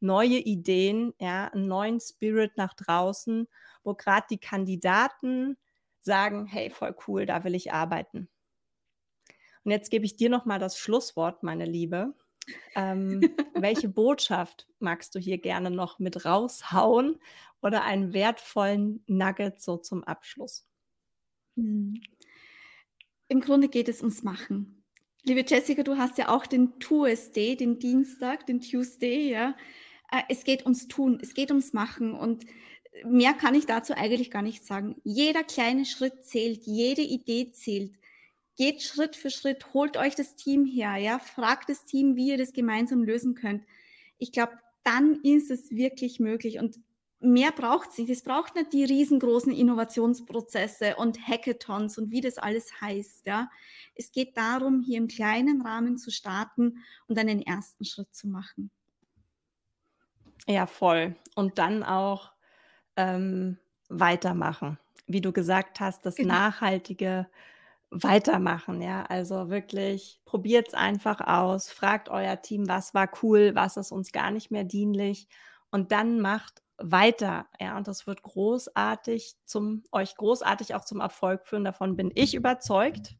neue 0.00 0.38
Ideen, 0.38 1.14
ja, 1.20 1.46
einen 1.46 1.68
neuen 1.68 2.00
Spirit 2.00 2.56
nach 2.56 2.74
draußen, 2.74 3.46
wo 3.84 3.94
gerade 3.94 4.26
die 4.28 4.40
Kandidaten 4.40 5.56
sagen, 6.00 6.46
hey, 6.46 6.70
voll 6.70 6.96
cool, 7.06 7.24
da 7.24 7.44
will 7.44 7.54
ich 7.54 7.72
arbeiten. 7.72 8.28
Und 9.62 9.70
jetzt 9.70 9.92
gebe 9.92 10.04
ich 10.04 10.16
dir 10.16 10.28
noch 10.28 10.44
mal 10.44 10.58
das 10.58 10.76
Schlusswort, 10.76 11.44
meine 11.44 11.66
Liebe. 11.66 12.14
Ähm, 12.74 13.20
welche 13.54 13.88
Botschaft 13.88 14.66
magst 14.78 15.14
du 15.14 15.18
hier 15.18 15.38
gerne 15.38 15.70
noch 15.70 15.98
mit 15.98 16.24
raushauen 16.24 17.18
oder 17.62 17.82
einen 17.84 18.12
wertvollen 18.12 19.02
Nugget 19.06 19.60
so 19.60 19.76
zum 19.76 20.04
Abschluss? 20.04 20.66
Hm. 21.56 22.00
Im 23.28 23.40
Grunde 23.40 23.68
geht 23.68 23.88
es 23.88 24.00
ums 24.00 24.22
Machen. 24.22 24.84
Liebe 25.24 25.44
Jessica, 25.46 25.82
du 25.82 25.96
hast 25.96 26.18
ja 26.18 26.28
auch 26.28 26.46
den 26.46 26.78
Tuesday, 26.78 27.56
den 27.56 27.80
Dienstag, 27.80 28.46
den 28.46 28.60
Tuesday, 28.60 29.30
ja. 29.30 29.56
Äh, 30.12 30.22
es 30.28 30.44
geht 30.44 30.62
ums 30.62 30.86
Tun, 30.86 31.18
es 31.20 31.34
geht 31.34 31.50
ums 31.50 31.72
Machen 31.72 32.14
und 32.14 32.44
mehr 33.04 33.34
kann 33.34 33.54
ich 33.54 33.66
dazu 33.66 33.94
eigentlich 33.94 34.30
gar 34.30 34.42
nicht 34.42 34.64
sagen. 34.64 35.00
Jeder 35.02 35.42
kleine 35.42 35.84
Schritt 35.84 36.24
zählt, 36.24 36.62
jede 36.64 37.02
Idee 37.02 37.50
zählt 37.50 37.98
geht 38.56 38.82
Schritt 38.82 39.16
für 39.16 39.30
Schritt, 39.30 39.74
holt 39.74 39.96
euch 39.96 40.14
das 40.14 40.34
Team 40.34 40.64
her, 40.64 40.96
ja, 40.96 41.18
fragt 41.18 41.68
das 41.68 41.84
Team, 41.84 42.16
wie 42.16 42.30
ihr 42.30 42.38
das 42.38 42.52
gemeinsam 42.52 43.04
lösen 43.04 43.34
könnt. 43.34 43.64
Ich 44.18 44.32
glaube, 44.32 44.52
dann 44.82 45.20
ist 45.22 45.50
es 45.50 45.70
wirklich 45.70 46.20
möglich 46.20 46.58
und 46.58 46.78
mehr 47.20 47.52
braucht 47.52 47.90
es 47.90 47.98
nicht. 47.98 48.10
Es 48.10 48.22
braucht 48.22 48.54
nicht 48.54 48.72
die 48.72 48.84
riesengroßen 48.84 49.52
Innovationsprozesse 49.52 50.96
und 50.96 51.18
Hackathons 51.26 51.98
und 51.98 52.10
wie 52.10 52.20
das 52.20 52.38
alles 52.38 52.80
heißt, 52.80 53.26
ja. 53.26 53.50
Es 53.94 54.12
geht 54.12 54.36
darum, 54.36 54.80
hier 54.80 54.98
im 54.98 55.08
kleinen 55.08 55.62
Rahmen 55.62 55.98
zu 55.98 56.10
starten 56.10 56.84
und 57.08 57.18
einen 57.18 57.42
ersten 57.42 57.84
Schritt 57.84 58.14
zu 58.14 58.28
machen. 58.28 58.70
Ja, 60.46 60.66
voll. 60.66 61.16
Und 61.34 61.58
dann 61.58 61.82
auch 61.82 62.32
ähm, 62.96 63.58
weitermachen. 63.88 64.78
Wie 65.06 65.20
du 65.20 65.32
gesagt 65.32 65.80
hast, 65.80 66.04
das 66.06 66.16
genau. 66.16 66.34
nachhaltige 66.34 67.26
weitermachen, 67.90 68.82
ja. 68.82 69.04
Also 69.04 69.48
wirklich 69.50 70.20
probiert 70.24 70.68
es 70.68 70.74
einfach 70.74 71.20
aus, 71.20 71.70
fragt 71.70 72.08
euer 72.08 72.40
Team, 72.42 72.68
was 72.68 72.94
war 72.94 73.08
cool, 73.22 73.54
was 73.54 73.76
ist 73.76 73.92
uns 73.92 74.12
gar 74.12 74.30
nicht 74.30 74.50
mehr 74.50 74.64
dienlich 74.64 75.28
und 75.70 75.92
dann 75.92 76.20
macht 76.20 76.62
weiter, 76.78 77.46
ja, 77.60 77.76
und 77.78 77.88
das 77.88 78.06
wird 78.06 78.22
großartig 78.22 79.36
zum 79.46 79.84
euch 79.92 80.14
großartig 80.16 80.74
auch 80.74 80.84
zum 80.84 81.00
Erfolg 81.00 81.46
führen, 81.46 81.64
davon 81.64 81.96
bin 81.96 82.10
ich 82.14 82.34
überzeugt. 82.34 83.16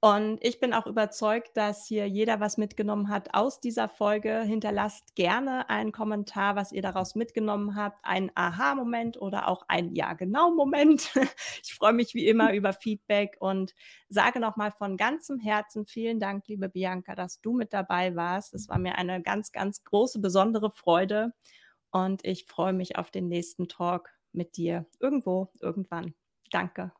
Und 0.00 0.44
ich 0.44 0.60
bin 0.60 0.74
auch 0.74 0.86
überzeugt, 0.86 1.56
dass 1.56 1.86
hier 1.86 2.06
jeder 2.06 2.38
was 2.38 2.58
mitgenommen 2.58 3.08
hat 3.08 3.32
aus 3.32 3.60
dieser 3.60 3.88
Folge. 3.88 4.42
Hinterlasst 4.42 5.14
gerne 5.14 5.70
einen 5.70 5.90
Kommentar, 5.90 6.54
was 6.54 6.70
ihr 6.70 6.82
daraus 6.82 7.14
mitgenommen 7.14 7.74
habt, 7.74 7.98
ein 8.04 8.30
Aha-Moment 8.34 9.20
oder 9.20 9.48
auch 9.48 9.64
ein 9.68 9.94
Ja-genau-Moment. 9.94 11.12
Ich 11.62 11.74
freue 11.74 11.92
mich 11.94 12.14
wie 12.14 12.26
immer 12.26 12.52
über 12.54 12.72
Feedback 12.72 13.36
und 13.40 13.74
sage 14.08 14.38
nochmal 14.38 14.70
von 14.70 14.96
ganzem 14.96 15.38
Herzen 15.38 15.86
vielen 15.86 16.20
Dank, 16.20 16.46
liebe 16.46 16.68
Bianca, 16.68 17.14
dass 17.14 17.40
du 17.40 17.52
mit 17.54 17.72
dabei 17.72 18.14
warst. 18.14 18.54
Es 18.54 18.68
war 18.68 18.78
mir 18.78 18.96
eine 18.98 19.22
ganz, 19.22 19.50
ganz 19.50 19.82
große, 19.84 20.20
besondere 20.20 20.70
Freude 20.70 21.32
und 21.90 22.24
ich 22.24 22.44
freue 22.46 22.72
mich 22.72 22.96
auf 22.96 23.10
den 23.10 23.28
nächsten 23.28 23.68
Talk 23.68 24.10
mit 24.32 24.56
dir 24.56 24.86
irgendwo, 25.00 25.50
irgendwann. 25.60 26.14
Danke. 26.50 26.92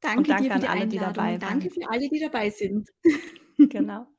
Danke, 0.00 0.18
Und 0.18 0.28
danke 0.28 0.52
an 0.52 0.60
alle, 0.62 0.70
Einladung. 0.70 0.90
die 0.90 0.98
dabei 0.98 1.40
waren. 1.40 1.40
Danke 1.40 1.70
für 1.70 1.88
alle, 1.88 2.08
die 2.08 2.20
dabei 2.20 2.50
sind. 2.50 2.88
genau. 3.58 4.06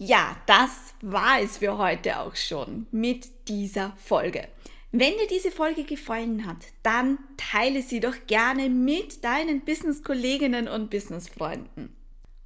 Ja, 0.00 0.36
das 0.46 0.94
war 1.02 1.40
es 1.40 1.58
für 1.58 1.76
heute 1.76 2.20
auch 2.20 2.36
schon 2.36 2.86
mit 2.92 3.48
dieser 3.48 3.96
Folge. 3.96 4.46
Wenn 4.92 5.12
dir 5.18 5.26
diese 5.26 5.50
Folge 5.50 5.82
gefallen 5.82 6.46
hat, 6.46 6.58
dann 6.84 7.18
teile 7.36 7.82
sie 7.82 7.98
doch 7.98 8.14
gerne 8.28 8.70
mit 8.70 9.24
deinen 9.24 9.62
Business-Kolleginnen 9.64 10.68
und 10.68 10.88
Business-Freunden. 10.88 11.96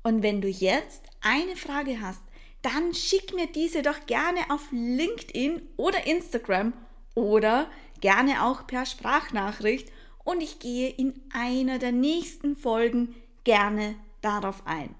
Und 0.02 0.22
wenn 0.22 0.40
du 0.40 0.48
jetzt 0.48 1.04
eine 1.20 1.56
Frage 1.56 2.00
hast, 2.00 2.22
dann 2.62 2.94
schick 2.94 3.34
mir 3.34 3.46
diese 3.46 3.82
doch 3.82 4.06
gerne 4.06 4.40
auf 4.50 4.68
LinkedIn 4.70 5.68
oder 5.76 6.06
Instagram 6.06 6.72
oder 7.14 7.70
gerne 8.00 8.44
auch 8.44 8.66
per 8.66 8.86
Sprachnachricht 8.86 9.90
und 10.24 10.40
ich 10.40 10.58
gehe 10.58 10.88
in 10.88 11.20
einer 11.32 11.78
der 11.78 11.92
nächsten 11.92 12.56
Folgen 12.56 13.14
gerne 13.44 13.96
darauf 14.20 14.66
ein. 14.66 14.94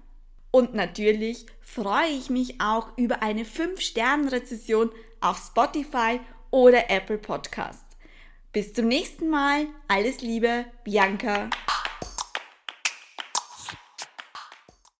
Und 0.51 0.75
natürlich 0.75 1.45
freue 1.61 2.09
ich 2.09 2.29
mich 2.29 2.61
auch 2.61 2.95
über 2.97 3.23
eine 3.23 3.43
5-Sterne-Rezession 3.43 4.91
auf 5.19 5.37
Spotify 5.37 6.19
oder 6.51 6.91
Apple 6.91 7.17
Podcast. 7.17 7.83
Bis 8.51 8.71
zum 8.73 8.87
nächsten 8.87 9.29
Mal. 9.29 9.65
Alles 9.87 10.21
Liebe, 10.21 10.65
Bianca. 10.83 11.49